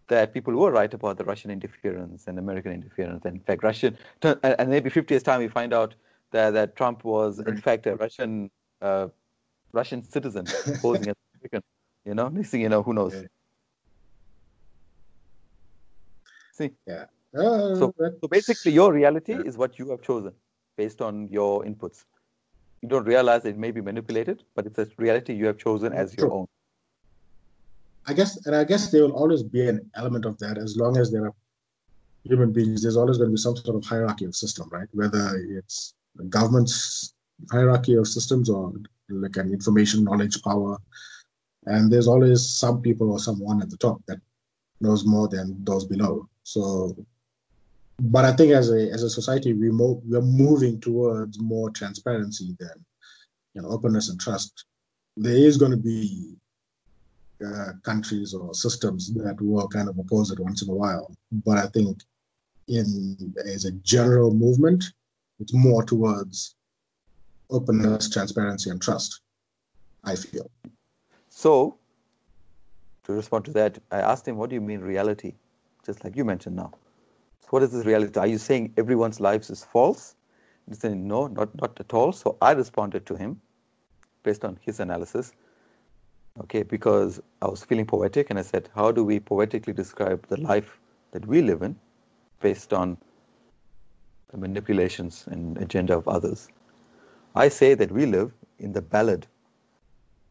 that 0.07 0.35
people 0.35 0.53
were 0.53 0.71
right 0.71 0.93
about 0.93 1.17
the 1.17 1.23
Russian 1.23 1.49
interference 1.49 2.27
and 2.27 2.37
American 2.37 2.71
interference. 2.71 3.25
And 3.25 3.37
in 3.37 3.41
fact, 3.41 3.63
Russian, 3.63 3.97
and 4.21 4.69
maybe 4.69 4.91
50 4.91 5.11
years' 5.11 5.23
time, 5.23 5.39
we 5.39 5.47
find 5.47 5.73
out 5.73 5.95
that, 6.29 6.51
that 6.51 6.75
Trump 6.75 7.03
was, 7.03 7.39
in 7.39 7.57
fact, 7.57 7.87
a 7.87 7.95
Russian 7.95 8.51
uh, 8.83 9.07
Russian 9.71 10.03
citizen 10.03 10.45
posing 10.79 11.07
as 11.07 11.15
American. 11.39 11.63
You 12.05 12.13
know, 12.13 12.27
next 12.27 12.51
thing 12.51 12.61
you 12.61 12.69
know, 12.69 12.83
who 12.83 12.93
knows? 12.93 13.15
Yeah. 13.15 13.21
See? 16.51 16.71
Yeah. 16.85 17.05
Uh, 17.33 17.75
so, 17.75 17.93
so 17.97 18.27
basically, 18.29 18.73
your 18.73 18.91
reality 18.91 19.33
yeah. 19.33 19.41
is 19.41 19.57
what 19.57 19.79
you 19.79 19.89
have 19.89 20.01
chosen 20.01 20.33
based 20.77 21.01
on 21.01 21.27
your 21.29 21.63
inputs. 21.63 22.03
You 22.81 22.89
don't 22.89 23.05
realize 23.05 23.45
it 23.45 23.57
may 23.57 23.71
be 23.71 23.81
manipulated, 23.81 24.43
but 24.55 24.65
it's 24.65 24.77
a 24.79 24.87
reality 24.97 25.33
you 25.33 25.45
have 25.45 25.57
chosen 25.57 25.93
as 25.93 26.15
your 26.17 26.31
own. 26.31 26.47
I 28.07 28.13
guess, 28.13 28.45
and 28.45 28.55
I 28.55 28.63
guess 28.63 28.91
there 28.91 29.03
will 29.03 29.11
always 29.11 29.43
be 29.43 29.67
an 29.67 29.89
element 29.95 30.25
of 30.25 30.37
that 30.39 30.57
as 30.57 30.75
long 30.75 30.97
as 30.97 31.11
there 31.11 31.25
are 31.27 31.33
human 32.23 32.51
beings. 32.51 32.81
There's 32.81 32.97
always 32.97 33.17
going 33.17 33.29
to 33.29 33.33
be 33.33 33.37
some 33.37 33.55
sort 33.55 33.75
of 33.75 33.85
hierarchy 33.85 34.25
of 34.25 34.35
system, 34.35 34.67
right? 34.71 34.87
Whether 34.91 35.35
it's 35.49 35.93
the 36.15 36.23
government's 36.23 37.13
hierarchy 37.51 37.95
of 37.95 38.07
systems 38.07 38.49
or 38.49 38.73
like 39.09 39.37
an 39.37 39.51
information 39.51 40.03
knowledge 40.03 40.41
power, 40.41 40.77
and 41.65 41.91
there's 41.91 42.07
always 42.07 42.45
some 42.45 42.81
people 42.81 43.11
or 43.11 43.19
someone 43.19 43.61
at 43.61 43.69
the 43.69 43.77
top 43.77 44.01
that 44.07 44.19
knows 44.79 45.05
more 45.05 45.27
than 45.27 45.63
those 45.63 45.85
below. 45.85 46.27
So, 46.51 46.95
but 47.99 48.25
I 48.25 48.33
think 48.33 48.51
as 48.51 48.69
a 48.71 48.89
as 48.91 49.03
a 49.03 49.09
society, 49.09 49.53
we 49.53 49.69
mo- 49.71 50.01
we're 50.05 50.21
moving 50.21 50.81
towards 50.81 51.39
more 51.39 51.69
transparency 51.69 52.55
than 52.59 52.85
you 53.53 53.61
know 53.61 53.69
openness 53.69 54.09
and 54.09 54.19
trust. 54.19 54.65
There 55.15 55.35
is 55.35 55.57
going 55.57 55.71
to 55.71 55.77
be 55.77 56.35
uh, 57.45 57.73
countries 57.83 58.33
or 58.33 58.53
systems 58.53 59.13
that 59.13 59.37
will 59.41 59.67
kind 59.69 59.87
of 59.87 59.97
oppose 59.97 60.31
it 60.31 60.39
once 60.39 60.61
in 60.61 60.69
a 60.69 60.73
while, 60.73 61.15
but 61.45 61.57
I 61.57 61.67
think 61.67 62.01
in 62.67 63.33
as 63.45 63.65
a 63.65 63.71
general 63.71 64.33
movement, 64.33 64.83
it's 65.39 65.53
more 65.53 65.83
towards 65.83 66.55
openness, 67.49 68.09
transparency, 68.09 68.69
and 68.69 68.81
trust. 68.81 69.21
I 70.03 70.15
feel. 70.15 70.49
So, 71.29 71.77
to 73.03 73.13
respond 73.13 73.45
to 73.45 73.51
that, 73.51 73.77
I 73.91 73.99
asked 74.01 74.27
him, 74.27 74.35
"What 74.37 74.49
do 74.49 74.55
you 74.55 74.61
mean 74.61 74.81
reality?" 74.81 75.35
Just 75.85 76.03
like 76.03 76.15
you 76.15 76.25
mentioned 76.25 76.55
now. 76.55 76.71
So 77.41 77.47
what 77.49 77.63
is 77.63 77.71
this 77.71 77.85
reality? 77.85 78.19
Are 78.19 78.27
you 78.27 78.37
saying 78.37 78.73
everyone's 78.77 79.19
lives 79.19 79.49
is 79.49 79.63
false? 79.63 80.15
He 80.69 80.75
said, 80.75 80.95
no, 80.95 81.27
not, 81.27 81.53
not 81.59 81.79
at 81.79 81.93
all. 81.93 82.11
So 82.11 82.37
I 82.41 82.51
responded 82.51 83.05
to 83.07 83.15
him 83.15 83.41
based 84.23 84.45
on 84.45 84.57
his 84.61 84.79
analysis. 84.79 85.33
Okay, 86.39 86.63
because 86.63 87.19
I 87.41 87.47
was 87.47 87.63
feeling 87.63 87.85
poetic 87.85 88.29
and 88.29 88.39
I 88.39 88.43
said, 88.43 88.69
how 88.75 88.91
do 88.91 89.03
we 89.03 89.19
poetically 89.19 89.73
describe 89.73 90.25
the 90.27 90.39
life 90.39 90.79
that 91.11 91.25
we 91.25 91.41
live 91.41 91.61
in 91.61 91.75
based 92.39 92.73
on 92.73 92.97
the 94.29 94.37
manipulations 94.37 95.25
and 95.27 95.57
agenda 95.57 95.97
of 95.97 96.07
others? 96.07 96.47
I 97.35 97.49
say 97.49 97.73
that 97.73 97.91
we 97.91 98.05
live 98.05 98.31
in 98.59 98.71
the 98.71 98.81
ballad 98.81 99.27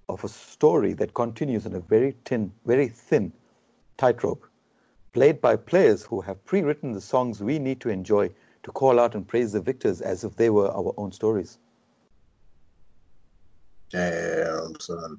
of 0.08 0.24
a 0.24 0.28
story 0.28 0.92
that 0.94 1.14
continues 1.14 1.66
on 1.66 1.74
a 1.74 1.80
very 1.80 2.14
thin, 2.24 2.52
very 2.64 2.88
thin 2.88 3.32
tightrope 3.98 4.49
played 5.12 5.40
by 5.40 5.56
players 5.56 6.04
who 6.04 6.20
have 6.20 6.44
pre 6.44 6.62
written 6.62 6.92
the 6.92 7.00
songs 7.00 7.42
we 7.42 7.58
need 7.58 7.80
to 7.80 7.88
enjoy 7.88 8.30
to 8.62 8.70
call 8.72 9.00
out 9.00 9.14
and 9.14 9.26
praise 9.26 9.52
the 9.52 9.60
victors 9.60 10.00
as 10.00 10.24
if 10.24 10.36
they 10.36 10.50
were 10.50 10.70
our 10.70 10.94
own 10.96 11.12
stories. 11.12 11.58
Damn, 13.90 14.78
son. 14.78 15.18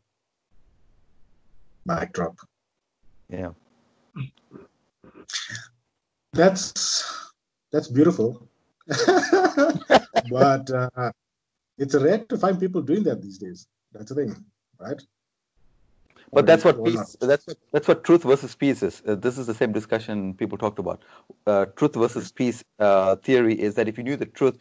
Mic 1.86 2.14
drop. 2.14 2.38
Yeah. 3.30 3.52
That's 6.34 7.32
that's 7.72 7.88
beautiful. 7.88 8.48
but 8.88 10.70
uh, 10.72 11.12
it's 11.78 11.96
rare 11.96 12.20
to 12.20 12.38
find 12.38 12.60
people 12.60 12.82
doing 12.82 13.04
that 13.04 13.22
these 13.22 13.38
days. 13.38 13.68
That's 13.92 14.10
the 14.10 14.16
thing, 14.16 14.46
right? 14.80 15.02
But 16.34 16.46
that's 16.46 16.64
what 16.64 16.84
peace. 16.84 17.18
That's 17.20 17.46
what, 17.46 17.58
that's 17.74 17.88
what 17.88 18.04
truth 18.04 18.24
versus 18.24 18.56
peace 18.56 18.82
is. 18.84 19.02
Uh, 19.06 19.16
this 19.16 19.38
is 19.38 19.48
the 19.48 19.54
same 19.54 19.74
discussion 19.74 20.34
people 20.34 20.58
talked 20.58 20.80
about. 20.80 21.04
Uh, 21.46 21.66
truth 21.66 21.96
versus 21.96 22.32
peace 22.32 22.64
uh, 22.80 23.18
theory 23.18 23.60
is 23.60 23.76
that 23.76 23.90
if 23.90 23.98
you 23.98 24.04
knew 24.04 24.16
the 24.16 24.26
truth, 24.26 24.58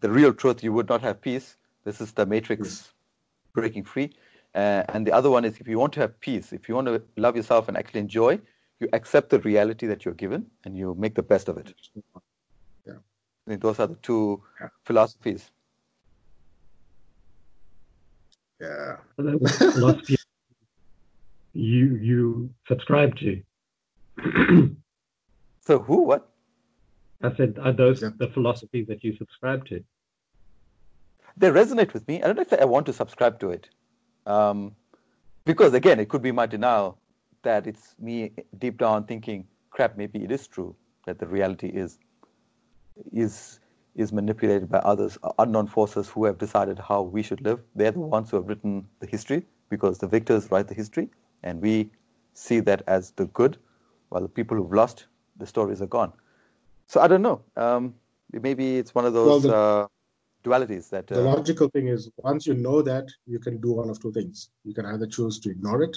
the 0.00 0.10
real 0.10 0.32
truth, 0.32 0.62
you 0.62 0.72
would 0.72 0.88
not 0.88 1.02
have 1.02 1.20
peace. 1.20 1.56
This 1.84 2.00
is 2.00 2.12
the 2.12 2.26
matrix 2.26 2.60
yes. 2.60 2.92
breaking 3.54 3.84
free. 3.84 4.12
Uh, 4.54 4.84
and 4.88 5.06
the 5.06 5.12
other 5.12 5.30
one 5.30 5.44
is 5.44 5.58
if 5.58 5.66
you 5.66 5.78
want 5.78 5.92
to 5.94 6.00
have 6.00 6.18
peace, 6.20 6.52
if 6.52 6.68
you 6.68 6.76
want 6.76 6.86
to 6.86 7.02
love 7.16 7.34
yourself 7.36 7.66
and 7.66 7.76
actually 7.76 8.00
enjoy, 8.00 8.38
you 8.78 8.88
accept 8.92 9.30
the 9.30 9.40
reality 9.40 9.86
that 9.86 10.04
you're 10.04 10.14
given 10.14 10.46
and 10.64 10.76
you 10.76 10.94
make 10.98 11.14
the 11.14 11.22
best 11.22 11.48
of 11.48 11.56
it. 11.58 11.74
Yeah. 12.86 12.94
I 12.94 13.50
think 13.50 13.62
those 13.62 13.80
are 13.80 13.88
the 13.88 13.96
two 13.96 14.42
yeah. 14.60 14.68
philosophies. 14.84 15.50
Yeah. 18.60 18.96
philosophy 19.16 20.16
you 21.52 21.96
you 21.96 22.50
subscribe 22.68 23.16
to. 23.16 23.42
so 25.60 25.78
who? 25.78 26.02
What? 26.02 26.28
I 27.22 27.34
said, 27.36 27.58
are 27.60 27.72
those 27.72 28.00
the 28.00 28.30
philosophies 28.32 28.86
that 28.88 29.04
you 29.04 29.14
subscribe 29.16 29.66
to? 29.66 29.84
They 31.36 31.50
resonate 31.50 31.92
with 31.92 32.06
me. 32.08 32.22
I 32.22 32.26
don't 32.26 32.36
know 32.36 32.42
if 32.42 32.52
I 32.52 32.64
want 32.64 32.86
to 32.86 32.92
subscribe 32.92 33.38
to 33.40 33.50
it, 33.50 33.68
um, 34.26 34.74
because 35.44 35.74
again, 35.74 36.00
it 36.00 36.08
could 36.08 36.22
be 36.22 36.32
my 36.32 36.46
denial 36.46 36.98
that 37.42 37.66
it's 37.66 37.94
me 37.98 38.32
deep 38.58 38.78
down 38.78 39.04
thinking, 39.04 39.46
crap, 39.70 39.96
maybe 39.96 40.22
it 40.24 40.30
is 40.30 40.46
true 40.46 40.74
that 41.06 41.18
the 41.18 41.26
reality 41.26 41.68
is 41.68 41.98
is 43.12 43.60
is 43.96 44.12
manipulated 44.12 44.70
by 44.70 44.78
others, 44.78 45.18
unknown 45.38 45.66
forces 45.66 46.08
who 46.08 46.24
have 46.24 46.38
decided 46.38 46.78
how 46.78 47.02
we 47.02 47.22
should 47.22 47.40
live. 47.42 47.60
They're 47.74 47.90
the 47.90 48.00
ones 48.00 48.30
who 48.30 48.36
have 48.36 48.46
written 48.46 48.86
the 49.00 49.06
history 49.06 49.44
because 49.68 49.98
the 49.98 50.06
victors 50.06 50.50
write 50.50 50.68
the 50.68 50.74
history 50.74 51.08
and 51.42 51.60
we 51.60 51.90
see 52.34 52.60
that 52.60 52.82
as 52.86 53.12
the 53.12 53.26
good, 53.26 53.58
while 54.08 54.22
the 54.22 54.28
people 54.28 54.56
who've 54.56 54.72
lost, 54.72 55.06
the 55.36 55.46
stories 55.46 55.80
are 55.82 55.86
gone. 55.86 56.12
So 56.86 57.00
I 57.00 57.08
don't 57.08 57.22
know. 57.22 57.42
Um, 57.56 57.94
maybe 58.32 58.78
it's 58.78 58.94
one 58.94 59.04
of 59.04 59.12
those 59.12 59.26
well, 59.26 59.40
the, 59.40 59.56
uh, 59.56 59.86
dualities 60.44 60.90
that. 60.90 61.10
Uh, 61.10 61.16
the 61.16 61.22
logical 61.22 61.68
thing 61.68 61.88
is, 61.88 62.10
once 62.18 62.46
you 62.46 62.54
know 62.54 62.82
that, 62.82 63.06
you 63.26 63.38
can 63.38 63.60
do 63.60 63.72
one 63.72 63.90
of 63.90 64.00
two 64.00 64.12
things. 64.12 64.50
You 64.64 64.74
can 64.74 64.86
either 64.86 65.06
choose 65.06 65.38
to 65.40 65.50
ignore 65.50 65.82
it 65.82 65.96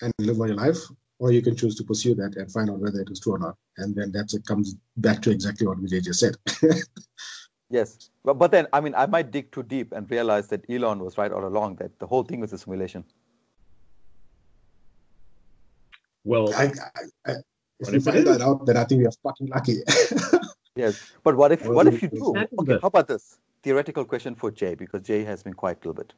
and 0.00 0.12
live 0.18 0.36
your 0.36 0.54
life, 0.54 0.78
or 1.18 1.32
you 1.32 1.42
can 1.42 1.56
choose 1.56 1.76
to 1.76 1.84
pursue 1.84 2.14
that 2.16 2.36
and 2.36 2.50
find 2.50 2.70
out 2.70 2.78
whether 2.78 3.00
it 3.00 3.10
is 3.10 3.20
true 3.20 3.34
or 3.34 3.38
not. 3.38 3.56
And 3.76 3.94
then 3.94 4.12
that's 4.12 4.34
it 4.34 4.44
comes 4.44 4.76
back 4.96 5.22
to 5.22 5.30
exactly 5.30 5.66
what 5.66 5.78
Vijay 5.78 6.02
just 6.02 6.20
said. 6.20 6.36
yes. 7.70 8.10
But, 8.24 8.34
but 8.34 8.50
then, 8.50 8.66
I 8.72 8.80
mean, 8.80 8.94
I 8.94 9.06
might 9.06 9.30
dig 9.30 9.50
too 9.52 9.62
deep 9.62 9.92
and 9.92 10.10
realize 10.10 10.48
that 10.48 10.68
Elon 10.68 10.98
was 10.98 11.18
right 11.18 11.32
all 11.32 11.46
along, 11.46 11.76
that 11.76 11.98
the 11.98 12.06
whole 12.06 12.24
thing 12.24 12.40
was 12.40 12.52
a 12.52 12.58
simulation. 12.58 13.04
Well, 16.24 16.54
I, 16.54 16.64
I, 16.64 17.30
I, 17.30 17.34
if 17.80 17.92
you 17.92 18.00
find 18.00 18.26
that 18.26 18.40
out, 18.40 18.64
then 18.66 18.76
I 18.76 18.84
think 18.84 19.00
we 19.00 19.06
are 19.06 19.12
fucking 19.22 19.48
lucky. 19.48 19.78
yes. 20.76 21.12
But 21.24 21.36
what 21.36 21.52
if, 21.52 21.66
what 21.66 21.86
if 21.86 22.02
you 22.02 22.08
do? 22.08 22.34
Okay, 22.60 22.78
how 22.80 22.88
about 22.88 23.08
this? 23.08 23.38
Theoretical 23.62 24.04
question 24.04 24.34
for 24.34 24.50
Jay, 24.50 24.74
because 24.74 25.02
Jay 25.02 25.24
has 25.24 25.42
been 25.42 25.54
quiet 25.54 25.78
a 25.84 25.88
little 25.88 25.94
bit. 25.94 26.12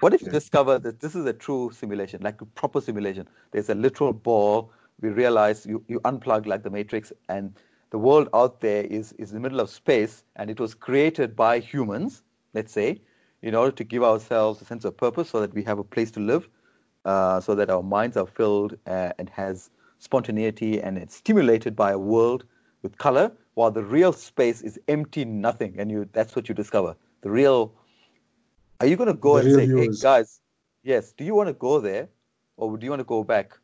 What 0.00 0.14
if 0.14 0.22
you 0.22 0.30
discover 0.30 0.78
that 0.78 1.00
this 1.00 1.14
is 1.14 1.26
a 1.26 1.32
true 1.32 1.70
simulation, 1.72 2.22
like 2.22 2.40
a 2.40 2.46
proper 2.46 2.80
simulation? 2.80 3.28
There's 3.50 3.68
a 3.68 3.74
literal 3.74 4.12
ball. 4.12 4.70
We 5.00 5.10
realize 5.10 5.66
you, 5.66 5.84
you 5.88 6.00
unplug 6.00 6.46
like 6.46 6.62
the 6.62 6.70
Matrix, 6.70 7.12
and 7.28 7.54
the 7.90 7.98
world 7.98 8.28
out 8.32 8.60
there 8.60 8.84
is, 8.84 9.12
is 9.12 9.30
in 9.30 9.36
the 9.36 9.40
middle 9.40 9.60
of 9.60 9.68
space, 9.68 10.24
and 10.36 10.50
it 10.50 10.58
was 10.58 10.74
created 10.74 11.36
by 11.36 11.58
humans, 11.58 12.22
let's 12.54 12.72
say, 12.72 13.00
in 13.42 13.54
order 13.54 13.72
to 13.72 13.84
give 13.84 14.02
ourselves 14.02 14.62
a 14.62 14.64
sense 14.64 14.84
of 14.84 14.96
purpose 14.96 15.30
so 15.30 15.40
that 15.40 15.52
we 15.52 15.62
have 15.64 15.78
a 15.78 15.84
place 15.84 16.10
to 16.12 16.20
live, 16.20 16.48
uh, 17.06 17.40
so 17.40 17.54
that 17.54 17.70
our 17.70 17.82
minds 17.82 18.16
are 18.16 18.26
filled 18.26 18.76
uh, 18.86 19.12
and 19.18 19.30
has 19.30 19.70
spontaneity 19.98 20.82
and 20.82 20.98
it's 20.98 21.16
stimulated 21.16 21.74
by 21.74 21.92
a 21.92 21.98
world 21.98 22.44
with 22.82 22.98
color, 22.98 23.32
while 23.54 23.70
the 23.70 23.82
real 23.82 24.12
space 24.12 24.60
is 24.60 24.78
empty, 24.88 25.24
nothing, 25.24 25.74
and 25.78 25.90
you 25.90 26.08
that's 26.12 26.36
what 26.36 26.48
you 26.48 26.54
discover. 26.54 26.94
The 27.22 27.30
real 27.30 27.72
are 28.80 28.86
you 28.86 28.96
going 28.96 29.08
to 29.08 29.14
go 29.14 29.38
the 29.38 29.46
and 29.46 29.54
say, 29.54 29.66
viewers. 29.66 30.02
hey, 30.02 30.02
guys, 30.02 30.40
yes, 30.82 31.12
do 31.12 31.24
you 31.24 31.34
want 31.34 31.48
to 31.48 31.54
go 31.54 31.80
there? 31.80 32.08
Or 32.58 32.76
do 32.76 32.84
you 32.84 32.90
want 32.90 33.00
to 33.00 33.04
go 33.04 33.22
back 33.22 33.56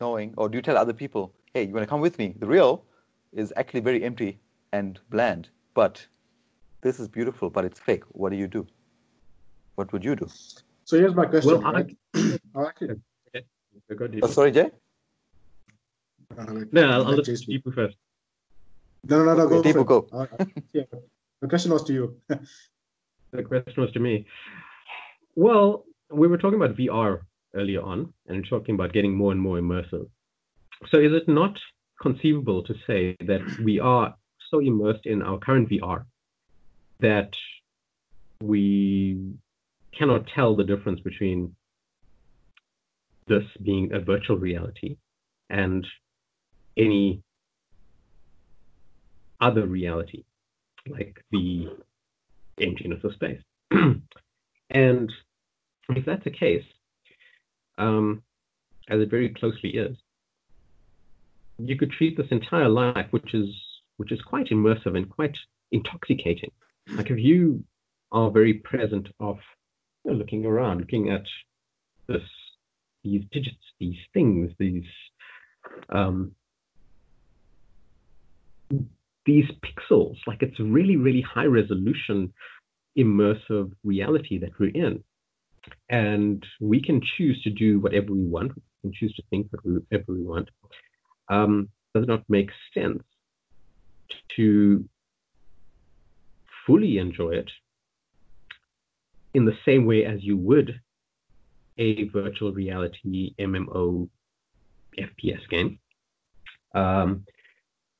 knowing, 0.00 0.34
or 0.36 0.48
do 0.48 0.58
you 0.58 0.62
tell 0.62 0.76
other 0.76 0.92
people, 0.92 1.32
hey, 1.54 1.64
you 1.64 1.72
want 1.72 1.84
to 1.84 1.88
come 1.88 2.00
with 2.00 2.18
me? 2.18 2.34
The 2.38 2.46
real 2.46 2.84
is 3.32 3.52
actually 3.56 3.80
very 3.80 4.02
empty 4.04 4.38
and 4.72 4.98
bland, 5.10 5.48
but 5.74 6.04
this 6.80 7.00
is 7.00 7.08
beautiful, 7.08 7.48
but 7.50 7.64
it's 7.64 7.78
fake. 7.78 8.04
What 8.08 8.30
do 8.30 8.36
you 8.36 8.46
do? 8.46 8.66
What 9.76 9.92
would 9.92 10.04
you 10.04 10.16
do? 10.16 10.28
So 10.84 10.98
here's 10.98 11.14
my 11.14 11.26
question. 11.26 11.60
Well, 11.60 11.72
right? 11.72 11.96
I, 12.14 12.38
actually, 12.56 13.00
okay. 13.34 14.20
oh, 14.22 14.26
sorry, 14.26 14.52
Jay? 14.52 14.70
Uh, 16.36 16.44
no, 16.72 16.90
I'll, 16.90 17.06
I'll 17.06 17.16
let 17.16 17.28
you 17.28 17.60
first. 17.74 17.96
No, 19.04 19.24
no, 19.24 19.34
no, 19.34 19.34
no, 19.34 19.48
go. 19.48 19.62
People 19.62 19.84
go. 19.84 20.08
Uh, 20.12 20.26
yeah, 20.72 20.82
the 21.40 21.48
question 21.48 21.72
was 21.72 21.84
to 21.84 21.92
you. 21.92 22.16
the 23.32 23.42
question 23.42 23.82
was 23.82 23.92
to 23.92 24.00
me. 24.00 24.26
Well, 25.34 25.84
we 26.10 26.26
were 26.26 26.38
talking 26.38 26.60
about 26.60 26.76
VR 26.76 27.20
earlier 27.54 27.82
on 27.82 28.12
and 28.26 28.46
talking 28.48 28.74
about 28.74 28.92
getting 28.92 29.14
more 29.14 29.32
and 29.32 29.40
more 29.40 29.58
immersive. 29.58 30.08
So 30.90 30.98
is 30.98 31.12
it 31.12 31.28
not 31.28 31.58
conceivable 32.00 32.62
to 32.64 32.74
say 32.86 33.16
that 33.20 33.40
we 33.64 33.80
are 33.80 34.14
so 34.50 34.60
immersed 34.60 35.06
in 35.06 35.22
our 35.22 35.38
current 35.38 35.68
VR 35.68 36.04
that 37.00 37.30
we 38.42 39.34
cannot 39.96 40.26
tell 40.34 40.54
the 40.54 40.64
difference 40.64 41.00
between 41.00 41.54
this 43.28 43.44
being 43.62 43.92
a 43.92 44.00
virtual 44.00 44.36
reality 44.36 44.96
and 45.50 45.86
any 46.76 47.22
other 49.40 49.66
reality, 49.66 50.24
like 50.88 51.24
the 51.30 51.68
emptiness 52.60 53.02
of 53.04 53.14
space. 53.14 53.40
and 54.70 55.12
if 55.90 56.04
that's 56.04 56.24
the 56.24 56.30
case, 56.30 56.64
um, 57.78 58.22
as 58.88 59.00
it 59.00 59.10
very 59.10 59.28
closely 59.30 59.70
is, 59.70 59.96
you 61.58 61.76
could 61.76 61.90
treat 61.90 62.16
this 62.16 62.26
entire 62.30 62.68
life, 62.68 63.06
which 63.10 63.34
is 63.34 63.48
which 63.96 64.12
is 64.12 64.20
quite 64.22 64.48
immersive 64.50 64.96
and 64.96 65.10
quite 65.10 65.36
intoxicating. 65.72 66.50
Like 66.94 67.10
if 67.10 67.18
you 67.18 67.64
are 68.12 68.30
very 68.30 68.54
present 68.54 69.08
of 69.20 69.38
you 70.04 70.12
know, 70.12 70.18
looking 70.18 70.46
around, 70.46 70.78
looking 70.78 71.10
at 71.10 71.24
this, 72.06 72.22
these 73.08 73.24
digits, 73.32 73.56
these 73.78 73.98
things, 74.12 74.50
these 74.58 74.84
um, 75.90 76.32
these 79.24 79.46
pixels, 79.64 80.16
like 80.26 80.42
it's 80.42 80.58
really, 80.58 80.96
really 80.96 81.20
high 81.20 81.44
resolution, 81.44 82.32
immersive 82.96 83.72
reality 83.84 84.38
that 84.38 84.58
we're 84.58 84.70
in. 84.70 85.04
And 85.90 86.42
we 86.60 86.80
can 86.80 87.02
choose 87.16 87.40
to 87.42 87.50
do 87.50 87.78
whatever 87.78 88.12
we 88.12 88.24
want. 88.24 88.52
We 88.54 88.62
can 88.82 88.92
choose 88.94 89.14
to 89.16 89.22
think 89.28 89.48
whatever 89.52 90.12
we 90.12 90.22
want. 90.22 90.48
Um, 91.28 91.68
does 91.94 92.06
not 92.06 92.22
make 92.28 92.50
sense 92.72 93.02
to 94.36 94.88
fully 96.66 96.98
enjoy 96.98 97.32
it 97.32 97.50
in 99.34 99.44
the 99.44 99.56
same 99.66 99.84
way 99.84 100.04
as 100.04 100.22
you 100.22 100.36
would 100.36 100.80
a 101.78 102.08
virtual 102.08 102.52
reality 102.52 103.34
MMO 103.38 104.08
FPS 104.98 105.48
game. 105.48 105.78
Um, 106.74 107.24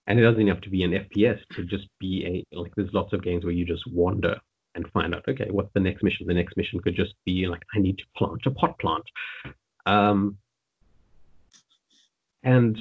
and 0.06 0.18
it 0.18 0.22
doesn't 0.22 0.40
even 0.40 0.52
have 0.52 0.62
to 0.62 0.70
be 0.70 0.82
an 0.82 0.92
FPS 0.92 1.38
to 1.54 1.64
just 1.64 1.86
be 1.98 2.44
a 2.52 2.58
like 2.58 2.72
there's 2.74 2.92
lots 2.92 3.12
of 3.12 3.22
games 3.22 3.44
where 3.44 3.52
you 3.52 3.64
just 3.64 3.86
wander 3.86 4.36
and 4.74 4.90
find 4.92 5.14
out 5.14 5.24
okay 5.28 5.48
what's 5.50 5.72
the 5.74 5.80
next 5.80 6.02
mission? 6.02 6.26
The 6.26 6.34
next 6.34 6.56
mission 6.56 6.80
could 6.80 6.96
just 6.96 7.14
be 7.24 7.46
like 7.46 7.62
i 7.74 7.78
need 7.78 7.98
to 7.98 8.04
plant 8.16 8.46
a 8.46 8.50
pot 8.50 8.78
plant. 8.78 9.04
Um, 9.86 10.38
and 12.42 12.78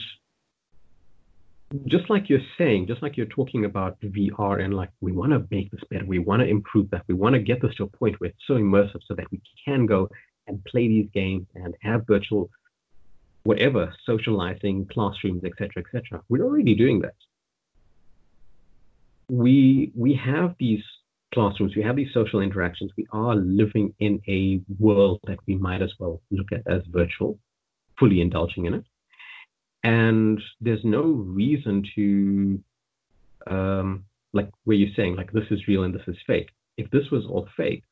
just 1.86 2.10
like 2.10 2.30
you're 2.30 2.40
saying 2.58 2.88
just 2.88 3.02
like 3.02 3.18
you're 3.18 3.26
talking 3.26 3.66
about 3.66 4.00
vr 4.00 4.64
and 4.64 4.74
like 4.74 4.90
we 5.02 5.12
want 5.12 5.32
to 5.34 5.46
make 5.52 5.70
this 5.72 5.82
better 5.90 6.06
we 6.06 6.20
want 6.20 6.42
to 6.42 6.48
improve 6.48 6.90
that 6.92 7.04
we 7.08 7.14
want 7.14 7.34
to 7.34 7.40
get 7.40 7.62
this 7.62 7.76
to 7.76 7.84
a 7.84 7.88
point 7.88 8.18
where 8.20 8.30
it's 8.30 8.40
so 8.48 8.54
immersive 8.54 9.02
so 9.06 9.14
that 9.14 9.30
we 9.32 9.42
can 9.66 9.86
go 9.86 10.10
and 10.48 10.64
play 10.66 10.88
these 10.88 11.10
games 11.14 11.48
and 11.56 11.76
have 11.82 12.08
virtual 12.08 12.50
whatever, 13.44 13.94
socializing, 14.06 14.86
classrooms, 14.92 15.44
etc., 15.46 15.82
etc. 15.84 16.22
We're 16.28 16.44
already 16.44 16.76
doing 16.76 17.00
that. 17.02 17.16
We 19.30 19.92
we 19.96 20.14
have 20.16 20.56
these 20.60 20.84
classrooms, 21.34 21.76
we 21.76 21.84
have 21.84 21.96
these 21.96 22.14
social 22.14 22.42
interactions. 22.42 22.92
We 22.98 23.08
are 23.12 23.36
living 23.36 23.94
in 24.00 24.22
a 24.28 24.62
world 24.80 25.20
that 25.28 25.40
we 25.48 25.56
might 25.56 25.82
as 25.82 25.94
well 26.00 26.22
look 26.32 26.52
at 26.52 26.64
as 26.68 26.82
virtual, 26.88 27.40
fully 28.00 28.22
indulging 28.22 28.66
in 28.66 28.74
it. 28.76 28.84
And 29.84 30.42
there's 30.60 30.84
no 30.84 31.04
reason 31.04 31.84
to, 31.96 32.64
um, 33.50 34.06
like 34.34 34.50
where 34.64 34.76
you're 34.76 34.96
saying, 34.96 35.16
like 35.16 35.32
this 35.32 35.50
is 35.52 35.68
real 35.68 35.84
and 35.84 35.94
this 35.94 36.08
is 36.08 36.18
fake. 36.26 36.50
If 36.78 36.90
this 36.92 37.10
was 37.12 37.26
all 37.26 37.48
fake, 37.56 37.84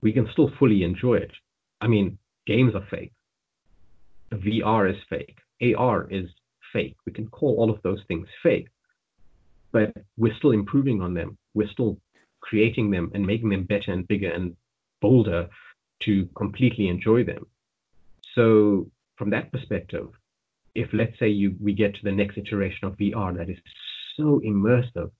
we 0.00 0.12
can 0.12 0.28
still 0.32 0.50
fully 0.58 0.82
enjoy 0.82 1.16
it. 1.16 1.32
I 1.80 1.88
mean, 1.88 2.18
games 2.46 2.74
are 2.74 2.86
fake. 2.90 3.12
VR 4.32 4.90
is 4.90 4.98
fake. 5.08 5.38
AR 5.76 6.08
is 6.10 6.26
fake. 6.72 6.96
We 7.06 7.12
can 7.12 7.28
call 7.28 7.56
all 7.56 7.70
of 7.70 7.82
those 7.82 8.00
things 8.08 8.28
fake, 8.42 8.68
but 9.72 9.92
we're 10.16 10.36
still 10.36 10.52
improving 10.52 11.00
on 11.02 11.14
them. 11.14 11.38
We're 11.54 11.68
still 11.70 11.98
creating 12.40 12.90
them 12.90 13.10
and 13.14 13.26
making 13.26 13.48
them 13.48 13.64
better 13.64 13.92
and 13.92 14.06
bigger 14.06 14.30
and 14.30 14.56
bolder 15.00 15.48
to 16.04 16.28
completely 16.36 16.88
enjoy 16.88 17.24
them. 17.24 17.46
So 18.34 18.90
from 19.16 19.30
that 19.30 19.50
perspective, 19.50 20.08
if 20.74 20.88
let's 20.92 21.18
say 21.18 21.28
you 21.28 21.56
we 21.60 21.72
get 21.72 21.94
to 21.94 22.04
the 22.04 22.12
next 22.12 22.38
iteration 22.38 22.86
of 22.86 22.96
VR 22.96 23.36
that 23.36 23.50
is 23.50 23.58
so 24.16 24.40
immersive 24.46 25.10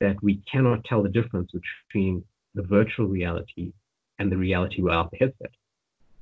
that 0.00 0.22
we 0.22 0.40
cannot 0.50 0.84
tell 0.84 1.02
the 1.02 1.08
difference 1.08 1.50
between 1.90 2.24
the 2.54 2.62
virtual 2.62 3.06
reality 3.06 3.72
and 4.18 4.30
the 4.30 4.36
reality 4.36 4.82
without 4.82 5.10
the 5.10 5.18
headset 5.18 5.52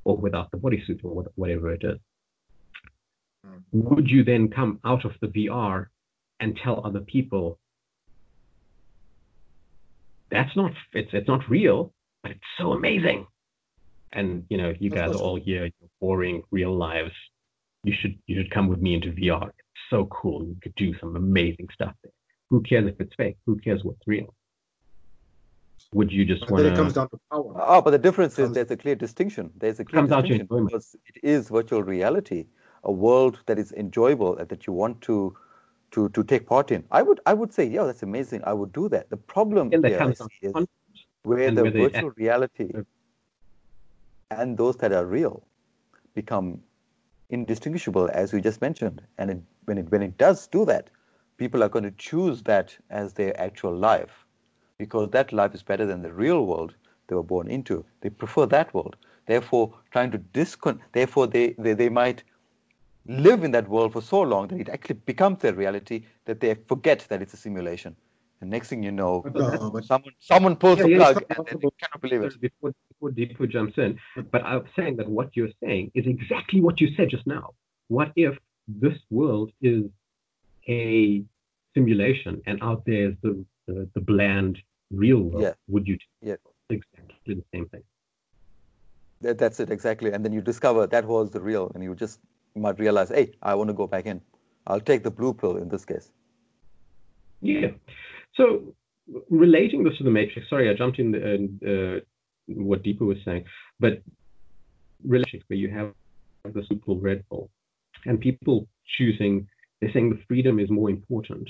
or 0.04 0.16
without 0.16 0.50
the 0.50 0.56
bodysuit 0.56 1.04
or 1.04 1.24
whatever 1.34 1.72
it 1.72 1.82
is 1.82 1.98
hmm. 3.44 3.58
would 3.72 4.08
you 4.08 4.24
then 4.24 4.48
come 4.48 4.78
out 4.84 5.04
of 5.04 5.12
the 5.20 5.28
VR 5.28 5.86
and 6.40 6.58
tell 6.62 6.84
other 6.84 7.00
people 7.00 7.58
that's 10.30 10.54
not 10.56 10.72
it's 10.92 11.10
it's 11.12 11.28
not 11.28 11.48
real, 11.48 11.92
but 12.22 12.32
it's 12.32 12.40
so 12.58 12.72
amazing. 12.72 13.26
And 14.12 14.44
you 14.48 14.58
know, 14.58 14.72
you 14.78 14.90
guys 14.90 15.10
are 15.10 15.18
all 15.18 15.36
here, 15.36 15.64
your 15.64 15.90
boring 16.00 16.42
real 16.50 16.76
lives. 16.76 17.12
You 17.84 17.94
should 18.00 18.18
you 18.26 18.36
should 18.36 18.50
come 18.50 18.68
with 18.68 18.80
me 18.80 18.94
into 18.94 19.12
VR. 19.12 19.48
It's 19.48 19.84
so 19.90 20.06
cool. 20.06 20.44
You 20.44 20.56
could 20.62 20.74
do 20.76 20.94
some 20.98 21.16
amazing 21.16 21.68
stuff 21.72 21.94
there. 22.02 22.12
Who 22.50 22.62
cares 22.62 22.88
if 22.88 23.00
it's 23.00 23.14
fake? 23.16 23.36
Who 23.46 23.56
cares 23.56 23.82
what's 23.84 24.06
real? 24.06 24.34
Would 25.96 26.12
you 26.12 26.26
just 26.26 26.50
want 26.50 26.62
to? 26.62 26.72
It 26.72 26.76
comes 26.76 26.92
down 26.92 27.08
to 27.08 27.18
power. 27.30 27.54
Oh, 27.56 27.80
but 27.80 27.90
the 27.90 27.98
difference 27.98 28.38
is 28.38 28.52
there's 28.52 28.70
a 28.70 28.76
clear 28.76 28.94
distinction. 28.94 29.50
There's 29.56 29.80
a 29.80 29.84
clear 29.84 30.02
comes 30.06 30.10
distinction 30.10 30.46
because 30.64 30.94
it 31.06 31.16
is 31.22 31.48
virtual 31.48 31.82
reality 31.82 32.46
a 32.84 32.92
world 32.92 33.40
that 33.46 33.58
is 33.58 33.72
enjoyable 33.72 34.36
and 34.36 34.48
that 34.50 34.66
you 34.66 34.72
want 34.72 35.00
to 35.02 35.34
to 35.92 36.08
to 36.10 36.22
take 36.22 36.46
part 36.46 36.70
in. 36.70 36.84
I 36.90 37.02
would 37.02 37.20
I 37.24 37.32
would 37.32 37.52
say, 37.52 37.64
yeah, 37.64 37.84
that's 37.84 38.02
amazing. 38.02 38.42
I 38.44 38.52
would 38.52 38.72
do 38.72 38.88
that. 38.90 39.08
The 39.08 39.16
problem 39.16 39.72
here 39.72 40.12
is 40.42 40.66
where 41.22 41.50
the 41.50 41.70
virtual 41.70 42.10
reality 42.10 42.70
and 44.30 44.56
those 44.58 44.76
that 44.76 44.92
are 44.92 45.06
real. 45.06 45.42
become 46.14 46.62
indistinguishable, 47.30 48.08
as 48.12 48.32
we 48.32 48.40
just 48.40 48.60
mentioned. 48.60 49.02
And 49.18 49.30
it, 49.30 49.40
when 49.64 49.78
it 49.78 49.90
when 49.90 50.02
it 50.02 50.18
does 50.18 50.46
do 50.46 50.64
that, 50.66 50.90
people 51.38 51.62
are 51.62 51.68
going 51.68 51.84
to 51.84 51.90
choose 51.92 52.42
that 52.42 52.76
as 52.90 53.14
their 53.14 53.38
actual 53.40 53.74
life 53.74 54.25
because 54.78 55.10
that 55.10 55.32
life 55.32 55.54
is 55.54 55.62
better 55.62 55.86
than 55.86 56.02
the 56.02 56.12
real 56.12 56.46
world 56.46 56.74
they 57.08 57.14
were 57.14 57.22
born 57.22 57.48
into. 57.48 57.84
They 58.00 58.10
prefer 58.10 58.46
that 58.46 58.72
world. 58.74 58.96
Therefore, 59.26 59.74
trying 59.90 60.10
to 60.12 60.18
discon 60.18 60.80
therefore 60.92 61.26
they, 61.26 61.54
they, 61.58 61.72
they 61.74 61.88
might 61.88 62.22
live 63.08 63.44
in 63.44 63.52
that 63.52 63.68
world 63.68 63.92
for 63.92 64.02
so 64.02 64.20
long 64.20 64.48
that 64.48 64.60
it 64.60 64.68
actually 64.68 64.96
becomes 65.06 65.40
their 65.40 65.54
reality 65.54 66.04
that 66.24 66.40
they 66.40 66.54
forget 66.68 67.06
that 67.08 67.22
it's 67.22 67.34
a 67.34 67.36
simulation. 67.36 67.96
And 68.40 68.50
next 68.50 68.68
thing 68.68 68.82
you 68.82 68.92
know, 68.92 69.24
No, 69.34 69.40
uh, 69.40 69.70
but 69.70 69.84
someone 69.84 70.12
someone 70.20 70.56
pulls 70.56 70.78
Yeah, 70.78 70.84
the 70.84 70.88
yeah, 70.90 70.96
plug 70.96 71.22
it's 71.22 71.30
and 71.30 71.38
not 71.38 71.60
they 71.62 71.68
cannot 71.80 72.00
believe 72.02 72.22
it. 72.22 72.40
before, 72.40 72.72
before 72.90 73.10
Deepu 73.10 73.48
jumps 73.48 73.78
in. 73.78 73.98
But 74.30 74.44
I'm 74.44 74.64
saying 74.76 74.96
that 74.96 75.08
what 75.08 75.30
you're 75.36 75.54
saying 75.62 75.92
is 75.94 76.06
exactly 76.06 76.60
what 76.60 76.80
you 76.80 76.94
said 76.96 77.08
just 77.08 77.26
now. 77.26 77.54
What 77.88 78.12
if 78.16 78.36
this 78.68 78.98
world 79.10 79.52
is 79.62 79.84
a 80.68 81.22
simulation 81.76 82.34
and 82.46 82.56
out 82.62 82.82
there 82.86 83.10
is 83.10 83.16
the, 83.22 83.32
the, 83.66 83.88
the 83.94 84.00
bland 84.00 84.58
real 84.90 85.20
world? 85.28 85.42
Yeah. 85.42 85.54
Would 85.68 85.86
you 85.86 85.96
Yeah. 86.22 86.36
exactly 86.70 87.34
the 87.40 87.46
same 87.54 87.66
thing? 87.72 87.84
That, 89.20 89.38
that's 89.38 89.60
it 89.60 89.70
exactly. 89.70 90.10
And 90.12 90.24
then 90.24 90.32
you 90.32 90.42
discover 90.52 90.86
that 90.86 91.04
was 91.14 91.30
the 91.30 91.42
real, 91.50 91.70
and 91.74 91.84
you 91.84 91.94
just 91.94 92.20
might 92.54 92.78
realize, 92.78 93.10
hey, 93.18 93.26
I 93.42 93.54
want 93.54 93.68
to 93.68 93.74
go 93.82 93.86
back 93.86 94.06
in. 94.06 94.20
I'll 94.66 94.86
take 94.90 95.02
the 95.08 95.10
blue 95.10 95.34
pill 95.40 95.56
in 95.56 95.68
this 95.68 95.84
case. 95.84 96.10
Yeah. 97.40 97.70
So 98.38 98.74
relating 99.30 99.84
this 99.84 99.96
to 99.98 100.04
the 100.04 100.10
Matrix, 100.10 100.48
sorry, 100.48 100.70
I 100.70 100.74
jumped 100.74 100.98
in 100.98 101.12
the, 101.12 101.22
uh, 101.72 102.00
what 102.68 102.82
Deepa 102.82 103.04
was 103.12 103.18
saying, 103.24 103.44
but 103.78 104.02
relating 105.04 105.42
where 105.48 105.58
you 105.58 105.70
have 105.70 105.92
this 106.54 106.66
called 106.84 107.02
red 107.02 107.24
pill, 107.28 107.50
and 108.06 108.20
people 108.20 108.68
choosing, 108.96 109.46
they're 109.80 109.92
saying 109.92 110.10
the 110.10 110.22
freedom 110.28 110.58
is 110.58 110.70
more 110.70 110.90
important 110.90 111.48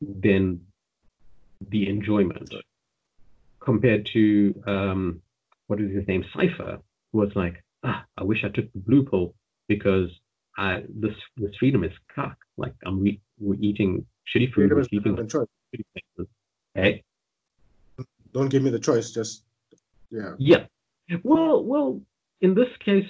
than 0.00 0.60
the 1.70 1.88
enjoyment, 1.88 2.54
compared 3.60 4.06
to 4.06 4.54
um, 4.66 5.22
what 5.66 5.80
is 5.80 5.94
his 5.94 6.06
name, 6.06 6.24
Cypher, 6.34 6.78
who 7.12 7.18
was 7.18 7.34
like, 7.34 7.62
ah, 7.84 8.04
I 8.16 8.24
wish 8.24 8.44
I 8.44 8.48
took 8.48 8.72
the 8.72 8.78
blue 8.78 9.04
pill 9.04 9.34
because 9.68 10.10
I, 10.56 10.82
this 10.88 11.14
this 11.36 11.54
freedom 11.58 11.84
is 11.84 11.92
cock. 12.14 12.36
Like 12.56 12.74
I'm 12.84 13.02
re- 13.02 13.20
we're 13.38 13.58
eating 13.60 14.06
shitty 14.34 14.52
food, 14.52 14.72
we're 14.72 14.80
is 14.80 14.88
sleeping 14.88 15.14
better 15.14 15.22
than 15.22 15.28
choice. 15.30 15.48
shitty 15.74 15.84
places. 16.16 16.32
Hey, 16.74 17.02
Don't 18.32 18.48
give 18.48 18.62
me 18.62 18.70
the 18.70 18.78
choice. 18.78 19.10
Just 19.10 19.44
yeah. 20.10 20.34
yeah. 20.38 20.64
Well, 21.22 21.62
well, 21.64 22.00
in 22.40 22.54
this 22.54 22.68
case, 22.84 23.06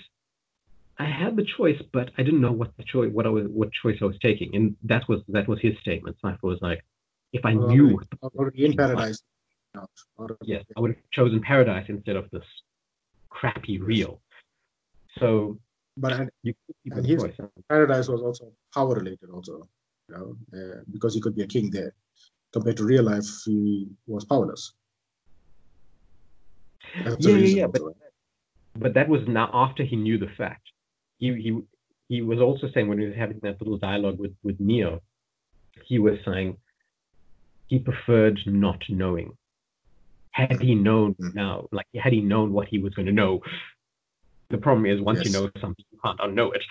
I 0.98 1.04
had 1.04 1.36
the 1.36 1.44
choice, 1.56 1.80
but 1.92 2.10
I 2.18 2.22
didn't 2.24 2.40
know 2.40 2.50
what 2.52 2.76
the 2.76 2.82
choice, 2.84 3.10
what 3.12 3.24
I 3.26 3.28
was, 3.28 3.46
what 3.48 3.70
choice 3.72 3.98
I 4.02 4.04
was 4.04 4.18
taking, 4.20 4.54
and 4.56 4.76
that 4.84 5.08
was 5.08 5.20
that 5.28 5.46
was 5.46 5.60
his 5.60 5.74
statement. 5.80 6.16
Cypher 6.20 6.46
was 6.46 6.58
like, 6.60 6.84
if 7.32 7.44
I 7.44 7.52
knew, 7.52 7.94
what 7.96 8.10
the- 8.10 8.18
already 8.38 8.64
in 8.64 8.74
paradise. 8.74 9.22
Yes, 10.42 10.64
I 10.76 10.80
would 10.80 10.90
have 10.94 11.02
chosen 11.12 11.40
paradise 11.40 11.86
instead 11.88 12.16
of 12.16 12.28
this 12.30 12.44
crappy 13.30 13.78
real. 13.80 14.20
So 15.20 15.58
But 15.96 16.12
and 16.12 16.30
you 16.42 16.54
And 16.90 17.04
he's- 17.06 17.22
choice. 17.22 17.36
paradise 17.68 18.08
was 18.08 18.22
also 18.22 18.52
power 18.74 18.94
related, 18.94 19.30
also. 19.30 19.68
You 20.08 20.14
know, 20.14 20.36
uh, 20.58 20.80
because 20.92 21.12
he 21.14 21.20
could 21.20 21.36
be 21.36 21.42
a 21.42 21.46
king 21.46 21.70
there. 21.70 21.92
Compared 22.52 22.76
to 22.78 22.84
real 22.84 23.04
life, 23.04 23.28
he 23.44 23.88
was 24.06 24.24
powerless. 24.24 24.72
That's 27.04 27.26
Yeah, 27.26 27.36
yeah, 27.36 27.56
yeah, 27.58 27.64
also. 27.66 27.94
but 28.84 28.94
that 28.94 29.08
was 29.08 29.22
now 29.28 29.50
after 29.52 29.82
he 29.84 29.96
knew 29.96 30.18
the 30.18 30.28
fact. 30.40 30.66
He 31.18 31.34
he 31.34 31.60
he 32.08 32.22
was 32.22 32.40
also 32.40 32.68
saying 32.72 32.88
when 32.88 32.98
he 32.98 33.06
was 33.06 33.16
having 33.16 33.40
that 33.42 33.60
little 33.60 33.78
dialogue 33.78 34.18
with 34.18 34.34
with 34.42 34.58
Neo, 34.60 35.02
he 35.84 35.98
was 35.98 36.18
saying 36.24 36.56
he 37.66 37.78
preferred 37.78 38.40
not 38.46 38.82
knowing. 38.88 39.36
Had 40.30 40.60
he 40.62 40.74
known 40.74 41.16
now, 41.18 41.68
like 41.72 41.86
had 41.94 42.12
he 42.12 42.20
known 42.20 42.52
what 42.52 42.68
he 42.68 42.78
was 42.78 42.94
going 42.94 43.06
to 43.06 43.12
know, 43.12 43.42
the 44.50 44.58
problem 44.58 44.86
is 44.86 45.00
once 45.00 45.24
you 45.24 45.32
know 45.32 45.50
something, 45.60 45.84
you 45.90 45.98
can't 46.04 46.18
unknow 46.20 46.54
it. 46.54 46.64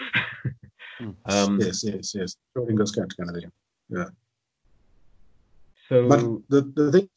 Hmm. 0.98 1.12
um, 1.26 1.60
yes, 1.62 1.84
yes, 1.84 2.16
yes. 2.16 2.36
Schrodinger's 2.56 2.92
cat 2.92 3.10
kind 3.18 3.30
of 3.30 3.36
thing. 3.36 3.52
so 5.90 6.08
But 6.08 6.20
the 6.50 6.62
the 6.76 6.92
thing, 6.92 7.10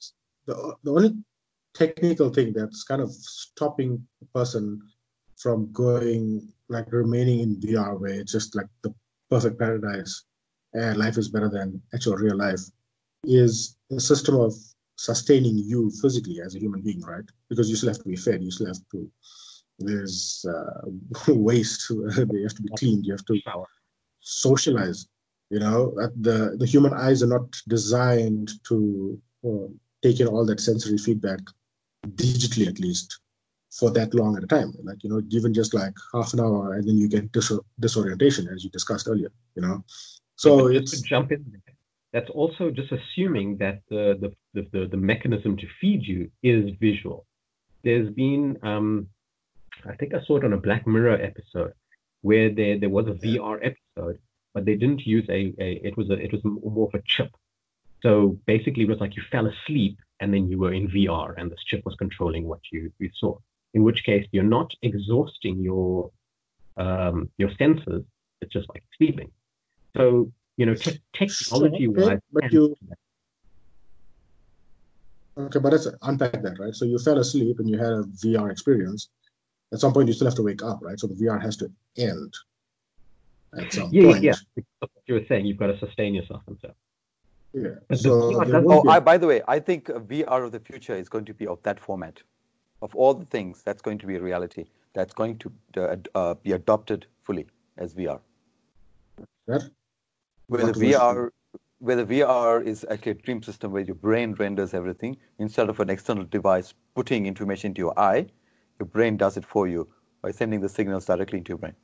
the 0.47 0.75
the 0.83 0.93
only 0.93 1.15
technical 1.75 2.31
thing 2.31 2.53
that's 2.53 2.83
kind 2.83 3.01
of 3.01 3.11
stopping 3.13 4.07
a 4.21 4.39
person 4.39 4.83
from 5.39 5.71
going 5.73 6.53
like 6.71 6.91
remaining 6.93 7.41
in 7.41 7.61
VR, 7.61 7.99
where 7.99 8.13
it's 8.13 8.33
just 8.33 8.57
like 8.57 8.67
the 8.83 8.95
perfect 9.31 9.59
paradise, 9.59 10.25
and 10.73 10.97
life 10.97 11.19
is 11.19 11.29
better 11.29 11.51
than 11.51 11.83
actual 11.93 12.17
real 12.17 12.37
life, 12.37 12.61
is 13.25 13.77
a 13.91 14.01
system 14.01 14.37
of 14.37 14.55
sustaining 14.97 15.59
you 15.59 15.91
physically 16.01 16.41
as 16.41 16.55
a 16.55 16.59
human 16.59 16.81
being, 16.81 17.01
right? 17.03 17.25
Because 17.49 17.69
you 17.69 17.77
still 17.77 17.91
have 17.91 17.99
to 17.99 18.09
be 18.09 18.17
fed, 18.17 18.43
you 18.43 18.51
still 18.51 18.69
have 18.69 18.83
to. 18.93 19.11
There's 19.79 20.45
uh, 20.49 20.89
waste. 21.29 21.91
they 22.17 22.43
have 22.43 22.55
to 22.55 22.63
be 22.63 22.71
cleaned. 22.79 23.07
You 23.07 23.13
have 23.13 23.25
to 23.27 23.41
socialize. 24.21 25.07
You 25.51 25.59
know, 25.59 25.93
the 26.21 26.57
the 26.59 26.67
human 26.67 26.95
eyes 26.95 27.23
are 27.23 27.33
not 27.39 27.51
designed 27.67 28.53
to 28.69 29.21
uh, 29.45 29.67
take 30.03 30.21
in 30.21 30.29
all 30.29 30.47
that 30.47 30.61
sensory 30.61 30.99
feedback 30.99 31.41
digitally, 32.07 32.69
at 32.69 32.79
least 32.79 33.19
for 33.71 33.91
that 33.93 34.15
long 34.15 34.37
at 34.37 34.45
a 34.45 34.47
time. 34.47 34.73
Like 34.83 35.03
you 35.03 35.11
know, 35.11 35.21
given 35.21 35.55
just 35.55 35.75
like 35.75 35.95
half 36.13 36.33
an 36.35 36.41
hour, 36.41 36.75
and 36.75 36.87
then 36.87 36.97
you 36.97 37.09
get 37.09 37.33
dis- 37.33 37.53
disorientation, 37.79 38.49
as 38.49 38.65
you 38.65 38.71
discussed 38.71 39.09
earlier. 39.09 39.31
You 39.55 39.63
know, 39.63 39.85
so 40.37 40.69
it's 40.69 41.01
jump 41.01 41.33
in 41.33 41.45
there, 41.51 41.75
that's 42.13 42.31
also 42.31 42.71
just 42.71 42.93
assuming 42.93 43.57
that 43.59 43.83
the, 43.89 44.19
the, 44.21 44.33
the, 44.55 44.69
the, 44.73 44.87
the 44.87 44.97
mechanism 44.97 45.57
to 45.57 45.67
feed 45.81 46.03
you 46.03 46.31
is 46.43 46.71
visual. 46.81 47.27
There's 47.85 48.11
been, 48.11 48.59
um, 48.63 49.07
I 49.89 49.95
think 49.95 50.15
I 50.15 50.23
saw 50.25 50.37
it 50.37 50.45
on 50.45 50.53
a 50.53 50.59
Black 50.59 50.87
Mirror 50.87 51.21
episode 51.23 51.73
where 52.23 52.51
there, 52.51 52.79
there 52.79 52.89
was 52.91 53.07
a 53.07 53.13
VR 53.13 53.59
episode, 53.63 54.19
but 54.53 54.65
they 54.65 54.75
didn't 54.75 55.07
use 55.07 55.27
a, 55.29 55.55
a 55.59 55.81
it 55.85 55.97
was 55.97 56.11
a 56.11 56.15
it 56.15 56.33
was 56.33 56.43
more 56.45 56.89
of 56.89 56.95
a 56.95 57.03
chip. 57.07 57.31
So 58.03 58.39
basically, 58.47 58.83
it 58.83 58.89
was 58.89 58.99
like 58.99 59.17
you 59.17 59.23
fell 59.31 59.47
asleep 59.47 59.99
and 60.21 60.35
then 60.35 60.49
you 60.49 60.59
were 60.59 60.73
in 60.73 60.89
VR, 60.89 61.35
and 61.37 61.51
this 61.51 61.63
chip 61.65 61.83
was 61.85 61.95
controlling 61.95 62.47
what 62.47 62.61
you, 62.73 62.93
you 62.99 63.11
saw. 63.15 63.39
In 63.75 63.85
which 63.85 64.05
case, 64.05 64.27
you're 64.33 64.43
not 64.59 64.73
exhausting 64.83 65.61
your 65.61 66.11
um, 66.77 67.31
your 67.39 67.51
senses. 67.57 68.03
It's 68.41 68.53
just 68.53 68.69
like 68.71 68.83
sleeping. 68.99 69.31
So 69.97 70.33
you 70.57 70.67
know, 70.67 70.75
te- 70.75 71.01
technology 71.13 71.87
wise, 71.89 72.07
okay, 72.07 72.21
but 72.33 72.53
you 72.53 72.77
okay, 75.39 75.59
but 75.59 75.73
let's 75.73 75.89
unpack 76.03 76.43
that, 76.43 76.59
right? 76.59 76.75
So 76.75 76.85
you 76.85 76.99
fell 76.99 77.19
asleep 77.19 77.59
and 77.61 77.69
you 77.69 77.79
had 77.79 77.93
a 77.93 78.03
VR 78.23 78.51
experience. 78.51 79.09
At 79.73 79.79
some 79.79 79.93
point, 79.93 80.09
you 80.09 80.15
still 80.15 80.27
have 80.27 80.35
to 80.37 80.43
wake 80.43 80.63
up, 80.63 80.81
right? 80.83 80.99
So 80.99 81.07
the 81.07 81.15
VR 81.15 81.41
has 81.41 81.57
to 81.59 81.71
end 81.97 82.35
at 83.57 83.73
some 83.73 83.89
yeah, 83.93 84.03
yeah, 84.03 84.11
point. 84.11 84.23
yeah. 84.25 84.35
Because 84.57 84.71
what 84.81 84.91
you 85.07 85.15
were 85.15 85.25
saying, 85.29 85.47
you've 85.47 85.59
got 85.59 85.69
to 85.69 85.79
sustain 85.79 86.13
yourself 86.15 86.43
and 86.49 86.59
so. 86.61 86.73
Yeah. 87.53 87.97
So 87.97 88.11
VR 88.11 88.37
there 88.39 88.45
doesn't- 88.47 88.65
won't 88.65 88.81
Oh, 88.81 88.83
be- 88.83 88.89
I, 88.89 89.01
by 89.01 89.17
the 89.17 89.27
way, 89.29 89.43
I 89.47 89.61
think 89.61 89.89
uh, 89.91 90.01
VR 90.01 90.45
of 90.45 90.51
the 90.53 90.61
future 90.61 90.95
is 90.95 91.09
going 91.09 91.25
to 91.27 91.35
be 91.35 91.47
of 91.47 91.63
that 91.63 91.79
format. 91.79 92.21
Of 92.83 92.95
all 92.97 93.15
the 93.15 93.27
things, 93.27 93.63
that's 93.63 93.83
going 93.83 93.99
to 93.99 94.07
be 94.07 94.17
a 94.17 94.21
reality. 94.21 94.65
That's 94.95 95.13
going 95.13 95.39
to 95.39 95.53
uh, 95.77 95.97
uh, 96.15 96.35
be 96.35 96.53
adopted 96.53 97.07
fully 97.23 97.47
as 97.77 97.95
VR. 97.95 98.21
that 99.47 99.71
Where 100.49 100.67
the 100.67 100.73
VR, 100.73 101.31
where 101.79 101.97
the 101.97 102.05
VR 102.07 102.65
is 102.65 102.87
actually 102.91 103.13
a 103.13 103.15
dream 103.15 103.43
system 103.43 103.73
where 103.73 103.83
your 103.83 103.95
brain 103.95 104.35
renders 104.35 104.75
everything 104.75 105.17
instead 105.39 105.69
of 105.69 105.79
an 105.81 105.91
external 105.91 106.25
device 106.25 106.75
putting 106.95 107.27
information 107.27 107.69
into 107.71 107.81
your 107.81 107.99
eye. 107.99 108.27
Your 108.79 108.87
brain 108.87 109.17
does 109.17 109.37
it 109.37 109.45
for 109.45 109.69
you 109.69 109.87
by 110.23 110.31
sending 110.31 110.61
the 110.61 110.69
signals 110.69 111.05
directly 111.05 111.39
into 111.39 111.51
your 111.51 111.59
brain. 111.59 111.75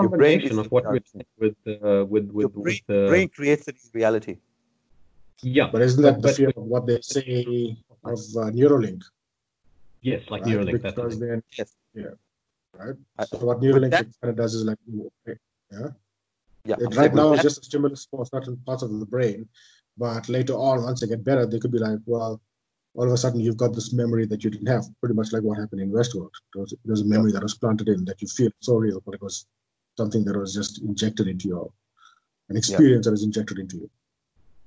Your 0.00 0.10
brain 0.10 0.40
is 0.40 0.58
of 0.58 0.70
what 0.70 0.84
we're 0.88 1.00
saying 1.12 1.26
with 1.38 1.56
uh, 1.66 2.04
with 2.04 2.30
Your 2.36 2.48
with, 2.48 2.52
brain, 2.54 2.64
with 2.64 2.80
the 2.88 3.06
brain 3.08 3.28
creates 3.28 3.64
the 3.66 3.74
reality. 3.92 4.38
yeah, 5.42 5.68
But 5.70 5.82
isn't 5.82 6.02
that 6.02 6.20
the 6.22 6.28
fear 6.32 6.46
with- 6.48 6.56
of 6.56 6.64
what 6.64 6.86
they 6.86 7.00
say 7.02 7.76
of 8.04 8.18
uh, 8.36 8.50
Neuralink? 8.50 9.02
Yes, 10.10 10.22
like 10.30 10.42
right? 10.44 10.54
Neuralink. 10.54 10.82
Because 10.82 11.14
thing. 11.18 11.20
then, 11.28 11.42
Yes. 11.58 11.70
yeah, 11.94 12.14
right. 12.82 12.96
I- 13.18 13.24
So 13.26 13.38
what 13.48 13.58
Neuralink 13.60 13.90
that- 13.90 14.06
kind 14.20 14.30
of 14.32 14.36
does 14.36 14.54
is 14.54 14.64
like, 14.64 14.78
yeah, 14.88 15.88
Yeah, 16.70 16.76
it, 16.78 16.94
right 16.96 17.14
now 17.14 17.32
it's 17.34 17.42
just 17.42 17.60
a 17.62 17.64
stimulus 17.64 18.06
for 18.10 18.24
certain 18.34 18.56
parts 18.66 18.82
of 18.82 18.90
the 19.02 19.06
brain, 19.14 19.48
but 19.98 20.28
later 20.28 20.54
on, 20.54 20.82
once 20.88 21.00
they 21.00 21.06
get 21.14 21.22
better, 21.24 21.44
they 21.46 21.58
could 21.62 21.72
be 21.72 21.82
like, 21.88 21.98
well, 22.06 22.40
all 22.96 23.06
of 23.08 23.12
a 23.12 23.16
sudden 23.16 23.40
you've 23.40 23.56
got 23.64 23.72
this 23.74 23.92
memory 23.92 24.24
that 24.26 24.44
you 24.44 24.50
didn't 24.50 24.68
have, 24.74 24.84
pretty 25.00 25.14
much 25.20 25.32
like 25.32 25.42
what 25.42 25.58
happened 25.58 25.80
in 25.82 25.90
Westworld. 25.90 26.30
There 26.52 26.62
was, 26.62 26.72
there's 26.84 27.00
a 27.00 27.10
memory 27.14 27.32
that 27.32 27.42
was 27.42 27.54
planted 27.62 27.88
in 27.88 28.04
that 28.06 28.22
you 28.22 28.28
feel 28.28 28.50
so 28.60 28.76
real, 28.76 29.00
but 29.04 29.14
it 29.16 29.22
was 29.22 29.46
something 29.96 30.24
that 30.26 30.36
was 30.36 30.54
just 30.54 30.80
injected 30.82 31.26
into 31.26 31.48
your, 31.48 31.72
an 32.50 32.56
experience 32.56 33.04
that 33.06 33.10
was 33.12 33.24
injected 33.24 33.58
into 33.58 33.76
you. 33.78 33.90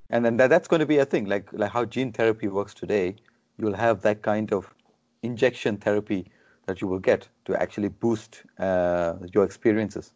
And 0.09 0.23
then 0.25 0.35
that, 0.37 0.49
that's 0.49 0.67
going 0.67 0.79
to 0.81 0.85
be 0.85 0.99
a 0.99 1.05
thing, 1.05 1.25
like 1.25 1.47
like 1.51 1.71
how 1.71 1.83
gene 1.85 2.11
therapy 2.13 2.47
works 2.47 2.73
today. 2.73 3.15
You'll 3.57 3.79
have 3.85 4.01
that 4.01 4.21
kind 4.21 4.53
of 4.53 4.73
injection 5.23 5.77
therapy 5.77 6.31
that 6.65 6.81
you 6.81 6.87
will 6.87 6.99
get 6.99 7.27
to 7.45 7.59
actually 7.61 7.89
boost 7.89 8.43
uh, 8.59 9.13
your 9.33 9.43
experiences. 9.43 10.13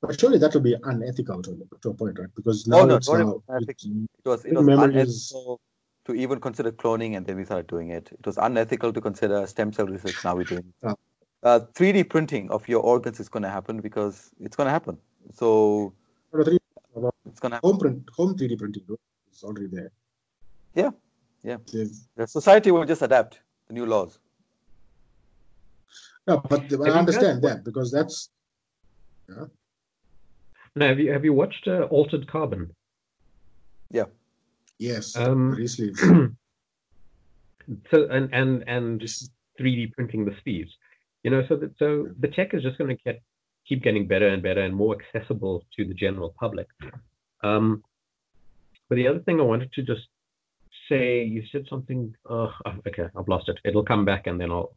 But 0.00 0.18
surely 0.20 0.38
that 0.38 0.54
will 0.54 0.60
be 0.60 0.76
unethical 0.84 1.42
to, 1.42 1.68
to 1.82 1.90
a 1.90 1.94
point, 1.94 2.18
right? 2.18 2.28
Because 2.36 2.66
now 2.66 2.80
oh, 2.80 2.84
no, 2.84 2.96
it's 2.96 3.08
now, 3.08 3.42
it, 3.48 3.68
It 3.68 4.28
was 4.28 4.44
it 4.44 4.54
was 4.54 4.66
unethical 4.66 5.60
to 6.04 6.14
even 6.14 6.40
consider 6.40 6.70
cloning, 6.72 7.16
and 7.16 7.26
then 7.26 7.36
we 7.36 7.44
started 7.44 7.66
doing 7.66 7.90
it. 7.90 8.10
It 8.12 8.24
was 8.24 8.38
unethical 8.38 8.92
to 8.92 9.00
consider 9.00 9.46
stem 9.46 9.72
cell 9.72 9.86
research. 9.86 10.24
Now 10.24 10.36
we're 10.36 10.44
doing. 10.44 10.72
it. 10.82 10.96
Uh, 11.42 11.60
3D 11.74 12.08
printing 12.08 12.50
of 12.50 12.68
your 12.68 12.80
organs 12.80 13.20
is 13.20 13.28
going 13.28 13.44
to 13.44 13.48
happen 13.48 13.80
because 13.80 14.30
it's 14.40 14.56
going 14.56 14.66
to 14.66 14.72
happen. 14.72 14.98
So 15.32 15.92
it's 16.32 17.40
going 17.40 17.50
to 17.50 17.56
happen. 17.56 17.70
home 17.70 17.78
print, 17.78 18.10
home 18.16 18.36
3D 18.36 18.58
printing 18.58 18.82
is 19.32 19.44
already 19.44 19.66
there. 19.66 19.92
Yeah, 20.74 20.90
yeah. 21.42 21.58
They've- 21.72 21.96
The 22.16 22.26
society 22.26 22.70
will 22.70 22.84
just 22.84 23.02
adapt 23.02 23.40
the 23.66 23.74
new 23.74 23.86
laws. 23.86 24.18
No, 26.26 26.38
but 26.50 26.70
you 26.70 26.84
I 26.84 26.90
understand 26.90 27.42
that 27.42 27.64
because 27.64 27.90
that's 27.90 28.28
Now, 29.28 30.88
have 30.88 30.98
you 30.98 31.10
have 31.12 31.24
you 31.24 31.32
watched 31.32 31.66
uh, 31.66 31.82
Altered 31.90 32.26
Carbon? 32.30 32.74
Yeah. 33.90 34.04
Yes, 34.78 35.16
Um, 35.16 35.50
recently. 35.52 35.94
so 37.90 38.06
and 38.10 38.32
and 38.32 38.64
and 38.68 39.00
just 39.00 39.32
3D 39.58 39.92
printing 39.94 40.24
the 40.24 40.34
sleeves. 40.42 40.72
You 41.24 41.30
know, 41.30 41.44
so 41.48 41.56
that 41.56 41.76
so 41.78 42.08
the 42.20 42.28
tech 42.28 42.54
is 42.54 42.62
just 42.62 42.78
going 42.78 42.94
to 42.96 43.02
get 43.02 43.22
keep 43.66 43.82
getting 43.82 44.06
better 44.06 44.28
and 44.28 44.42
better 44.42 44.62
and 44.62 44.74
more 44.74 44.96
accessible 44.98 45.64
to 45.76 45.84
the 45.84 45.94
general 45.94 46.34
public. 46.38 46.68
Um, 47.42 47.82
but 48.88 48.96
the 48.96 49.08
other 49.08 49.20
thing 49.20 49.40
I 49.40 49.44
wanted 49.44 49.72
to 49.74 49.82
just 49.82 50.06
say, 50.88 51.24
you 51.24 51.42
said 51.52 51.66
something. 51.68 52.14
Uh, 52.28 52.48
okay, 52.86 53.08
I've 53.16 53.28
lost 53.28 53.48
it. 53.48 53.58
It'll 53.64 53.84
come 53.84 54.04
back 54.04 54.26
and 54.26 54.40
then 54.40 54.50
I'll, 54.50 54.72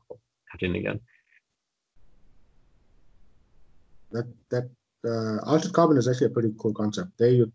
cut 0.51 0.63
in 0.63 0.75
again. 0.75 0.99
that 4.11 4.27
that 4.49 4.69
uh, 5.05 5.39
altered 5.49 5.73
carbon 5.73 5.97
is 5.97 6.07
actually 6.07 6.27
a 6.27 6.31
pretty 6.31 6.53
cool 6.59 6.73
concept. 6.73 7.11
There, 7.17 7.31
you, 7.31 7.51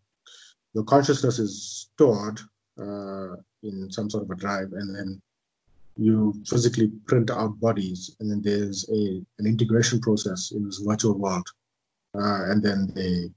your 0.75 0.85
consciousness 0.85 1.39
is 1.39 1.89
stored 1.93 2.41
uh, 2.81 3.37
in 3.63 3.91
some 3.91 4.11
sort 4.11 4.25
of 4.25 4.31
a 4.31 4.35
drive, 4.35 4.73
and 4.73 4.95
then 4.95 5.23
you 5.97 6.35
physically 6.47 6.89
print 7.07 7.31
out 7.31 7.59
bodies, 7.61 8.17
and 8.21 8.31
then 8.31 8.43
there's 8.43 8.89
a 8.91 9.23
an 9.39 9.47
integration 9.47 10.01
process 10.01 10.53
in 10.53 10.65
this 10.65 10.79
virtual 10.79 11.19
world, 11.19 11.47
uh, 12.15 12.51
and 12.51 12.63
then 12.63 12.93
they 12.95 13.31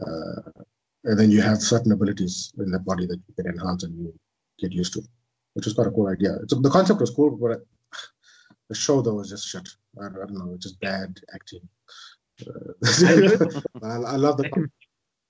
uh, 0.00 0.62
and 1.04 1.18
then 1.18 1.30
you 1.30 1.40
have 1.40 1.62
certain 1.62 1.92
abilities 1.92 2.52
in 2.58 2.70
that 2.70 2.84
body 2.84 3.06
that 3.06 3.20
you 3.26 3.34
can 3.34 3.46
enhance 3.46 3.84
and 3.84 3.98
you 3.98 4.12
get 4.60 4.72
used 4.72 4.92
to, 4.94 5.02
which 5.54 5.66
is 5.66 5.72
quite 5.74 5.86
a 5.88 5.90
cool 5.90 6.08
idea. 6.08 6.34
It's, 6.42 6.54
the 6.54 6.70
concept 6.70 7.00
was 7.00 7.10
cool, 7.10 7.30
but 7.36 7.66
the 8.68 8.74
show 8.74 9.00
though 9.02 9.14
was 9.14 9.30
just 9.30 9.46
shit. 9.48 9.68
I, 10.00 10.06
I 10.06 10.10
don't 10.10 10.32
know, 10.34 10.52
it's 10.54 10.64
just 10.64 10.80
bad 10.80 11.18
acting. 11.34 11.66
Uh, 12.46 12.72
I, 13.82 13.96
I 14.14 14.16
love 14.16 14.36
the 14.38 14.46
I 14.46 14.50
can- 14.50 14.72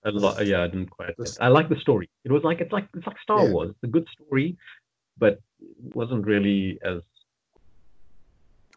A 0.05 0.11
lot, 0.11 0.47
yeah, 0.47 0.63
I 0.63 0.67
didn't 0.67 0.91
quite. 0.91 1.15
I 1.41 1.49
like 1.49 1.69
the 1.69 1.77
story. 1.87 2.09
It 2.25 2.33
was 2.33 2.43
like 2.43 2.61
it's 2.61 2.73
like 2.73 2.87
it's 2.97 3.07
like 3.07 3.19
Star 3.23 3.45
Yeah. 3.47 3.53
Wars. 3.53 3.71
It's 3.71 3.85
a 3.85 3.93
good 3.97 4.07
story, 4.17 4.57
but 5.19 5.35
it 5.61 5.95
wasn't 5.95 6.27
really 6.27 6.79
as 6.83 7.01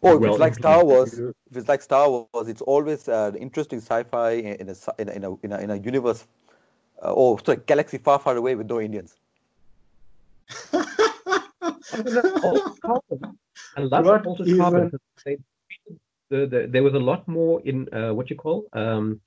Oh, 0.05 0.15
if 0.15 0.19
well 0.19 0.31
it's 0.33 0.39
like 0.41 0.55
Star. 0.55 0.83
Wars, 0.83 1.17
if 1.17 1.55
it's 1.59 1.69
like 1.69 1.81
Star 1.81 2.09
Wars, 2.09 2.47
it's 2.53 2.61
always 2.61 3.07
uh, 3.07 3.31
interesting 3.39 3.79
sci-fi 3.79 4.31
in 4.31 4.55
in 4.61 4.69
a 4.69 4.75
in 5.01 5.07
a 5.09 5.11
in 5.17 5.23
a 5.23 5.29
in 5.45 5.51
a, 5.53 5.57
in 5.65 5.69
a 5.71 5.77
universe. 5.77 6.27
Uh, 7.01 7.13
oh, 7.21 7.37
sorry, 7.45 7.59
galaxy 7.71 7.97
far, 7.97 8.19
far 8.19 8.35
away 8.35 8.53
with 8.55 8.67
no 8.69 8.81
Indians. 8.81 9.15
Altered 12.43 12.81
Carbon. 12.81 13.37
I 13.77 13.81
love 13.81 14.05
Not 14.05 14.25
Altered 14.25 14.47
even- 14.47 14.59
Carbon. 14.59 14.89
'cause 14.91 14.99
They, 15.25 15.37
the, 16.29 16.45
the, 16.47 16.67
there 16.71 16.83
was 16.83 16.93
a 16.93 16.99
lot 16.99 17.27
more 17.27 17.61
in 17.61 17.87
uh, 17.93 18.13
what 18.13 18.29
you 18.29 18.35
call 18.35 18.65
um, 18.73 19.19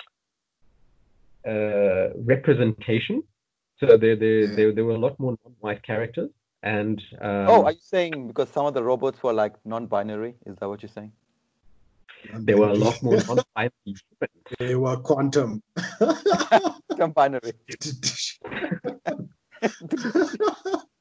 uh, 1.46 2.08
representation. 2.24 3.22
So 3.80 3.96
there, 3.96 4.16
there, 4.16 4.40
Yeah. 4.40 4.56
there, 4.56 4.72
there 4.72 4.84
were 4.84 4.94
a 4.94 4.98
lot 4.98 5.18
more 5.20 5.36
non-white 5.44 5.82
characters, 5.82 6.30
and 6.62 7.00
um, 7.20 7.46
oh, 7.48 7.64
are 7.64 7.72
you 7.72 7.78
saying 7.80 8.26
because 8.28 8.48
some 8.48 8.64
of 8.66 8.74
the 8.74 8.82
robots 8.82 9.22
were 9.22 9.32
like 9.34 9.54
non-binary? 9.64 10.34
Is 10.46 10.56
that 10.58 10.68
what 10.68 10.82
you're 10.82 10.88
saying? 10.90 11.12
there 12.40 12.56
were 12.58 12.70
a 12.70 12.74
lot 12.74 13.00
more 13.02 13.18
non-binary 13.28 13.72
humans. 13.84 14.56
they 14.58 14.74
were 14.74 14.96
quantum. 14.96 15.62
Non-binary. 16.98 17.52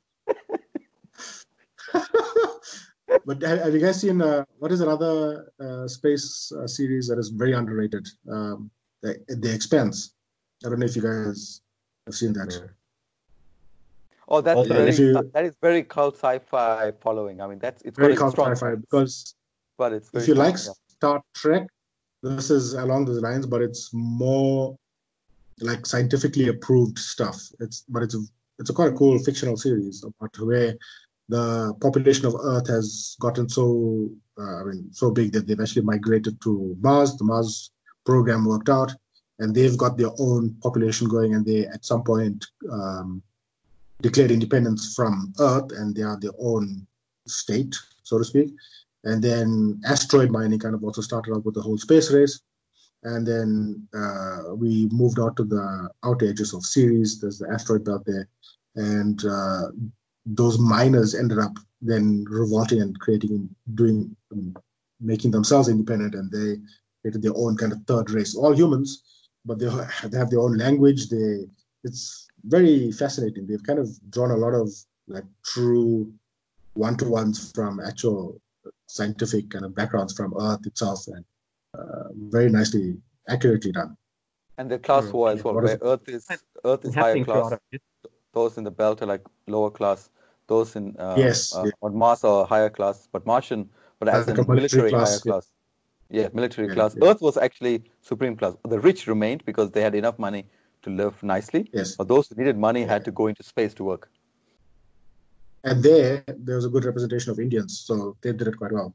but 3.26 3.42
have, 3.42 3.60
have 3.60 3.74
you 3.74 3.80
guys 3.80 4.02
seen 4.02 4.22
uh, 4.22 4.44
what 4.60 4.72
is 4.72 4.82
another 4.82 5.52
uh, 5.60 5.88
space 5.88 6.52
uh, 6.58 6.68
series 6.68 7.08
that 7.08 7.18
is 7.20 7.30
very 7.30 7.54
underrated? 7.54 8.08
Um, 8.32 8.70
the, 9.02 9.18
the 9.28 9.54
Expanse. 9.54 10.14
I 10.66 10.70
don't 10.70 10.80
know 10.80 10.86
if 10.86 10.96
you 10.96 11.02
guys 11.02 11.62
have 12.06 12.16
seen 12.16 12.34
that. 12.34 12.70
Oh, 14.28 14.42
that's 14.42 14.58
Also, 14.58 14.74
very 14.74 14.90
if 14.90 15.00
you- 15.00 15.32
that 15.34 15.46
is 15.46 15.56
very 15.62 15.84
cult 15.84 16.16
sci-fi 16.16 16.92
following. 17.00 17.42
I 17.42 17.48
mean, 17.48 17.60
that's 17.60 17.82
it's 17.84 17.98
Very 17.98 18.14
got 18.14 18.16
a 18.16 18.20
cult 18.20 18.32
strong 18.34 18.52
sci-fi 18.56 18.76
because 18.76 19.36
but 19.78 19.94
it's 19.94 20.10
very 20.10 20.24
if 20.24 20.28
you 20.28 20.34
strong, 20.34 20.48
like 20.48 20.56
yeah. 20.66 20.72
Star 20.88 21.22
Trek, 21.36 21.68
this 22.24 22.50
is 22.50 22.74
along 22.74 23.06
those 23.06 23.22
lines, 23.22 23.46
but 23.46 23.62
it's 23.62 23.92
more 23.94 24.76
like 25.62 25.86
scientifically 25.86 26.48
approved 26.48 26.98
stuff. 26.98 27.40
It's 27.60 27.86
but 27.88 28.02
it's 28.04 28.16
a 28.16 28.22
it's 28.58 28.70
a 28.70 28.74
quite 28.74 28.90
a 28.94 28.96
cool 28.96 29.20
fictional 29.20 29.58
series 29.58 30.04
about 30.04 30.34
where 30.40 30.76
the 31.30 31.74
population 31.82 32.26
of 32.26 32.36
Earth 32.36 32.68
has 32.68 33.16
gotten 33.20 33.50
so 33.50 34.10
uh, 34.38 34.62
I 34.62 34.64
mean 34.66 34.90
so 34.92 35.12
big 35.12 35.32
that 35.34 35.48
they've 35.48 35.60
actually 35.60 35.84
migrated 35.84 36.40
to 36.42 36.76
Mars. 36.80 37.16
The 37.18 37.24
Mars 37.24 37.72
program 38.06 38.46
worked 38.46 38.70
out, 38.70 38.94
and 39.40 39.54
they've 39.54 39.78
got 39.78 39.98
their 39.98 40.12
own 40.20 40.56
population 40.62 41.08
going, 41.08 41.34
and 41.34 41.46
they 41.46 41.66
at 41.66 41.86
some 41.86 42.04
point 42.04 42.46
um, 42.72 43.22
declared 44.02 44.32
independence 44.32 44.94
from 44.96 45.34
Earth, 45.40 45.72
and 45.72 45.96
they 45.96 46.04
are 46.04 46.20
their 46.20 46.38
own 46.40 46.86
state, 47.28 47.76
so 48.04 48.18
to 48.18 48.24
speak. 48.24 48.50
And 49.04 49.24
then 49.24 49.82
asteroid 49.86 50.32
mining 50.32 50.60
kind 50.60 50.76
of 50.76 50.84
also 50.84 51.02
started 51.02 51.34
out 51.34 51.46
with 51.46 51.56
the 51.56 51.62
whole 51.62 51.78
space 51.78 52.12
race. 52.12 52.42
And 53.04 53.26
then 53.26 53.88
uh, 53.94 54.56
we 54.56 54.90
moved 54.92 55.20
out 55.20 55.36
to 55.38 55.44
the 55.44 55.90
outer 56.04 56.28
edges 56.28 56.56
of 56.56 56.66
Ceres. 56.66 57.20
There's 57.20 57.38
the 57.38 57.48
asteroid 57.50 57.86
belt 57.86 58.04
there. 58.06 58.28
And 58.76 59.24
uh, 59.26 59.68
those 60.26 60.60
miners 60.60 61.16
ended 61.16 61.40
up 61.40 61.54
then 61.82 62.26
revolting 62.30 62.82
and 62.82 63.00
creating, 63.00 63.50
doing, 63.76 64.16
um, 64.32 64.56
making 65.00 65.32
themselves 65.32 65.70
independent. 65.70 66.16
And 66.16 66.32
they 66.32 66.62
created 67.02 67.22
their 67.22 67.36
own 67.36 67.58
kind 67.58 67.72
of 67.72 67.80
third 67.88 68.10
race, 68.12 68.36
all 68.36 68.56
humans, 68.56 69.04
but 69.46 69.60
they, 69.60 69.70
they 70.08 70.18
have 70.18 70.30
their 70.30 70.40
own 70.40 70.58
language. 70.58 71.10
They, 71.10 71.46
it's 71.84 72.28
very 72.46 72.92
fascinating. 72.92 73.46
They've 73.46 73.64
kind 73.64 73.80
of 73.80 73.90
drawn 74.10 74.32
a 74.32 74.38
lot 74.38 74.54
of 74.54 74.70
like 75.08 75.26
true 75.44 76.12
one-to-ones 76.74 77.52
from 77.54 77.80
actual 77.80 78.42
scientific 78.88 79.50
kind 79.50 79.66
of 79.66 79.76
backgrounds 79.76 80.14
from 80.14 80.34
Earth 80.40 80.66
itself, 80.66 81.06
and 81.08 81.24
uh, 81.78 82.10
very 82.14 82.50
nicely, 82.50 82.98
accurately 83.30 83.72
done. 83.72 83.96
And 84.58 84.70
the 84.70 84.80
class 84.80 85.12
war 85.12 85.30
as 85.30 85.44
well, 85.44 85.56
What 85.56 85.66
is 85.66 85.80
where 85.80 85.94
Earth 85.94 86.10
is 86.10 86.28
Earth 86.64 86.86
is 86.86 86.96
higher 86.96 87.24
class. 87.24 87.54
Those 88.34 88.58
in 88.58 88.64
the 88.64 88.72
belt 88.72 89.02
are 89.02 89.06
like 89.06 89.26
lower 89.48 89.70
class. 89.70 90.10
Those 90.48 90.76
in 90.76 90.96
uh, 91.00 91.16
Yes, 91.18 91.56
uh, 91.56 91.64
yeah. 91.66 91.72
on 91.82 91.96
Mars 91.96 92.24
are 92.24 92.46
higher 92.46 92.70
class, 92.70 93.08
but 93.12 93.26
Martian, 93.26 93.70
but 94.00 94.10
as 94.10 94.28
in 94.28 94.34
a 94.40 94.48
military 94.48 94.56
military 94.56 94.90
class, 94.92 95.10
higher 95.10 95.22
yeah. 95.26 95.32
class. 95.32 95.52
Yeah, 96.10 96.28
military 96.34 96.68
Yeah, 96.68 96.74
class. 96.76 96.98
Earth 97.02 97.22
was 97.22 97.38
actually 97.38 97.84
supreme 98.02 98.36
class. 98.36 98.54
The 98.70 98.80
rich 98.80 99.08
remained 99.08 99.44
because 99.46 99.72
they 99.72 99.82
had 99.82 99.96
enough 99.96 100.20
money 100.20 100.48
to 100.84 100.90
live 100.92 101.22
nicely. 101.24 101.70
Yes, 101.74 101.96
But 101.96 102.08
those 102.08 102.28
who 102.28 102.36
needed 102.36 102.58
money 102.60 102.84
had 102.84 103.04
to 103.06 103.12
go 103.12 103.28
into 103.28 103.44
space 103.44 103.74
to 103.76 103.84
work. 103.84 104.10
and 105.70 105.82
there 105.86 106.24
there 106.48 106.58
was 106.58 106.66
a 106.70 106.70
good 106.74 106.86
representation 106.88 107.32
of 107.34 107.40
Indians, 107.46 107.80
so 107.88 107.94
they 108.22 108.32
did 108.40 108.48
it 108.50 108.58
quite 108.62 108.74
well, 108.78 108.90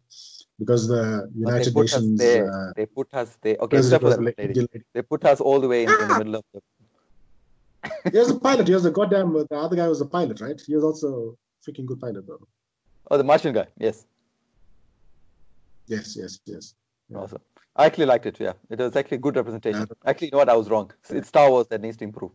because 0.60 0.82
the 0.92 1.00
they 1.34 1.40
United 1.46 1.70
us 1.70 1.74
Nations 1.74 2.18
there. 2.24 2.44
uh, 2.58 2.72
They 2.76 2.86
put 2.98 3.08
us 3.22 3.30
there. 3.46 3.56
Okay, 3.64 3.78
except 3.78 4.02
for 4.04 4.10
that 4.14 4.22
lady. 4.22 4.54
Lady. 4.60 4.84
They 4.94 5.02
put 5.14 5.24
us 5.32 5.40
all 5.40 5.58
the 5.64 5.70
way 5.72 5.80
in, 5.84 5.90
in 6.02 6.08
the 6.12 6.18
middle 6.22 6.36
of 6.40 6.44
the. 6.52 6.60
He 8.12 8.18
was 8.22 8.30
a 8.30 8.38
pilot. 8.38 8.68
He 8.68 8.74
was 8.74 8.84
a 8.84 8.92
goddamn. 8.98 9.32
The 9.50 9.56
other 9.64 9.74
guy 9.80 9.88
was 9.88 10.00
a 10.00 10.06
pilot, 10.06 10.40
right? 10.46 10.60
He 10.64 10.74
was 10.78 10.84
also 10.84 11.36
freaking 11.66 11.86
good 11.86 12.00
pilot, 12.00 12.26
though. 12.26 12.46
Oh, 13.10 13.16
the 13.16 13.24
Martian 13.24 13.52
guy. 13.54 13.66
Yes. 13.78 14.06
Yes, 15.86 16.16
yes, 16.16 16.38
yes. 16.46 16.74
Yeah. 17.08 17.18
Awesome. 17.18 17.40
I 17.76 17.86
actually 17.86 18.06
liked 18.06 18.26
it. 18.26 18.38
Yeah, 18.38 18.52
it 18.68 18.78
was 18.78 18.94
actually 18.96 19.18
good 19.18 19.36
representation. 19.36 19.80
Yeah. 19.80 20.10
Actually, 20.10 20.28
you 20.28 20.32
know 20.32 20.38
what? 20.38 20.48
I 20.48 20.54
was 20.56 20.68
wrong. 20.70 20.90
It's 21.08 21.28
Star 21.28 21.50
Wars 21.50 21.66
that 21.68 21.80
needs 21.80 21.96
to 21.98 22.04
improve. 22.04 22.32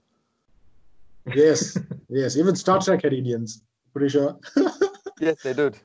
Yes, 1.34 1.78
yes. 2.10 2.38
Even 2.38 2.56
Star 2.56 2.80
Trek 2.82 3.02
had 3.04 3.14
Indians. 3.14 3.62
Pretty 3.94 4.10
sure. 4.10 4.38
Yes, 5.22 5.42
they 5.44 5.54
did. 5.54 5.78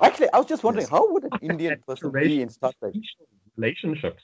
Actually, 0.00 0.30
I 0.32 0.38
was 0.38 0.46
just 0.46 0.64
wondering 0.64 0.84
Yes. 0.84 0.90
how 0.90 1.12
would 1.12 1.24
an 1.24 1.30
Indian 1.42 1.78
person 1.86 2.10
be 2.10 2.40
in 2.40 2.48
Star 2.48 2.72
Trek? 2.80 2.94
relationships. 3.58 4.22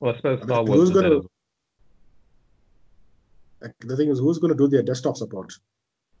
Well, 0.00 0.14
I 0.14 0.16
suppose 0.16 0.40
I 0.40 0.44
Star 0.46 0.58
mean, 0.64 0.66
Wars 0.66 0.80
who's 0.80 0.90
gonna- 0.90 1.06
as 1.06 1.12
well. 1.12 1.30
Like, 3.62 3.74
the 3.80 3.96
thing 3.96 4.08
is, 4.08 4.18
who's 4.18 4.38
going 4.38 4.52
to 4.52 4.58
do 4.58 4.66
their 4.68 4.82
desktop 4.82 5.16
support? 5.16 5.52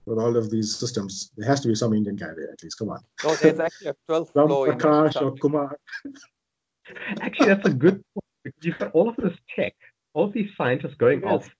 With 0.06 0.18
all 0.18 0.36
of 0.36 0.50
these 0.50 0.76
systems. 0.76 1.30
There 1.36 1.48
has 1.48 1.60
to 1.60 1.68
be 1.68 1.74
some 1.74 1.92
Indian 1.94 2.16
guy 2.16 2.32
there 2.36 2.50
at 2.52 2.62
least. 2.62 2.78
Come 2.78 2.90
on. 2.90 3.00
No, 3.24 3.34
there's 3.36 3.60
actually 3.60 3.88
a 3.88 3.94
12th 4.08 4.32
Some 4.32 4.48
floor. 4.48 4.66
Prakash 4.68 5.20
or 5.22 5.32
Kumar. 5.36 5.76
Actually, 7.20 7.46
that's 7.46 7.68
a 7.68 7.72
good 7.72 8.02
point. 8.14 8.24
because 8.42 8.64
You've 8.64 8.78
got 8.78 8.90
all 8.92 9.08
of 9.08 9.16
this 9.16 9.36
tech, 9.54 9.74
all 10.14 10.24
of 10.24 10.32
these 10.32 10.50
scientists 10.56 10.94
going 10.94 11.20
Yes. 11.22 11.30
off 11.32 11.50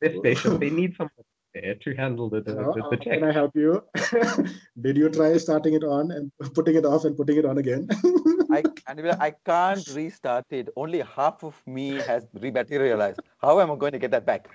their 0.00 0.16
station. 0.18 0.58
They 0.58 0.70
need 0.70 0.94
someone 0.96 1.12
there 1.54 1.74
to 1.76 1.94
handle 1.94 2.28
the, 2.28 2.40
the, 2.40 2.50
You 2.50 2.56
the, 2.56 2.72
the 2.74 2.84
uh, 2.86 2.90
tech. 2.90 3.00
can 3.02 3.24
I 3.24 3.32
help 3.32 3.52
you? 3.54 3.82
Did 4.80 4.96
you 4.96 5.08
try 5.08 5.36
starting 5.36 5.74
it 5.74 5.84
on 5.84 6.10
and 6.10 6.32
putting 6.54 6.74
it 6.74 6.84
off 6.84 7.04
and 7.04 7.16
putting 7.16 7.36
it 7.36 7.44
on 7.44 7.58
again? 7.58 7.86
I, 8.50 8.64
and 8.88 9.00
I 9.20 9.32
can't 9.44 9.86
restart 9.94 10.46
it. 10.50 10.68
Only 10.76 11.00
half 11.00 11.44
of 11.44 11.62
me 11.66 11.98
has 11.98 12.26
rematerialized. 12.36 13.20
How 13.38 13.60
am 13.60 13.70
I 13.70 13.76
going 13.76 13.92
to 13.92 13.98
get 13.98 14.10
that 14.12 14.26
back? 14.26 14.48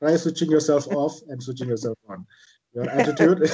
Try 0.00 0.16
switching 0.16 0.50
yourself 0.50 0.86
off 0.88 1.20
and 1.28 1.42
switching 1.42 1.68
yourself 1.68 1.98
on. 2.08 2.26
Your 2.74 2.88
attitude. 2.90 3.50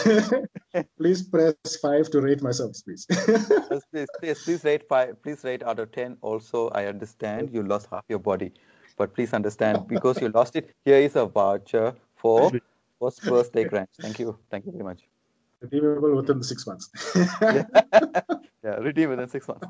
please 0.99 1.23
press 1.23 1.55
five 1.81 2.11
to 2.11 2.21
rate 2.21 2.43
myself, 2.43 2.73
please. 2.85 3.07
Please, 3.11 3.85
please, 3.93 4.09
please, 4.19 4.43
please 4.43 4.65
rate 4.65 4.89
five. 4.89 5.23
Please 5.23 5.45
rate 5.45 5.63
out 5.63 5.79
of 5.79 5.93
ten. 5.93 6.17
Also, 6.23 6.69
I 6.71 6.87
understand 6.87 7.51
you 7.53 7.63
lost 7.63 7.87
half 7.93 8.05
your 8.09 8.19
body, 8.19 8.53
but 8.97 9.15
please 9.15 9.33
understand 9.33 9.87
because 9.87 10.21
you 10.21 10.29
lost 10.31 10.57
it. 10.57 10.75
Here 10.85 10.97
is 10.97 11.15
a 11.15 11.27
voucher 11.27 11.95
for 12.17 12.51
first 12.99 13.23
birthday 13.23 13.65
grant. 13.65 13.91
Thank 14.01 14.19
you. 14.19 14.37
Thank 14.51 14.67
you 14.67 14.73
very 14.73 14.83
much. 14.85 15.03
Redeemable 15.61 16.17
within 16.17 16.43
six 16.43 16.67
months. 16.67 16.91
Yeah, 18.65 18.77
redeem 18.77 19.11
within 19.11 19.29
six 19.29 19.49
months. 19.49 19.67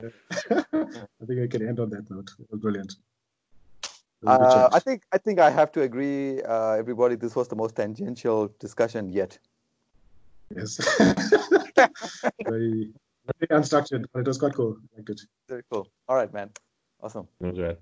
I 0.00 1.26
think 1.26 1.40
I 1.42 1.46
can 1.46 1.68
end 1.68 1.78
on 1.78 1.90
that 1.90 2.10
note. 2.10 2.30
It 2.38 2.46
was 2.50 2.60
brilliant. 2.60 2.92
It 2.92 3.90
was 3.90 3.90
a 3.90 4.13
good 4.13 4.13
Uh. 4.26 4.68
I 4.72 4.80
think 4.80 5.02
I 5.12 5.18
think 5.18 5.38
I 5.38 5.50
have 5.50 5.70
to 5.72 5.82
agree, 5.82 6.42
uh, 6.42 6.72
everybody. 6.72 7.16
This 7.16 7.36
was 7.36 7.48
the 7.48 7.56
most 7.56 7.76
tangential 7.76 8.48
discussion 8.58 9.08
yet. 9.08 9.38
Yes. 10.54 10.78
very, 12.46 12.92
very 13.26 13.50
unstructured, 13.50 14.04
but 14.12 14.20
it 14.20 14.26
was 14.26 14.38
quite 14.38 14.54
cool. 14.54 14.76
I 14.92 14.98
liked 14.98 15.10
it. 15.10 15.20
Very 15.48 15.62
cool. 15.70 15.88
All 16.08 16.16
right, 16.16 16.32
man. 16.32 16.50
Awesome. 17.02 17.28
That's 17.40 17.58
right. 17.58 17.78